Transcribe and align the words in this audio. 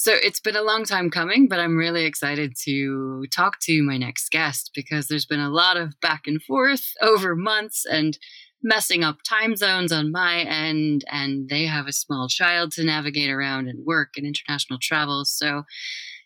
So 0.00 0.14
it's 0.14 0.40
been 0.40 0.56
a 0.56 0.62
long 0.62 0.84
time 0.86 1.10
coming, 1.10 1.46
but 1.46 1.60
I'm 1.60 1.76
really 1.76 2.06
excited 2.06 2.54
to 2.64 3.26
talk 3.30 3.60
to 3.64 3.82
my 3.82 3.98
next 3.98 4.30
guest 4.30 4.70
because 4.74 5.08
there's 5.08 5.26
been 5.26 5.40
a 5.40 5.50
lot 5.50 5.76
of 5.76 5.92
back 6.00 6.22
and 6.26 6.42
forth 6.42 6.94
over 7.02 7.36
months 7.36 7.84
and 7.84 8.18
messing 8.62 9.04
up 9.04 9.18
time 9.28 9.56
zones 9.56 9.92
on 9.92 10.10
my 10.10 10.38
end. 10.38 11.04
And 11.10 11.50
they 11.50 11.66
have 11.66 11.86
a 11.86 11.92
small 11.92 12.28
child 12.28 12.72
to 12.72 12.82
navigate 12.82 13.28
around 13.28 13.68
and 13.68 13.84
work 13.84 14.14
and 14.16 14.24
international 14.24 14.78
travel. 14.80 15.26
So 15.26 15.64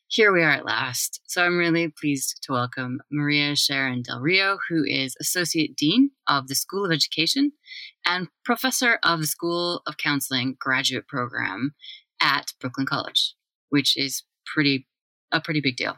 here 0.06 0.32
we 0.32 0.44
are 0.44 0.52
at 0.52 0.64
last. 0.64 1.22
So 1.26 1.42
I'm 1.42 1.58
really 1.58 1.88
pleased 1.88 2.44
to 2.44 2.52
welcome 2.52 3.00
Maria 3.10 3.54
Scharrón-del 3.54 4.20
Río, 4.20 4.56
who 4.68 4.84
is 4.84 5.16
Associate 5.20 5.74
Dean 5.74 6.12
of 6.28 6.46
the 6.46 6.54
School 6.54 6.84
of 6.84 6.92
Education 6.92 7.50
and 8.06 8.28
Professor 8.44 9.00
of 9.02 9.18
the 9.18 9.26
School 9.26 9.82
of 9.84 9.96
Counseling 9.96 10.54
graduate 10.60 11.08
program 11.08 11.74
at 12.20 12.52
Brooklyn 12.60 12.86
College 12.86 13.34
which 13.74 13.96
is 13.96 14.22
pretty 14.46 14.86
a 15.32 15.40
pretty 15.40 15.60
big 15.60 15.76
deal. 15.76 15.96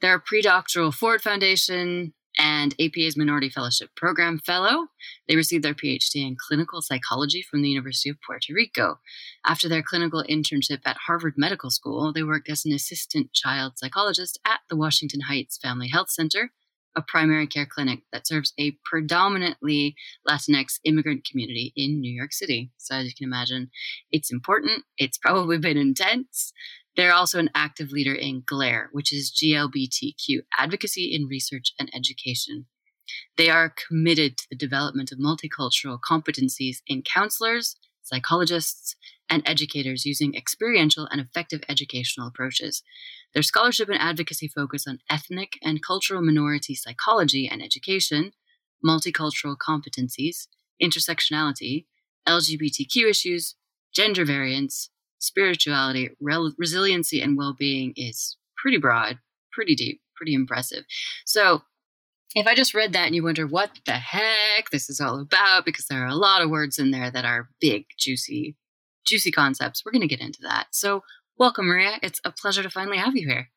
They're 0.00 0.14
a 0.14 0.20
pre-doctoral 0.20 0.92
Ford 0.92 1.20
Foundation 1.20 2.14
and 2.38 2.74
APA's 2.80 3.18
Minority 3.18 3.50
Fellowship 3.50 3.90
Program 3.94 4.38
Fellow. 4.38 4.86
They 5.28 5.36
received 5.36 5.62
their 5.62 5.74
PhD 5.74 6.26
in 6.26 6.36
clinical 6.38 6.80
psychology 6.80 7.42
from 7.42 7.60
the 7.60 7.68
University 7.68 8.08
of 8.08 8.16
Puerto 8.26 8.54
Rico. 8.54 8.98
After 9.44 9.68
their 9.68 9.82
clinical 9.82 10.24
internship 10.24 10.80
at 10.86 10.96
Harvard 11.06 11.34
Medical 11.36 11.68
School, 11.68 12.14
they 12.14 12.22
worked 12.22 12.48
as 12.48 12.64
an 12.64 12.72
assistant 12.72 13.34
child 13.34 13.74
psychologist 13.76 14.40
at 14.46 14.60
the 14.70 14.76
Washington 14.76 15.20
Heights 15.28 15.58
Family 15.58 15.88
Health 15.88 16.10
Center, 16.10 16.50
a 16.96 17.02
primary 17.02 17.46
care 17.46 17.66
clinic 17.66 18.00
that 18.10 18.26
serves 18.26 18.54
a 18.58 18.78
predominantly 18.86 19.94
Latinx 20.26 20.80
immigrant 20.84 21.26
community 21.30 21.74
in 21.76 22.00
New 22.00 22.12
York 22.12 22.32
City. 22.32 22.70
So, 22.78 22.94
as 22.94 23.04
you 23.04 23.12
can 23.14 23.28
imagine, 23.28 23.70
it's 24.10 24.32
important. 24.32 24.84
It's 24.96 25.18
probably 25.18 25.58
been 25.58 25.76
intense. 25.76 26.54
They're 26.96 27.14
also 27.14 27.38
an 27.38 27.50
active 27.54 27.90
leader 27.90 28.14
in 28.14 28.42
GLARE, 28.46 28.90
which 28.92 29.12
is 29.12 29.32
GLBTQ 29.32 30.42
advocacy 30.58 31.14
in 31.14 31.26
research 31.26 31.72
and 31.78 31.90
education. 31.94 32.66
They 33.36 33.48
are 33.48 33.74
committed 33.88 34.38
to 34.38 34.46
the 34.50 34.56
development 34.56 35.10
of 35.10 35.18
multicultural 35.18 35.98
competencies 36.00 36.78
in 36.86 37.02
counselors, 37.02 37.76
psychologists, 38.02 38.96
and 39.30 39.42
educators 39.46 40.04
using 40.04 40.34
experiential 40.34 41.08
and 41.10 41.20
effective 41.20 41.62
educational 41.68 42.28
approaches. 42.28 42.82
Their 43.32 43.42
scholarship 43.42 43.88
and 43.88 43.98
advocacy 43.98 44.48
focus 44.48 44.86
on 44.86 44.98
ethnic 45.08 45.58
and 45.62 45.82
cultural 45.82 46.22
minority 46.22 46.74
psychology 46.74 47.48
and 47.48 47.62
education, 47.62 48.32
multicultural 48.84 49.56
competencies, 49.56 50.48
intersectionality, 50.82 51.86
LGBTQ 52.28 53.08
issues, 53.08 53.54
gender 53.94 54.24
variance, 54.24 54.90
spirituality, 55.22 56.10
resiliency, 56.20 57.22
and 57.22 57.36
well 57.36 57.54
being 57.58 57.92
is 57.96 58.36
pretty 58.56 58.78
broad, 58.78 59.18
pretty 59.52 59.74
deep, 59.74 60.00
pretty 60.16 60.34
impressive. 60.34 60.84
So, 61.24 61.62
if 62.34 62.46
I 62.46 62.54
just 62.54 62.74
read 62.74 62.94
that 62.94 63.06
and 63.06 63.14
you 63.14 63.22
wonder 63.22 63.46
what 63.46 63.78
the 63.84 63.92
heck 63.92 64.70
this 64.70 64.88
is 64.88 65.00
all 65.00 65.20
about, 65.20 65.66
because 65.66 65.86
there 65.86 66.02
are 66.02 66.08
a 66.08 66.14
lot 66.14 66.40
of 66.40 66.48
words 66.48 66.78
in 66.78 66.90
there 66.90 67.10
that 67.10 67.26
are 67.26 67.50
big, 67.60 67.84
juicy, 67.98 68.56
juicy 69.06 69.30
concepts, 69.30 69.84
we're 69.84 69.92
going 69.92 70.00
to 70.00 70.08
get 70.08 70.20
into 70.20 70.40
that. 70.42 70.68
So, 70.72 71.02
welcome, 71.38 71.66
Maria. 71.66 71.98
It's 72.02 72.20
a 72.24 72.32
pleasure 72.32 72.62
to 72.62 72.70
finally 72.70 72.98
have 72.98 73.14
you 73.16 73.28
here. 73.28 73.48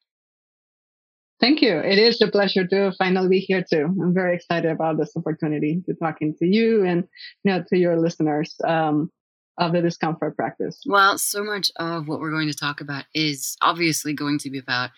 Thank 1.42 1.62
you. 1.62 1.78
It 1.78 2.00
is 2.00 2.22
a 2.22 2.28
pleasure 2.28 2.66
to 2.66 2.94
finally 2.98 3.28
be 3.28 3.40
here 3.40 3.64
too. 3.70 3.86
I'm 4.02 4.14
very 4.14 4.36
excited 4.36 4.72
about 4.72 4.98
this 4.98 5.12
opportunity 5.18 5.84
to 5.86 5.94
talking 5.94 6.34
to 6.40 6.46
you 6.46 6.86
and 6.86 7.04
you 7.44 7.52
know 7.52 7.64
to 7.70 7.78
your 7.78 8.00
listeners. 8.00 8.56
Um, 8.66 9.12
of 9.58 9.72
the 9.74 9.82
discomfort 9.82 10.36
practice? 10.36 10.82
Well, 10.86 11.18
so 11.18 11.44
much 11.44 11.72
of 11.78 12.08
what 12.08 12.20
we're 12.20 12.32
going 12.32 12.52
to 12.52 12.58
talk 12.58 12.82
about 12.82 13.06
is 13.14 13.58
obviously 13.62 14.14
going 14.14 14.40
to 14.40 14.50
be 14.50 14.60
about 14.60 14.92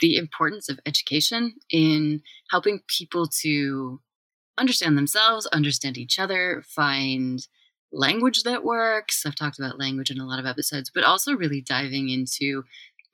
the 0.00 0.16
importance 0.16 0.68
of 0.68 0.78
education 0.86 1.54
in 1.70 2.22
helping 2.50 2.80
people 2.86 3.26
to 3.42 4.00
understand 4.58 4.96
themselves, 4.96 5.46
understand 5.46 5.98
each 5.98 6.18
other, 6.18 6.62
find 6.66 7.46
language 7.92 8.42
that 8.42 8.64
works. 8.64 9.24
I've 9.24 9.34
talked 9.34 9.58
about 9.58 9.78
language 9.78 10.10
in 10.10 10.20
a 10.20 10.26
lot 10.26 10.38
of 10.38 10.46
episodes, 10.46 10.90
but 10.94 11.04
also 11.04 11.32
really 11.32 11.60
diving 11.60 12.08
into 12.08 12.64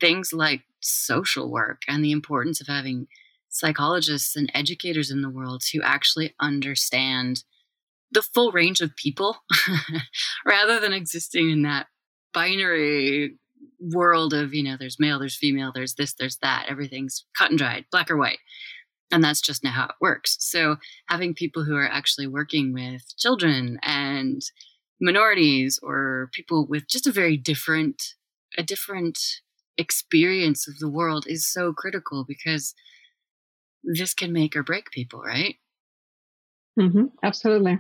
things 0.01 0.33
like 0.33 0.63
social 0.81 1.51
work 1.51 1.83
and 1.89 2.05
the 2.05 2.13
importance 2.13 2.61
of 2.61 2.67
having 2.67 3.07
psychologists 3.49 4.35
and 4.35 4.51
educators 4.55 5.11
in 5.11 5.23
the 5.23 5.31
world 5.31 5.63
who 5.73 5.81
actually 5.83 6.35
understand 6.41 7.45
the 8.13 8.23
full 8.23 8.53
range 8.53 8.81
of 8.81 8.95
people 8.97 9.39
rather 10.47 10.79
than 10.79 10.93
existing 10.93 11.51
in 11.51 11.63
that 11.63 11.87
binary 12.33 13.37
world 13.81 14.33
of, 14.35 14.55
you 14.55 14.63
know, 14.63 14.77
there's 14.79 15.01
male, 15.01 15.19
there's 15.19 15.37
female, 15.37 15.73
there's 15.75 15.95
this, 15.95 16.15
there's 16.15 16.37
that. 16.39 16.67
Everything's 16.69 17.25
cut 17.37 17.51
and 17.51 17.59
dried, 17.59 17.87
black 17.91 18.11
or 18.11 18.17
white. 18.17 18.39
And 19.11 19.23
that's 19.23 19.41
just 19.41 19.63
not 19.63 19.75
how 19.75 19.85
it 19.87 19.95
works. 20.01 20.37
So 20.41 20.77
having 21.09 21.35
people 21.35 21.65
who 21.65 21.77
are 21.77 21.89
actually 21.89 22.27
working 22.27 22.73
with 22.73 23.03
children 23.19 23.79
and 23.83 24.43
minorities 25.01 25.79
or 25.83 26.31
people 26.33 26.67
with 26.67 26.89
just 26.89 27.07
a 27.07 27.13
very 27.13 27.37
different, 27.37 28.03
a 28.57 28.63
different 28.63 29.19
experience 29.77 30.69
of 30.69 30.79
the 30.79 30.89
world 30.89 31.27
is 31.27 31.47
so 31.47 31.73
critical 31.73 32.25
because 32.27 32.75
this 33.85 34.15
can 34.15 34.33
make 34.33 34.55
or 34.57 34.63
break 34.63 34.91
people, 34.91 35.21
right? 35.21 35.57
Mm-hmm, 36.79 37.07
absolutely. 37.23 37.79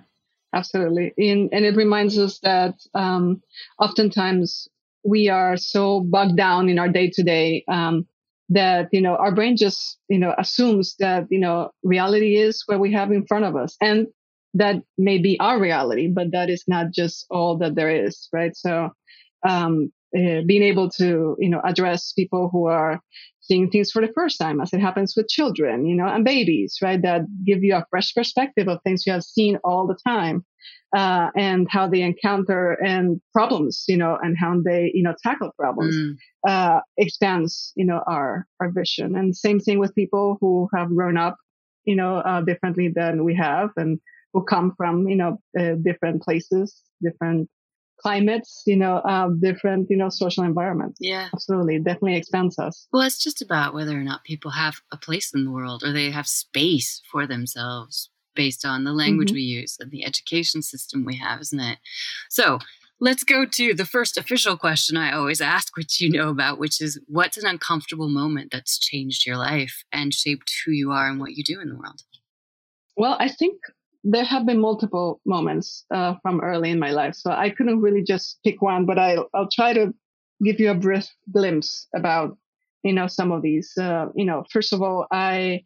Absolutely. 0.54 1.12
In, 1.16 1.48
and 1.52 1.64
it 1.64 1.76
reminds 1.76 2.18
us 2.18 2.38
that 2.40 2.74
um, 2.94 3.42
oftentimes 3.78 4.68
we 5.04 5.28
are 5.28 5.56
so 5.56 6.00
bogged 6.00 6.36
down 6.36 6.68
in 6.68 6.78
our 6.78 6.88
day 6.88 7.10
to 7.10 7.22
day 7.22 7.64
that, 8.50 8.88
you 8.92 9.00
know, 9.00 9.16
our 9.16 9.34
brain 9.34 9.56
just, 9.56 9.98
you 10.08 10.18
know, 10.18 10.34
assumes 10.36 10.96
that, 10.98 11.26
you 11.30 11.38
know, 11.38 11.70
reality 11.82 12.36
is 12.36 12.62
what 12.66 12.80
we 12.80 12.92
have 12.92 13.10
in 13.10 13.26
front 13.26 13.44
of 13.44 13.56
us. 13.56 13.76
And 13.80 14.08
that 14.54 14.82
may 14.98 15.18
be 15.18 15.40
our 15.40 15.58
reality, 15.58 16.08
but 16.08 16.32
that 16.32 16.50
is 16.50 16.64
not 16.68 16.90
just 16.92 17.26
all 17.30 17.56
that 17.58 17.74
there 17.74 17.90
is, 18.04 18.28
right? 18.32 18.54
So, 18.54 18.90
um, 19.48 19.90
uh, 20.16 20.42
being 20.46 20.62
able 20.62 20.90
to, 20.90 21.36
you 21.38 21.48
know, 21.48 21.60
address 21.64 22.12
people 22.12 22.48
who 22.52 22.66
are 22.66 23.00
seeing 23.40 23.70
things 23.70 23.90
for 23.90 24.00
the 24.00 24.12
first 24.14 24.38
time, 24.38 24.60
as 24.60 24.72
it 24.72 24.80
happens 24.80 25.14
with 25.16 25.28
children, 25.28 25.86
you 25.86 25.96
know, 25.96 26.06
and 26.06 26.24
babies, 26.24 26.78
right? 26.80 27.02
That 27.02 27.22
give 27.44 27.62
you 27.62 27.74
a 27.74 27.86
fresh 27.90 28.14
perspective 28.14 28.68
of 28.68 28.78
things 28.82 29.04
you 29.06 29.12
have 29.12 29.24
seen 29.24 29.58
all 29.64 29.86
the 29.86 29.98
time, 30.06 30.44
uh, 30.96 31.30
and 31.36 31.66
how 31.70 31.88
they 31.88 32.02
encounter 32.02 32.72
and 32.84 33.20
problems, 33.32 33.84
you 33.88 33.96
know, 33.96 34.16
and 34.22 34.36
how 34.38 34.60
they, 34.64 34.92
you 34.94 35.02
know, 35.02 35.14
tackle 35.22 35.50
problems, 35.58 35.96
mm. 35.96 36.14
uh, 36.46 36.80
expands, 36.98 37.72
you 37.74 37.84
know, 37.84 38.02
our, 38.06 38.46
our 38.60 38.70
vision. 38.70 39.16
And 39.16 39.36
same 39.36 39.58
thing 39.58 39.78
with 39.78 39.94
people 39.94 40.36
who 40.40 40.68
have 40.74 40.94
grown 40.94 41.16
up, 41.16 41.36
you 41.84 41.96
know, 41.96 42.18
uh, 42.18 42.42
differently 42.42 42.92
than 42.94 43.24
we 43.24 43.34
have 43.34 43.70
and 43.76 43.98
who 44.32 44.44
come 44.44 44.72
from, 44.76 45.08
you 45.08 45.16
know, 45.16 45.38
uh, 45.58 45.74
different 45.82 46.22
places, 46.22 46.80
different 47.02 47.48
climates, 48.02 48.62
you 48.66 48.76
know, 48.76 48.96
uh, 48.96 49.28
different, 49.40 49.88
you 49.90 49.96
know, 49.96 50.08
social 50.08 50.44
environments. 50.44 50.98
Yeah. 51.00 51.28
Absolutely. 51.32 51.78
Definitely 51.78 52.16
expands 52.16 52.58
us. 52.58 52.86
Well, 52.92 53.02
it's 53.02 53.22
just 53.22 53.40
about 53.40 53.74
whether 53.74 53.92
or 53.92 54.02
not 54.02 54.24
people 54.24 54.50
have 54.52 54.76
a 54.90 54.96
place 54.96 55.32
in 55.34 55.44
the 55.44 55.50
world 55.50 55.82
or 55.84 55.92
they 55.92 56.10
have 56.10 56.26
space 56.26 57.00
for 57.10 57.26
themselves 57.26 58.10
based 58.34 58.64
on 58.64 58.84
the 58.84 58.92
language 58.92 59.28
mm-hmm. 59.28 59.36
we 59.36 59.42
use 59.42 59.76
and 59.78 59.90
the 59.90 60.04
education 60.04 60.62
system 60.62 61.04
we 61.04 61.16
have, 61.16 61.40
isn't 61.40 61.60
it? 61.60 61.78
So 62.30 62.58
let's 62.98 63.24
go 63.24 63.44
to 63.44 63.74
the 63.74 63.84
first 63.84 64.16
official 64.16 64.56
question 64.56 64.96
I 64.96 65.12
always 65.12 65.40
ask, 65.40 65.76
which 65.76 66.00
you 66.00 66.10
know 66.10 66.30
about, 66.30 66.58
which 66.58 66.80
is 66.80 67.00
what's 67.06 67.36
an 67.36 67.46
uncomfortable 67.46 68.08
moment 68.08 68.50
that's 68.50 68.78
changed 68.78 69.26
your 69.26 69.36
life 69.36 69.84
and 69.92 70.14
shaped 70.14 70.52
who 70.64 70.72
you 70.72 70.92
are 70.92 71.08
and 71.08 71.20
what 71.20 71.32
you 71.32 71.44
do 71.44 71.60
in 71.60 71.68
the 71.68 71.76
world? 71.76 72.02
Well, 72.96 73.16
I 73.18 73.28
think 73.28 73.56
there 74.04 74.24
have 74.24 74.46
been 74.46 74.60
multiple 74.60 75.20
moments 75.24 75.84
uh, 75.94 76.14
from 76.22 76.40
early 76.40 76.70
in 76.70 76.78
my 76.78 76.90
life, 76.90 77.14
so 77.14 77.30
I 77.30 77.50
couldn't 77.50 77.80
really 77.80 78.02
just 78.02 78.38
pick 78.44 78.60
one, 78.60 78.84
but 78.84 78.98
I, 78.98 79.18
I'll 79.34 79.48
try 79.50 79.72
to 79.72 79.94
give 80.44 80.58
you 80.58 80.70
a 80.70 80.74
brief 80.74 81.06
glimpse 81.32 81.86
about 81.94 82.36
you 82.82 82.92
know 82.92 83.06
some 83.06 83.30
of 83.30 83.42
these. 83.42 83.72
Uh, 83.78 84.06
you 84.14 84.24
know, 84.24 84.44
first 84.50 84.72
of 84.72 84.82
all, 84.82 85.06
I 85.12 85.64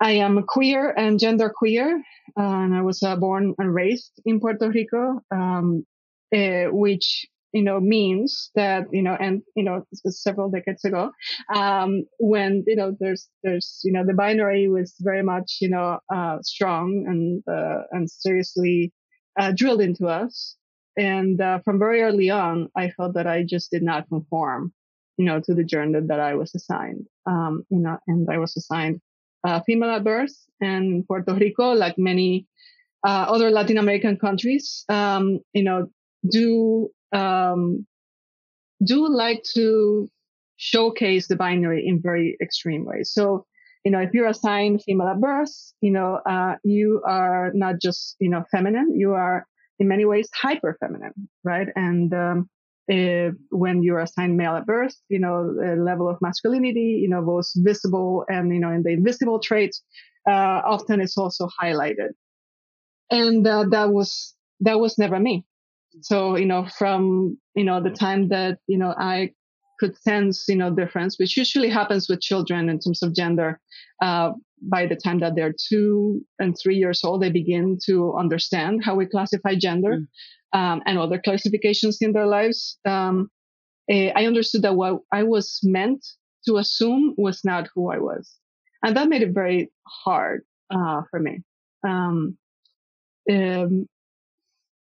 I 0.00 0.12
am 0.12 0.42
queer 0.42 0.90
and 0.90 1.20
gender 1.20 1.52
queer, 1.54 2.02
and 2.36 2.74
I 2.74 2.82
was 2.82 3.02
uh, 3.02 3.16
born 3.16 3.54
and 3.58 3.74
raised 3.74 4.12
in 4.24 4.40
Puerto 4.40 4.68
Rico, 4.70 5.20
um, 5.30 5.86
uh, 6.34 6.64
which 6.70 7.26
you 7.54 7.62
know, 7.62 7.78
means 7.78 8.50
that, 8.56 8.82
you 8.90 9.00
know, 9.00 9.16
and, 9.20 9.40
you 9.54 9.62
know, 9.62 9.86
several 10.08 10.50
decades 10.50 10.84
ago, 10.84 11.12
um, 11.54 12.02
when, 12.18 12.64
you 12.66 12.74
know, 12.74 12.96
there's, 12.98 13.28
there's, 13.44 13.80
you 13.84 13.92
know, 13.92 14.04
the 14.04 14.12
binary 14.12 14.68
was 14.68 14.92
very 15.00 15.22
much, 15.22 15.58
you 15.60 15.70
know, 15.70 16.00
uh, 16.12 16.38
strong 16.42 17.04
and, 17.06 17.42
uh, 17.48 17.84
and 17.92 18.10
seriously, 18.10 18.92
uh, 19.38 19.52
drilled 19.56 19.80
into 19.80 20.08
us. 20.08 20.56
And, 20.98 21.40
uh, 21.40 21.60
from 21.64 21.78
very 21.78 22.02
early 22.02 22.28
on, 22.28 22.68
I 22.76 22.90
felt 22.90 23.14
that 23.14 23.28
I 23.28 23.44
just 23.44 23.70
did 23.70 23.84
not 23.84 24.08
conform, 24.08 24.72
you 25.16 25.24
know, 25.24 25.40
to 25.44 25.54
the 25.54 25.64
gender 25.64 26.00
that 26.00 26.18
I 26.18 26.34
was 26.34 26.52
assigned. 26.56 27.06
Um, 27.26 27.64
you 27.70 27.78
know, 27.78 27.98
and 28.08 28.28
I 28.28 28.38
was 28.38 28.56
assigned, 28.56 29.00
female 29.64 29.90
at 29.90 30.02
birth 30.02 30.34
and 30.60 31.06
Puerto 31.06 31.34
Rico, 31.34 31.72
like 31.72 31.96
many, 31.98 32.48
uh, 33.06 33.26
other 33.28 33.50
Latin 33.50 33.78
American 33.78 34.16
countries, 34.16 34.84
um, 34.88 35.38
you 35.52 35.62
know, 35.62 35.86
do 36.28 36.88
um, 37.14 37.86
do 38.84 39.08
like 39.08 39.42
to 39.54 40.10
showcase 40.56 41.28
the 41.28 41.36
binary 41.36 41.86
in 41.86 42.00
very 42.02 42.36
extreme 42.40 42.84
ways. 42.84 43.10
So, 43.12 43.46
you 43.84 43.90
know, 43.92 44.00
if 44.00 44.10
you're 44.14 44.28
assigned 44.28 44.82
female 44.84 45.08
at 45.08 45.20
birth, 45.20 45.54
you 45.80 45.90
know, 45.90 46.20
uh, 46.26 46.56
you 46.64 47.02
are 47.06 47.50
not 47.54 47.74
just, 47.80 48.16
you 48.20 48.30
know, 48.30 48.44
feminine, 48.50 48.98
you 48.98 49.12
are 49.12 49.46
in 49.78 49.88
many 49.88 50.04
ways 50.04 50.28
hyper 50.34 50.76
feminine, 50.80 51.12
right? 51.44 51.68
And, 51.76 52.12
um, 52.14 52.48
if, 52.86 53.34
when 53.50 53.82
you're 53.82 54.00
assigned 54.00 54.36
male 54.36 54.56
at 54.56 54.66
birth, 54.66 54.94
you 55.08 55.18
know, 55.18 55.54
the 55.54 55.76
level 55.82 56.08
of 56.08 56.18
masculinity, 56.20 57.00
you 57.02 57.08
know, 57.08 57.22
both 57.22 57.50
visible 57.56 58.24
and, 58.28 58.52
you 58.52 58.60
know, 58.60 58.70
in 58.70 58.82
the 58.82 58.90
invisible 58.90 59.38
traits, 59.38 59.82
uh, 60.28 60.60
often 60.64 61.00
is 61.00 61.16
also 61.16 61.48
highlighted. 61.60 62.10
And, 63.10 63.46
uh, 63.46 63.64
that 63.70 63.90
was, 63.90 64.34
that 64.60 64.78
was 64.80 64.98
never 64.98 65.18
me. 65.18 65.44
So, 66.00 66.36
you 66.36 66.46
know, 66.46 66.66
from, 66.78 67.38
you 67.54 67.64
know, 67.64 67.82
the 67.82 67.90
time 67.90 68.28
that, 68.28 68.58
you 68.66 68.78
know, 68.78 68.94
I 68.98 69.30
could 69.80 69.96
sense, 69.98 70.44
you 70.48 70.56
know, 70.56 70.74
difference, 70.74 71.18
which 71.18 71.36
usually 71.36 71.68
happens 71.68 72.08
with 72.08 72.20
children 72.20 72.68
in 72.68 72.78
terms 72.78 73.02
of 73.02 73.14
gender, 73.14 73.60
uh, 74.02 74.32
by 74.62 74.86
the 74.86 74.96
time 74.96 75.20
that 75.20 75.34
they're 75.34 75.54
two 75.68 76.24
and 76.38 76.56
three 76.60 76.76
years 76.76 77.02
old, 77.04 77.22
they 77.22 77.30
begin 77.30 77.78
to 77.86 78.14
understand 78.14 78.82
how 78.84 78.94
we 78.94 79.06
classify 79.06 79.54
gender, 79.54 79.98
mm. 79.98 80.58
um, 80.58 80.82
and 80.86 80.98
other 80.98 81.20
classifications 81.22 81.98
in 82.00 82.12
their 82.12 82.26
lives. 82.26 82.78
Um, 82.86 83.28
eh, 83.90 84.10
I 84.14 84.26
understood 84.26 84.62
that 84.62 84.74
what 84.74 85.00
I 85.12 85.22
was 85.24 85.60
meant 85.62 86.04
to 86.46 86.56
assume 86.56 87.14
was 87.16 87.40
not 87.44 87.68
who 87.74 87.90
I 87.90 87.98
was. 87.98 88.38
And 88.82 88.96
that 88.96 89.08
made 89.08 89.22
it 89.22 89.32
very 89.32 89.70
hard, 90.04 90.42
uh, 90.70 91.02
for 91.10 91.20
me. 91.20 91.42
Um, 91.86 92.38
um, 93.30 93.86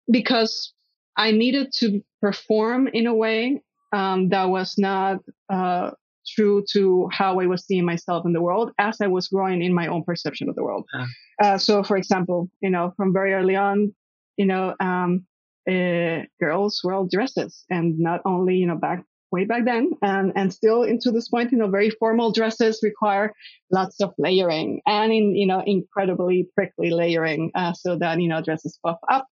because 0.09 0.73
I 1.17 1.31
needed 1.31 1.71
to 1.79 2.01
perform 2.21 2.87
in 2.87 3.07
a 3.07 3.13
way 3.13 3.61
um, 3.93 4.29
that 4.29 4.45
was 4.45 4.75
not 4.77 5.19
uh, 5.49 5.91
true 6.27 6.63
to 6.71 7.09
how 7.11 7.39
I 7.39 7.45
was 7.47 7.65
seeing 7.65 7.85
myself 7.85 8.25
in 8.25 8.33
the 8.33 8.41
world 8.41 8.71
as 8.77 9.01
I 9.01 9.07
was 9.07 9.27
growing 9.27 9.61
in 9.61 9.73
my 9.73 9.87
own 9.87 10.03
perception 10.03 10.49
of 10.49 10.55
the 10.55 10.63
world. 10.63 10.85
Uh. 10.93 11.05
Uh, 11.41 11.57
so, 11.57 11.83
for 11.83 11.97
example, 11.97 12.49
you 12.61 12.69
know, 12.69 12.93
from 12.95 13.13
very 13.13 13.33
early 13.33 13.55
on, 13.55 13.93
you 14.37 14.45
know, 14.45 14.75
um, 14.79 15.25
uh, 15.69 16.21
girls 16.39 16.81
were 16.83 16.93
all 16.93 17.07
dresses, 17.07 17.65
and 17.69 17.99
not 17.99 18.21
only 18.25 18.55
you 18.55 18.65
know 18.65 18.75
back 18.75 19.03
way 19.31 19.45
back 19.45 19.65
then, 19.65 19.91
and 20.01 20.31
and 20.35 20.53
still 20.53 20.83
into 20.83 21.11
this 21.11 21.29
point, 21.29 21.51
you 21.51 21.57
know, 21.57 21.69
very 21.69 21.89
formal 21.89 22.31
dresses 22.31 22.79
require 22.83 23.33
lots 23.71 24.01
of 24.01 24.13
layering 24.17 24.81
and 24.85 25.11
in 25.11 25.35
you 25.35 25.45
know 25.45 25.61
incredibly 25.65 26.47
prickly 26.55 26.89
layering, 26.89 27.51
uh, 27.55 27.73
so 27.73 27.95
that 27.97 28.19
you 28.19 28.27
know 28.27 28.41
dresses 28.41 28.79
puff 28.83 28.97
up 29.09 29.27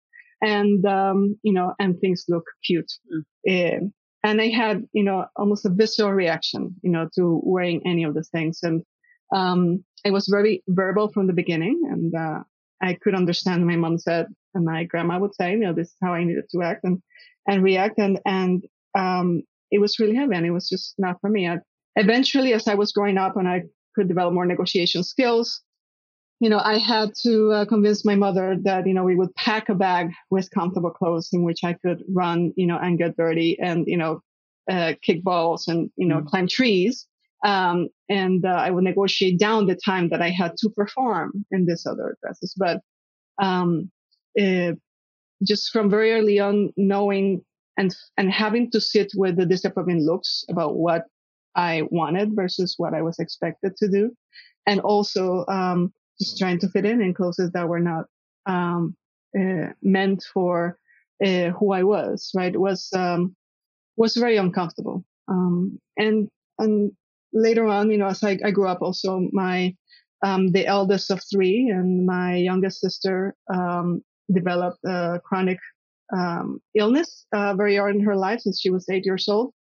and 0.41 0.85
um, 0.85 1.37
you 1.43 1.53
know, 1.53 1.73
and 1.79 1.99
things 1.99 2.25
look 2.27 2.45
cute. 2.65 2.91
Mm. 3.47 3.83
Uh, 3.83 3.87
and 4.23 4.41
I 4.41 4.47
had, 4.47 4.83
you 4.91 5.03
know, 5.03 5.25
almost 5.35 5.67
a 5.67 5.69
visceral 5.69 6.11
reaction, 6.11 6.75
you 6.81 6.91
know, 6.91 7.07
to 7.15 7.39
wearing 7.43 7.81
any 7.85 8.03
of 8.03 8.15
those 8.15 8.29
things. 8.29 8.59
And 8.63 8.81
um, 9.31 9.83
it 10.03 10.11
was 10.11 10.27
very 10.27 10.63
verbal 10.67 11.11
from 11.11 11.27
the 11.27 11.33
beginning, 11.33 11.79
and 11.91 12.13
uh, 12.15 12.39
I 12.81 12.97
could 13.01 13.15
understand. 13.15 13.67
My 13.67 13.75
mom 13.75 13.99
said, 13.99 14.27
and 14.55 14.65
my 14.65 14.83
grandma 14.85 15.19
would 15.19 15.35
say, 15.35 15.51
you 15.51 15.59
know, 15.59 15.73
this 15.73 15.89
is 15.89 15.97
how 16.01 16.13
I 16.13 16.23
needed 16.23 16.45
to 16.51 16.61
act 16.63 16.83
and 16.83 17.01
and 17.47 17.63
react, 17.63 17.99
and 17.99 18.19
and 18.25 18.63
um, 18.97 19.43
it 19.71 19.79
was 19.79 19.99
really 19.99 20.15
heavy, 20.15 20.35
and 20.35 20.45
it 20.45 20.51
was 20.51 20.69
just 20.69 20.95
not 20.97 21.17
for 21.21 21.29
me. 21.29 21.47
I, 21.47 21.57
eventually, 21.95 22.53
as 22.53 22.67
I 22.67 22.75
was 22.75 22.91
growing 22.91 23.17
up, 23.17 23.37
and 23.37 23.47
I 23.47 23.63
could 23.95 24.07
develop 24.07 24.33
more 24.33 24.45
negotiation 24.45 25.03
skills, 25.03 25.61
you 26.39 26.49
know, 26.49 26.59
I 26.59 26.77
had 26.77 27.11
to 27.23 27.51
uh, 27.51 27.65
convince 27.65 28.03
my 28.03 28.15
mother 28.15 28.57
that, 28.63 28.85
you 28.85 28.93
know, 28.93 29.03
we 29.03 29.15
would 29.15 29.33
pack 29.35 29.69
a 29.69 29.75
bag 29.75 30.11
with 30.29 30.51
comfortable 30.51 30.91
clothes 30.91 31.29
in 31.31 31.43
which 31.43 31.63
I 31.63 31.73
could 31.73 32.03
run, 32.09 32.51
you 32.57 32.67
know, 32.67 32.77
and 32.77 32.97
get 32.97 33.15
dirty 33.15 33.57
and, 33.59 33.85
you 33.87 33.97
know, 33.97 34.21
uh, 34.69 34.93
kick 35.01 35.23
balls 35.23 35.67
and, 35.67 35.89
you 35.95 36.07
know, 36.07 36.19
mm 36.21 36.27
climb 36.27 36.47
trees. 36.47 37.07
Um, 37.45 37.89
and 38.09 38.43
uh, 38.43 38.49
I 38.49 38.71
would 38.71 38.83
negotiate 38.83 39.39
down 39.39 39.67
the 39.67 39.75
time 39.75 40.09
that 40.09 40.21
I 40.21 40.29
had 40.29 40.53
to 40.57 40.69
perform 40.69 41.45
in 41.51 41.65
this 41.67 41.85
other 41.85 42.17
dresses. 42.21 42.55
But, 42.57 42.81
um, 43.41 43.91
it, 44.33 44.77
just 45.43 45.69
from 45.71 45.89
very 45.89 46.13
early 46.13 46.39
on, 46.39 46.73
knowing 46.75 47.41
and, 47.77 47.95
and 48.17 48.31
having 48.31 48.71
to 48.71 48.81
sit 48.81 49.11
with 49.15 49.37
the 49.37 49.45
disapproving 49.45 50.03
looks 50.03 50.43
about 50.49 50.75
what 50.75 51.03
I 51.55 51.83
wanted 51.91 52.35
versus 52.35 52.75
what 52.77 52.93
I 52.93 53.01
was 53.01 53.19
expected 53.19 53.77
to 53.77 53.87
do. 53.87 54.11
And 54.65 54.79
also, 54.79 55.45
um, 55.47 55.93
just 56.19 56.37
trying 56.37 56.59
to 56.59 56.69
fit 56.69 56.85
in 56.85 57.01
in 57.01 57.13
clothes 57.13 57.39
that 57.53 57.67
were 57.67 57.79
not 57.79 58.05
um, 58.45 58.95
uh, 59.37 59.69
meant 59.81 60.23
for 60.33 60.77
uh, 61.23 61.49
who 61.49 61.73
I 61.73 61.83
was. 61.83 62.31
Right, 62.35 62.53
it 62.53 62.59
was 62.59 62.89
um, 62.95 63.35
was 63.97 64.15
very 64.15 64.37
uncomfortable. 64.37 65.03
Um, 65.27 65.79
and 65.97 66.29
and 66.59 66.91
later 67.33 67.65
on, 67.65 67.91
you 67.91 67.97
know, 67.97 68.07
as 68.07 68.23
I, 68.23 68.37
I 68.43 68.51
grew 68.51 68.67
up, 68.67 68.81
also 68.81 69.27
my 69.31 69.75
um, 70.23 70.51
the 70.51 70.65
eldest 70.65 71.11
of 71.11 71.21
three 71.31 71.69
and 71.69 72.05
my 72.05 72.35
youngest 72.35 72.81
sister 72.81 73.35
um, 73.53 74.01
developed 74.33 74.79
a 74.85 75.19
chronic 75.23 75.59
um, 76.15 76.59
illness 76.75 77.25
uh, 77.33 77.53
very 77.55 77.77
early 77.77 77.97
in 77.97 78.05
her 78.05 78.15
life 78.15 78.41
since 78.41 78.61
she 78.61 78.69
was 78.69 78.87
eight 78.89 79.05
years 79.05 79.27
old 79.27 79.53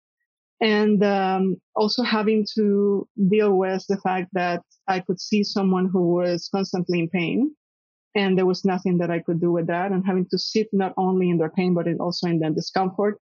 and 0.63 1.03
um, 1.03 1.57
also 1.75 2.03
having 2.03 2.45
to 2.55 3.05
deal 3.29 3.57
with 3.57 3.85
the 3.89 3.97
fact 3.97 4.29
that 4.31 4.61
I 4.87 5.01
could 5.01 5.19
see 5.19 5.43
someone 5.43 5.89
who 5.91 6.13
was 6.15 6.49
constantly 6.55 6.99
in 6.99 7.09
pain 7.09 7.53
and 8.15 8.37
there 8.37 8.45
was 8.45 8.63
nothing 8.63 8.97
that 8.99 9.11
I 9.11 9.19
could 9.19 9.41
do 9.41 9.51
with 9.51 9.67
that 9.67 9.91
and 9.91 10.05
having 10.05 10.25
to 10.31 10.37
sit 10.39 10.69
not 10.71 10.93
only 10.95 11.29
in 11.29 11.37
their 11.37 11.49
pain, 11.49 11.73
but 11.73 11.87
also 11.99 12.27
in 12.27 12.39
their 12.39 12.51
discomfort, 12.51 13.19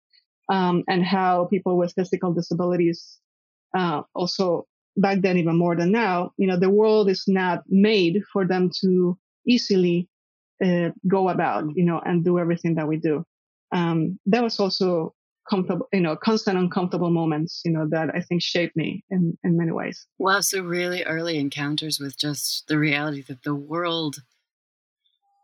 um, 0.49 0.83
and 0.87 1.05
how 1.05 1.45
people 1.45 1.77
with 1.77 1.93
physical 1.93 2.33
disabilities, 2.33 3.19
uh, 3.77 4.01
also 4.15 4.65
back 4.95 5.19
then, 5.21 5.37
even 5.37 5.57
more 5.57 5.75
than 5.75 5.91
now, 5.91 6.31
you 6.37 6.47
know, 6.47 6.57
the 6.57 6.69
world 6.71 7.07
is 7.09 7.25
not 7.27 7.63
made 7.67 8.23
for 8.33 8.47
them 8.47 8.71
to 8.81 9.17
easily, 9.45 10.07
uh, 10.63 10.89
go 11.07 11.29
about, 11.29 11.65
you 11.75 11.83
know, 11.85 12.01
and 12.03 12.25
do 12.25 12.39
everything 12.39 12.73
that 12.75 12.87
we 12.87 12.97
do. 12.97 13.23
Um, 13.73 14.17
that 14.25 14.41
was 14.41 14.59
also 14.59 15.13
comfortable, 15.49 15.87
you 15.93 16.01
know, 16.01 16.15
constant 16.15 16.57
uncomfortable 16.57 17.09
moments, 17.09 17.61
you 17.63 17.71
know, 17.71 17.87
that 17.89 18.09
I 18.13 18.21
think 18.21 18.41
shaped 18.41 18.75
me 18.75 19.03
in, 19.09 19.37
in 19.43 19.57
many 19.57 19.71
ways. 19.71 20.05
Wow. 20.17 20.41
So 20.41 20.61
really 20.61 21.03
early 21.03 21.37
encounters 21.37 21.99
with 21.99 22.17
just 22.17 22.67
the 22.67 22.77
reality 22.77 23.23
that 23.27 23.43
the 23.43 23.55
world, 23.55 24.17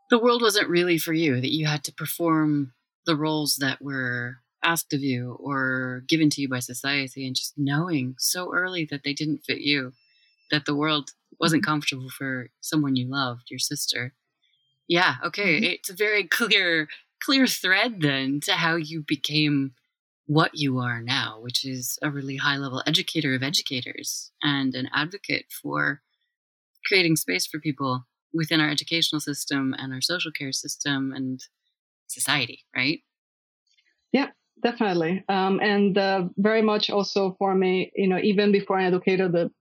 the 0.10 0.20
world 0.20 0.42
wasn't 0.42 0.70
really 0.70 0.98
for 0.98 1.14
you, 1.14 1.40
that 1.40 1.54
you 1.54 1.66
had 1.66 1.84
to 1.86 1.94
perform 1.94 2.74
the 3.06 3.16
roles 3.16 3.58
that 3.60 3.82
were 3.82 4.38
asked 4.64 4.94
of 4.94 5.02
you 5.02 5.38
or 5.40 6.04
given 6.08 6.30
to 6.30 6.42
you 6.42 6.50
by 6.50 6.60
society 6.60 7.28
and 7.28 7.36
just 7.36 7.54
knowing 7.58 8.16
so 8.18 8.54
early 8.54 8.88
that 8.90 9.02
they 9.04 9.14
didn't 9.14 9.44
fit 9.46 9.60
you, 9.60 9.92
that 10.52 10.66
the 10.66 10.76
world 10.76 11.12
wasn't 11.40 11.62
mm-hmm. 11.62 11.72
comfortable 11.72 12.10
for 12.10 12.50
someone 12.62 12.96
you 12.96 13.10
loved, 13.10 13.50
your 13.50 13.60
sister. 13.60 14.14
Yeah. 14.88 15.16
Okay. 15.24 15.56
Mm-hmm. 15.56 15.64
It's 15.66 15.90
a 15.90 15.96
very 15.96 16.24
clear, 16.28 16.88
clear 17.22 17.48
thread 17.48 18.02
then 18.02 18.40
to 18.44 18.54
how 18.54 18.76
you 18.76 19.04
became 19.06 19.74
what 20.26 20.52
you 20.54 20.80
are 20.80 21.02
now, 21.02 21.40
which 21.42 21.66
is 21.66 21.98
a 22.02 22.10
really 22.10 22.38
high 22.38 22.58
level 22.58 22.82
educator 22.88 23.36
of 23.36 23.44
educators 23.44 24.32
and 24.42 24.74
an 24.76 24.90
advocate 24.94 25.46
for 25.62 26.02
creating 26.86 27.16
space 27.16 27.46
for 27.46 27.60
people 27.60 28.06
within 28.34 28.60
our 28.60 28.70
educational 28.70 29.20
system 29.20 29.76
and 29.78 29.94
our 29.94 30.02
social 30.02 30.32
care 30.32 30.52
system 30.52 31.14
and 31.14 31.42
society, 32.08 32.64
right? 32.76 33.02
Yeah, 34.12 34.30
definitely. 34.62 35.24
Um, 35.30 35.60
and 35.62 35.98
uh, 35.98 36.30
very 36.38 36.62
much 36.62 36.90
also 36.90 37.36
for 37.38 37.54
me, 37.54 37.92
you 37.96 38.08
know, 38.08 38.20
even 38.20 38.52
before 38.52 38.80
I 38.80 38.86
educated 38.86 39.32
the 39.32 39.52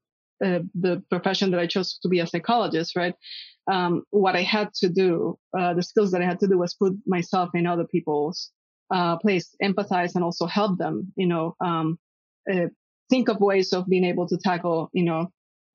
uh, 0.45 0.59
the 0.75 1.01
profession 1.09 1.53
that 1.53 1.61
I 1.61 1.69
chose 1.69 1.99
to 2.03 2.09
be 2.09 2.19
a 2.19 2.27
psychologist, 2.27 2.97
right? 2.97 3.15
Um, 3.71 4.03
what 4.11 4.35
I 4.35 4.43
had 4.43 4.75
to 4.81 4.89
do, 4.89 5.39
uh, 5.57 5.75
the 5.75 5.85
skills 5.85 6.11
that 6.11 6.21
I 6.21 6.25
had 6.25 6.41
to 6.41 6.49
do 6.49 6.59
was 6.59 6.75
put 6.75 6.95
myself 7.07 7.51
in 7.55 7.65
other 7.65 7.85
people's 7.85 8.51
uh, 8.91 9.17
place, 9.19 9.55
empathize, 9.63 10.15
and 10.15 10.25
also 10.25 10.47
help 10.47 10.79
them. 10.79 11.13
You 11.17 11.27
know, 11.27 11.57
um, 11.61 11.99
uh, 12.53 12.67
think 13.11 13.29
of 13.29 13.41
ways 13.41 13.73
of 13.73 13.87
being 13.89 14.05
able 14.05 14.27
to 14.29 14.39
tackle. 14.39 14.91
You 14.93 15.05
know, 15.05 15.29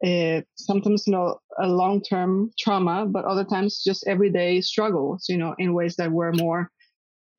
uh, 0.06 0.42
sometimes 0.56 1.08
you 1.08 1.14
know 1.14 1.40
a 1.60 1.68
long-term 1.68 2.52
trauma, 2.60 3.06
but 3.06 3.26
other 3.26 3.46
times 3.46 3.84
just 3.84 4.08
everyday 4.08 4.62
struggles. 4.62 5.26
You 5.30 5.38
know, 5.38 5.56
in 5.58 5.74
ways 5.74 5.96
that 5.96 6.12
were 6.12 6.34
more 6.34 6.70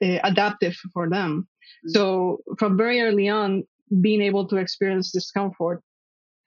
uh, 0.03 0.19
adaptive 0.25 0.77
for 0.93 1.09
them. 1.09 1.49
Mm-hmm. 1.87 1.91
So 1.91 2.39
from 2.59 2.77
very 2.77 3.01
early 3.01 3.29
on, 3.29 3.65
being 4.01 4.23
able 4.23 4.47
to 4.49 4.57
experience 4.57 5.13
discomfort 5.13 5.83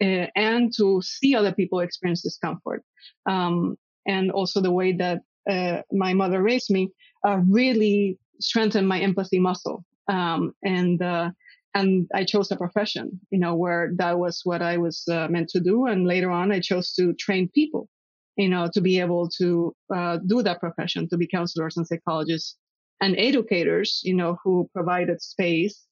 uh, 0.02 0.28
and 0.36 0.74
to 0.78 1.02
see 1.02 1.36
other 1.36 1.52
people 1.52 1.80
experience 1.80 2.22
discomfort, 2.22 2.84
um, 3.26 3.78
and 4.08 4.32
also 4.32 4.62
the 4.62 4.72
way 4.72 4.94
that 4.94 5.22
uh, 5.50 5.82
my 5.92 6.14
mother 6.14 6.42
raised 6.42 6.70
me 6.70 6.90
uh, 7.28 7.40
really 7.50 8.18
strengthened 8.42 8.88
my 8.88 9.00
empathy 9.00 9.40
muscle. 9.40 9.84
Um, 10.08 10.54
and 10.64 11.02
uh, 11.02 11.32
and 11.74 12.08
I 12.14 12.26
chose 12.26 12.52
a 12.52 12.58
profession, 12.58 13.20
you 13.30 13.40
know, 13.40 13.56
where 13.56 13.92
that 13.96 14.20
was 14.20 14.42
what 14.44 14.62
I 14.62 14.78
was 14.78 15.08
uh, 15.10 15.28
meant 15.30 15.50
to 15.50 15.62
do. 15.62 15.86
And 15.86 16.06
later 16.06 16.30
on, 16.30 16.52
I 16.52 16.60
chose 16.60 16.94
to 16.94 17.14
train 17.14 17.50
people, 17.54 17.88
you 18.36 18.50
know, 18.50 18.70
to 18.74 18.82
be 18.82 19.00
able 19.00 19.30
to 19.40 19.74
uh, 19.96 20.18
do 20.26 20.44
that 20.44 20.60
profession, 20.60 21.08
to 21.10 21.18
be 21.18 21.28
counselors 21.28 21.78
and 21.78 21.88
psychologists 21.88 22.58
and 23.02 23.16
educators, 23.18 24.02
you 24.04 24.16
know, 24.16 24.38
who 24.44 24.70
provided 24.74 25.22
space 25.22 25.86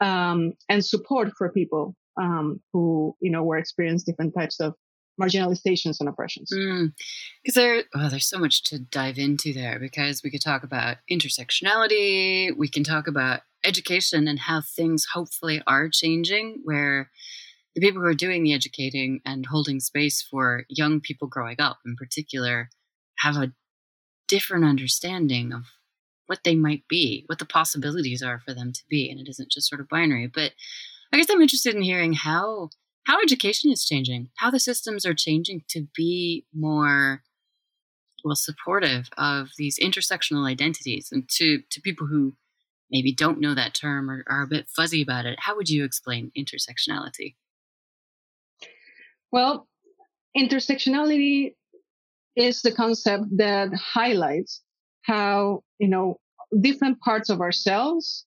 um, 0.00 0.52
and 0.68 0.84
support 0.84 1.32
for 1.36 1.52
people 1.52 1.94
um, 2.20 2.60
who, 2.72 3.14
you 3.20 3.30
know, 3.30 3.42
were 3.42 3.58
experiencing 3.58 4.12
different 4.12 4.34
types 4.34 4.58
of 4.60 4.74
marginalizations 5.20 5.96
and 6.00 6.08
oppressions. 6.08 6.50
Because 6.50 6.92
mm. 7.48 7.54
there, 7.54 7.82
well, 7.94 8.10
there's 8.10 8.28
so 8.28 8.38
much 8.38 8.62
to 8.64 8.78
dive 8.78 9.18
into 9.18 9.52
there. 9.52 9.78
Because 9.78 10.22
we 10.22 10.30
could 10.30 10.42
talk 10.42 10.62
about 10.62 10.98
intersectionality, 11.10 12.56
we 12.56 12.68
can 12.68 12.84
talk 12.84 13.06
about 13.06 13.40
education 13.64 14.28
and 14.28 14.38
how 14.38 14.60
things 14.60 15.06
hopefully 15.12 15.62
are 15.66 15.88
changing, 15.88 16.60
where 16.64 17.10
the 17.74 17.80
people 17.80 18.00
who 18.00 18.08
are 18.08 18.14
doing 18.14 18.42
the 18.42 18.54
educating 18.54 19.20
and 19.24 19.46
holding 19.46 19.80
space 19.80 20.22
for 20.22 20.64
young 20.68 21.00
people 21.00 21.28
growing 21.28 21.60
up, 21.60 21.78
in 21.84 21.96
particular, 21.96 22.70
have 23.18 23.36
a 23.36 23.52
different 24.28 24.64
understanding 24.64 25.52
of 25.52 25.62
what 26.26 26.40
they 26.44 26.56
might 26.56 26.84
be, 26.88 27.24
what 27.26 27.38
the 27.38 27.44
possibilities 27.44 28.22
are 28.22 28.40
for 28.40 28.52
them 28.52 28.72
to 28.72 28.82
be, 28.88 29.10
and 29.10 29.20
it 29.20 29.28
isn't 29.28 29.50
just 29.50 29.68
sort 29.68 29.80
of 29.80 29.88
binary. 29.88 30.26
But 30.26 30.52
I 31.12 31.16
guess 31.16 31.30
I'm 31.30 31.40
interested 31.40 31.74
in 31.74 31.82
hearing 31.82 32.14
how 32.14 32.70
how 33.06 33.20
education 33.20 33.70
is 33.70 33.84
changing, 33.84 34.30
how 34.36 34.50
the 34.50 34.58
systems 34.58 35.06
are 35.06 35.14
changing 35.14 35.62
to 35.68 35.86
be 35.94 36.44
more 36.52 37.22
well 38.24 38.34
supportive 38.34 39.08
of 39.16 39.50
these 39.56 39.78
intersectional 39.78 40.48
identities 40.50 41.10
and 41.12 41.28
to 41.28 41.62
to 41.70 41.80
people 41.80 42.08
who 42.08 42.34
maybe 42.90 43.12
don't 43.12 43.40
know 43.40 43.54
that 43.54 43.74
term 43.74 44.10
or 44.10 44.24
are 44.28 44.42
a 44.42 44.48
bit 44.48 44.68
fuzzy 44.68 45.02
about 45.02 45.24
it. 45.24 45.38
How 45.40 45.54
would 45.56 45.68
you 45.68 45.84
explain 45.84 46.32
intersectionality? 46.36 47.36
Well, 49.30 49.68
intersectionality 50.36 51.54
is 52.34 52.62
the 52.62 52.72
concept 52.72 53.24
that 53.36 53.72
highlights 53.74 54.62
how 55.02 55.62
you 55.78 55.88
know 55.88 56.18
different 56.60 57.00
parts 57.00 57.30
of 57.30 57.40
ourselves 57.40 58.26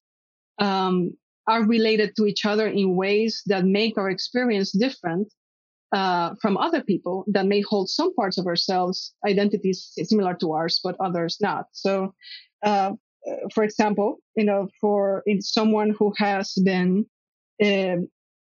um, 0.60 1.12
are 1.50 1.64
related 1.66 2.16
to 2.16 2.26
each 2.28 2.46
other 2.46 2.68
in 2.68 2.96
ways 2.96 3.42
that 3.48 3.66
make 3.66 3.98
our 3.98 4.10
experience 4.10 4.72
different 4.72 5.28
uh, 5.92 6.36
from 6.42 6.56
other 6.58 6.84
people 6.84 7.26
that 7.28 7.48
may 7.48 7.62
hold 7.62 7.90
some 7.90 8.14
parts 8.14 8.38
of 8.38 8.46
ourselves 8.46 9.16
identities 9.28 9.92
similar 10.04 10.36
to 10.36 10.52
ours, 10.52 10.80
but 10.84 10.96
others 11.00 11.38
not. 11.42 11.66
So, 11.72 12.14
uh, 12.64 12.92
for 13.54 13.64
example, 13.64 14.18
you 14.38 14.46
know, 14.46 14.68
for 14.80 15.24
someone 15.40 15.96
who 15.98 16.14
has 16.18 16.54
been 16.64 17.06
uh, 17.64 17.98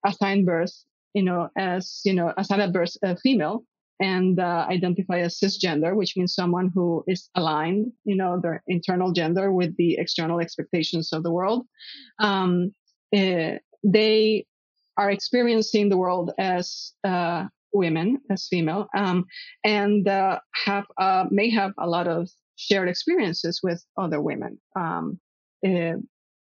assigned 0.05 0.45
birth, 0.45 0.75
you 1.15 1.23
know, 1.23 1.49
as 1.57 2.01
you 2.05 2.13
know, 2.13 2.33
assigned 2.37 2.63
at 2.63 2.73
birth 2.73 2.97
a 3.05 3.17
female 3.17 3.63
and 4.01 4.39
uh, 4.41 4.67
identify 4.69 5.21
as 5.21 5.39
cisgender, 5.39 5.95
which 5.95 6.15
means 6.17 6.35
someone 6.35 6.71
who 6.75 7.05
is 7.07 7.31
aligned, 7.37 7.93
you 8.05 8.17
know, 8.17 8.41
their 8.43 8.63
internal 8.67 9.13
gender 9.13 9.53
with 9.53 9.75
the 9.77 9.97
external 9.99 10.41
expectations 10.41 11.13
of 11.13 11.23
the 11.23 11.31
world. 11.31 11.67
Um, 12.19 12.73
uh, 13.15 13.59
they 13.85 14.47
are 14.97 15.11
experiencing 15.11 15.89
the 15.89 15.97
world 15.97 16.33
as 16.39 16.93
uh, 17.05 17.45
women, 17.73 18.19
as 18.31 18.49
female, 18.49 18.89
um, 18.97 19.27
and 19.65 20.09
uh, 20.09 20.39
have 20.65 20.85
uh, 20.99 21.25
may 21.31 21.51
have 21.51 21.73
a 21.79 21.87
lot 21.87 22.09
of 22.09 22.29
shared 22.57 22.89
experiences 22.89 23.61
with 23.63 23.85
other 23.99 24.21
women. 24.21 24.59
Um, 24.75 25.21
uh, 25.67 25.95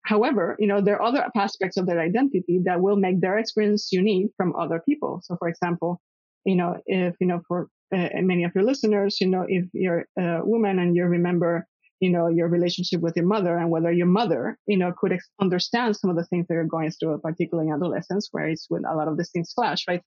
however, 0.04 0.56
you 0.60 0.68
know 0.68 0.82
there 0.82 0.96
are 1.02 1.08
other 1.08 1.26
aspects 1.36 1.78
of 1.78 1.86
their 1.86 2.00
identity 2.00 2.62
that 2.66 2.82
will 2.82 2.98
make 2.98 3.22
their 3.22 3.38
experience 3.38 3.90
unique 3.92 4.32
from 4.38 4.56
other 4.56 4.82
people. 4.88 5.22
So, 5.24 5.38
for 5.38 5.48
example, 5.48 6.02
you 6.46 6.56
know 6.56 6.78
if 6.86 7.16
you 7.20 7.28
know 7.28 7.42
for 7.48 7.68
uh, 7.96 8.10
many 8.16 8.44
of 8.44 8.52
your 8.54 8.64
listeners, 8.66 9.20
you 9.22 9.28
know 9.28 9.46
if 9.48 9.66
you're 9.74 10.06
a 10.18 10.42
woman 10.46 10.80
and 10.80 10.96
you 10.96 11.06
remember 11.06 11.66
you 12.02 12.10
know, 12.10 12.28
your 12.28 12.48
relationship 12.48 13.00
with 13.00 13.16
your 13.16 13.28
mother 13.28 13.56
and 13.56 13.70
whether 13.70 13.92
your 13.92 14.08
mother, 14.08 14.58
you 14.66 14.76
know, 14.76 14.92
could 15.00 15.14
ex- 15.14 15.30
understand 15.40 15.96
some 15.96 16.10
of 16.10 16.16
the 16.16 16.26
things 16.26 16.48
that 16.48 16.56
you're 16.56 16.66
going 16.66 16.90
through, 16.90 17.20
particularly 17.20 17.70
in 17.70 17.76
adolescence, 17.76 18.28
where 18.32 18.48
it's 18.48 18.66
when 18.70 18.86
a 18.86 18.96
lot 18.96 19.08
of 19.08 19.18
these 19.18 19.30
things 19.30 19.54
clash, 19.56 19.86
right? 19.88 20.02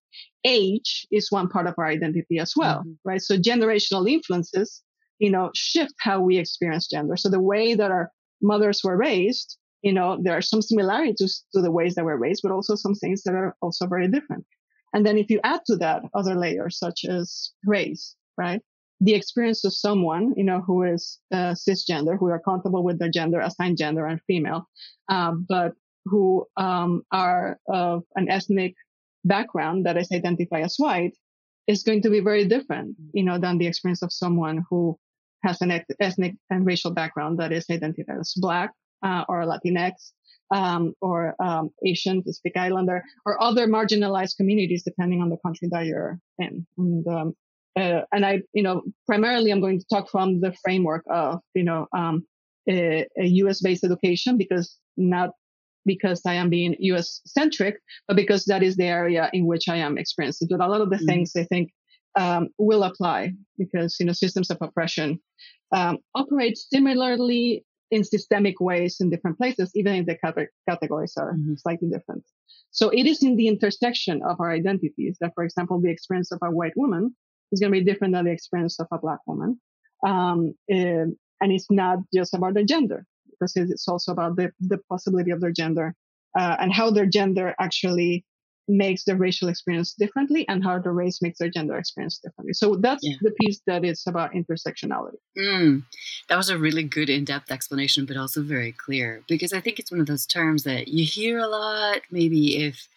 Age 0.45 1.07
is 1.13 1.31
one 1.31 1.49
part 1.49 1.69
of 1.69 1.75
our 1.79 1.87
identity 1.87 2.39
as 2.39 2.53
well, 2.57 2.81
mm-hmm. 2.81 2.95
right? 3.05 3.23
So 3.23 3.37
generational 3.37 4.11
influences, 4.11 4.83
you 5.21 5.31
know, 5.31 5.53
shift 5.55 5.95
how 6.01 6.21
we 6.21 6.37
experience 6.37 6.89
gender. 6.89 7.17
So 7.17 7.31
the 7.31 7.41
way 7.41 7.75
that 7.75 7.93
our 7.93 8.11
mothers 8.43 8.83
were 8.83 8.97
raised, 8.97 9.57
you 9.83 9.93
know, 9.93 10.19
there 10.21 10.37
are 10.37 10.43
some 10.43 10.63
similarities 10.63 11.45
to 11.55 11.63
the 11.63 11.71
ways 11.71 11.95
that 11.95 12.05
we're 12.05 12.17
raised, 12.17 12.41
but 12.43 12.51
also 12.51 12.75
some 12.75 12.95
things 12.95 13.23
that 13.23 13.35
are 13.35 13.55
also 13.63 13.87
very 13.87 14.09
different. 14.09 14.45
And 14.93 15.07
then 15.07 15.17
if 15.17 15.31
you 15.31 15.39
add 15.45 15.61
to 15.67 15.77
that 15.77 16.03
other 16.13 16.35
layers 16.35 16.77
such 16.77 17.05
as 17.09 17.53
race, 17.65 18.17
right? 18.37 18.61
The 19.05 19.15
experience 19.15 19.65
of 19.65 19.75
someone, 19.75 20.33
you 20.35 20.45
know, 20.45 20.63
who 20.63 20.83
is 20.83 21.21
uh, 21.31 21.55
cisgender, 21.65 22.19
who 22.19 22.29
are 22.29 22.41
comfortable 22.41 22.83
with 22.83 22.99
their 22.99 23.11
gender, 23.11 23.39
assigned 23.41 23.77
gender 23.77 24.07
and 24.07 24.19
female, 24.27 24.67
um, 25.11 25.45
but 25.47 25.73
who 26.07 26.47
um, 26.57 27.03
are 27.13 27.59
of 27.69 28.03
an 28.17 28.31
ethnic 28.31 28.75
background 29.25 29.85
that 29.85 29.99
is 29.99 30.09
identified 30.11 30.65
as 30.65 30.77
white, 30.79 31.15
is 31.67 31.83
going 31.83 32.01
to 32.01 32.09
be 32.09 32.21
very 32.21 32.47
different, 32.47 32.97
you 33.13 33.23
know, 33.23 33.39
than 33.39 33.59
the 33.59 33.67
experience 33.67 34.03
of 34.03 34.11
someone 34.11 34.65
who 34.71 34.99
has 35.45 35.61
an 35.61 35.71
ethnic 36.01 36.35
and 36.49 36.65
racial 36.65 36.91
background 36.91 37.39
that 37.39 37.53
is 37.53 37.67
identified 37.71 38.19
as 38.19 38.33
black 38.37 38.71
uh, 39.03 39.25
or 39.29 39.45
Latinx. 39.45 39.93
Um, 40.51 40.93
or 41.01 41.35
um, 41.43 41.71
Asian, 41.85 42.23
Pacific 42.23 42.53
Islander, 42.55 43.03
or 43.25 43.43
other 43.43 43.67
marginalized 43.67 44.37
communities, 44.37 44.85
depending 44.85 45.23
on 45.23 45.31
the 45.31 45.39
country 45.45 45.69
that 45.73 45.87
you're 45.87 46.21
in. 46.39 46.67
And 46.77 47.07
um, 47.09 47.35
uh, 47.77 48.03
and 48.13 48.25
I, 48.25 48.43
you 48.53 48.63
know, 48.63 48.83
primarily 49.07 49.51
I'm 49.51 49.61
going 49.61 49.81
to 49.81 49.87
talk 49.93 50.11
from 50.11 50.41
the 50.41 50.55
framework 50.63 51.05
of, 51.11 51.41
you 51.55 51.65
know, 51.65 51.87
um, 51.97 52.27
a, 52.69 53.07
a 53.19 53.27
US 53.27 53.61
based 53.61 53.85
education 53.85 54.39
because 54.39 54.79
not 54.97 55.31
because 55.87 56.23
I 56.27 56.35
am 56.35 56.49
being 56.51 56.77
US 56.79 57.21
centric, 57.27 57.77
but 58.09 58.17
because 58.17 58.45
that 58.47 58.63
is 58.63 58.77
the 58.77 58.85
area 58.85 59.29
in 59.33 59.47
which 59.47 59.69
I 59.69 59.77
am 59.77 59.99
experienced. 59.99 60.45
But 60.49 60.61
a 60.61 60.69
lot 60.69 60.81
of 60.81 60.91
the 60.91 60.97
mm-hmm. 60.97 61.07
things 61.07 61.33
I 61.37 61.45
think 61.45 61.73
um, 62.17 62.49
will 62.59 62.85
apply 62.85 63.33
because, 63.59 63.97
you 63.99 64.07
know, 64.07 64.13
systems 64.13 64.51
of 64.51 64.59
oppression 64.61 65.21
um, 65.73 65.99
operate 66.15 66.57
similarly 66.57 67.65
in 67.91 68.05
systemic 68.05 68.61
ways 68.61 68.97
in 69.01 69.11
different 69.11 69.37
places, 69.37 69.71
even 69.75 69.95
if 69.95 70.07
the 70.07 70.49
categories 70.69 71.15
are 71.17 71.35
mm-hmm. 71.35 71.55
slightly 71.57 71.89
different. 71.89 72.25
So 72.71 72.89
it 72.91 73.07
is 73.07 73.23
in 73.23 73.37
the 73.37 73.49
intersection 73.49 74.23
of 74.23 74.41
our 74.41 74.51
identities 74.51 75.17
that, 75.21 75.33
for 75.35 75.45
example, 75.45 75.81
the 75.81 75.91
experience 75.91 76.33
of 76.33 76.39
a 76.43 76.51
white 76.51 76.73
woman 76.77 77.15
is 77.55 77.61
going 77.61 77.73
to 77.73 77.79
be 77.79 77.85
different 77.85 78.13
than 78.15 78.27
the 78.27 78.33
experience 78.33 78.79
of 78.79 78.87
a 78.93 78.99
black 78.99 79.21
woman. 79.27 79.61
Um, 80.07 80.55
and, 80.69 81.17
and 81.41 81.53
it's 81.53 81.71
not 81.71 81.99
just 82.13 82.35
about 82.35 82.55
their 82.55 82.65
gender 82.65 83.07
because 83.31 83.57
it's 83.57 83.89
also 83.89 84.13
about 84.13 84.37
the, 84.37 84.51
the 84.61 84.79
possibility 84.91 85.31
of 85.31 85.41
their 85.41 85.53
gender 85.53 85.95
uh, 86.39 86.57
and 86.61 86.73
how 86.73 86.91
their 86.91 87.07
gender 87.07 87.55
actually 87.59 88.25
makes 88.67 89.05
their 89.05 89.17
racial 89.17 89.49
experience 89.49 89.95
differently 89.95 90.47
and 90.49 90.65
how 90.65 90.79
the 90.79 90.91
race 90.91 91.21
makes 91.21 91.39
their 91.39 91.51
gender 91.51 91.77
experience 91.77 92.19
differently. 92.19 92.55
So 92.55 92.77
that's 92.77 93.07
yeah. 93.07 93.17
the 93.21 93.33
piece 93.33 93.61
that 93.67 93.85
is 93.85 94.03
about 94.07 94.33
intersectionality. 94.33 95.19
Mm, 95.39 95.83
that 96.29 96.37
was 96.37 96.49
a 96.49 96.59
really 96.59 96.83
good 96.83 97.11
in 97.11 97.25
depth 97.25 97.51
explanation, 97.51 98.07
but 98.07 98.17
also 98.17 98.43
very 98.43 98.73
clear 98.73 99.23
because 99.29 99.53
I 99.53 99.61
think 99.61 99.79
it's 99.79 99.91
one 99.91 100.01
of 100.01 100.07
those 100.07 100.27
terms 100.27 100.65
that 100.65 100.89
you 100.89 101.05
hear 101.05 101.39
a 101.39 101.49
lot, 101.49 102.01
maybe 102.11 102.65
if 102.65 102.89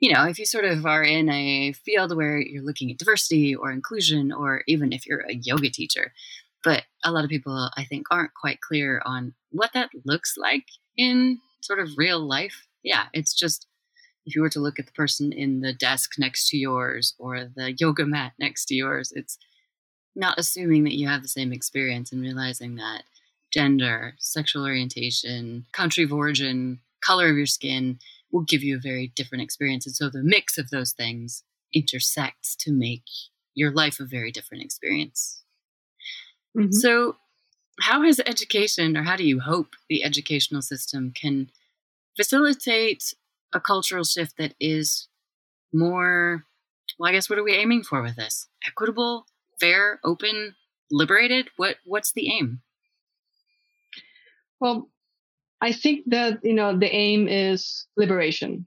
you 0.00 0.12
know, 0.12 0.24
if 0.24 0.38
you 0.38 0.44
sort 0.44 0.64
of 0.64 0.84
are 0.84 1.02
in 1.02 1.28
a 1.30 1.72
field 1.72 2.14
where 2.14 2.38
you're 2.38 2.64
looking 2.64 2.90
at 2.90 2.98
diversity 2.98 3.54
or 3.54 3.70
inclusion, 3.70 4.32
or 4.32 4.62
even 4.66 4.92
if 4.92 5.06
you're 5.06 5.24
a 5.28 5.34
yoga 5.34 5.70
teacher, 5.70 6.12
but 6.62 6.84
a 7.04 7.12
lot 7.12 7.24
of 7.24 7.30
people, 7.30 7.70
I 7.76 7.84
think, 7.84 8.06
aren't 8.10 8.34
quite 8.34 8.60
clear 8.60 9.00
on 9.06 9.34
what 9.50 9.72
that 9.74 9.90
looks 10.04 10.34
like 10.36 10.66
in 10.96 11.38
sort 11.60 11.78
of 11.78 11.90
real 11.96 12.20
life. 12.20 12.66
Yeah, 12.82 13.06
it's 13.12 13.34
just 13.34 13.66
if 14.26 14.34
you 14.34 14.42
were 14.42 14.50
to 14.50 14.60
look 14.60 14.78
at 14.78 14.86
the 14.86 14.92
person 14.92 15.32
in 15.32 15.60
the 15.60 15.72
desk 15.72 16.14
next 16.18 16.48
to 16.48 16.56
yours 16.56 17.14
or 17.18 17.48
the 17.54 17.74
yoga 17.78 18.04
mat 18.04 18.32
next 18.38 18.66
to 18.66 18.74
yours, 18.74 19.12
it's 19.14 19.38
not 20.16 20.38
assuming 20.38 20.84
that 20.84 20.96
you 20.96 21.06
have 21.06 21.22
the 21.22 21.28
same 21.28 21.52
experience 21.52 22.10
and 22.10 22.20
realizing 22.20 22.76
that 22.76 23.04
gender, 23.52 24.14
sexual 24.18 24.64
orientation, 24.64 25.66
country 25.72 26.02
of 26.02 26.12
origin, 26.12 26.80
color 27.04 27.30
of 27.30 27.36
your 27.36 27.46
skin, 27.46 27.98
will 28.36 28.44
give 28.44 28.62
you 28.62 28.76
a 28.76 28.80
very 28.80 29.12
different 29.16 29.42
experience. 29.42 29.86
And 29.86 29.96
so 29.96 30.10
the 30.10 30.22
mix 30.22 30.58
of 30.58 30.68
those 30.68 30.92
things 30.92 31.42
intersects 31.72 32.54
to 32.56 32.70
make 32.70 33.04
your 33.54 33.70
life 33.70 33.98
a 33.98 34.04
very 34.04 34.30
different 34.30 34.62
experience. 34.62 35.42
Mm-hmm. 36.56 36.72
So 36.72 37.16
how 37.80 38.02
has 38.02 38.20
education, 38.20 38.96
or 38.96 39.04
how 39.04 39.16
do 39.16 39.24
you 39.24 39.40
hope 39.40 39.68
the 39.88 40.04
educational 40.04 40.60
system 40.60 41.12
can 41.12 41.50
facilitate 42.14 43.14
a 43.54 43.60
cultural 43.60 44.04
shift 44.04 44.36
that 44.36 44.54
is 44.60 45.08
more, 45.72 46.44
well, 46.98 47.08
I 47.08 47.12
guess, 47.12 47.30
what 47.30 47.38
are 47.38 47.44
we 47.44 47.54
aiming 47.54 47.84
for 47.84 48.02
with 48.02 48.16
this? 48.16 48.48
Equitable, 48.66 49.26
fair, 49.58 49.98
open, 50.04 50.54
liberated? 50.90 51.48
What 51.56 51.76
What's 51.84 52.12
the 52.12 52.30
aim? 52.30 52.60
Well, 54.60 54.90
I 55.60 55.72
think 55.72 56.04
that 56.10 56.40
you 56.42 56.54
know 56.54 56.76
the 56.76 56.92
aim 56.94 57.28
is 57.28 57.86
liberation, 57.96 58.66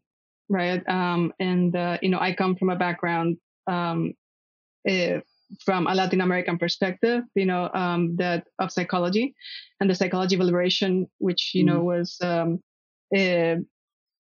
right? 0.50 0.88
Um, 0.88 1.34
and 1.39 1.75
uh, 1.75 1.98
you 2.01 2.10
know, 2.10 2.19
I 2.19 2.34
come 2.34 2.55
from 2.55 2.69
a 2.69 2.75
background 2.75 3.38
um, 3.67 4.13
uh, 4.89 5.19
from 5.63 5.88
a 5.88 5.96
Latin 5.96 6.22
American 6.22 6.58
perspective, 6.58 7.24
you 7.36 7.46
know, 7.46 7.69
um, 7.74 8.15
that 8.17 8.48
of 8.60 8.72
psychology 8.72 9.36
and 9.79 9.89
the 9.89 9.96
psychology 9.96 10.36
of 10.36 10.41
liberation, 10.41 11.08
which 11.19 11.51
you 11.53 11.63
mm. 11.63 11.67
know 11.67 11.84
was 11.84 12.17
um, 12.22 12.60
uh, 13.15 13.55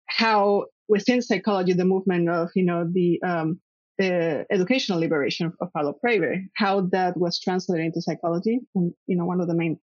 how 0.08 0.66
within 0.88 1.22
psychology 1.22 1.74
the 1.74 1.86
movement 1.86 2.30
of 2.30 2.50
you 2.56 2.66
know 2.66 2.86
the 2.92 3.22
um, 3.24 3.60
the 3.98 4.46
educational 4.50 5.00
liberation 5.00 5.46
of, 5.48 5.54
of 5.62 5.72
Paulo 5.74 5.96
Freire, 6.02 6.44
how 6.56 6.82
that 6.92 7.16
was 7.18 7.40
translated 7.40 7.86
into 7.86 8.02
psychology, 8.02 8.60
and 8.76 8.94
you 9.08 9.16
know, 9.16 9.26
one 9.26 9.42
of 9.42 9.48
the 9.48 9.56
main 9.56 9.80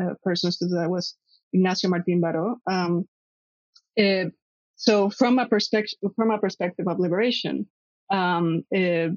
uh, 0.00 0.14
persons 0.22 0.58
to 0.58 0.66
that 0.66 0.90
was 0.90 1.16
Ignacio 1.52 1.90
Martin 1.90 2.20
Baró. 2.20 2.56
Um, 2.70 3.08
uh, 3.98 4.30
so 4.76 5.10
from 5.10 5.38
a 5.38 5.46
perspective, 5.46 5.98
from 6.14 6.30
a 6.30 6.38
perspective 6.38 6.86
of 6.86 7.00
liberation, 7.00 7.66
um, 8.10 8.64
uh, 8.74 9.10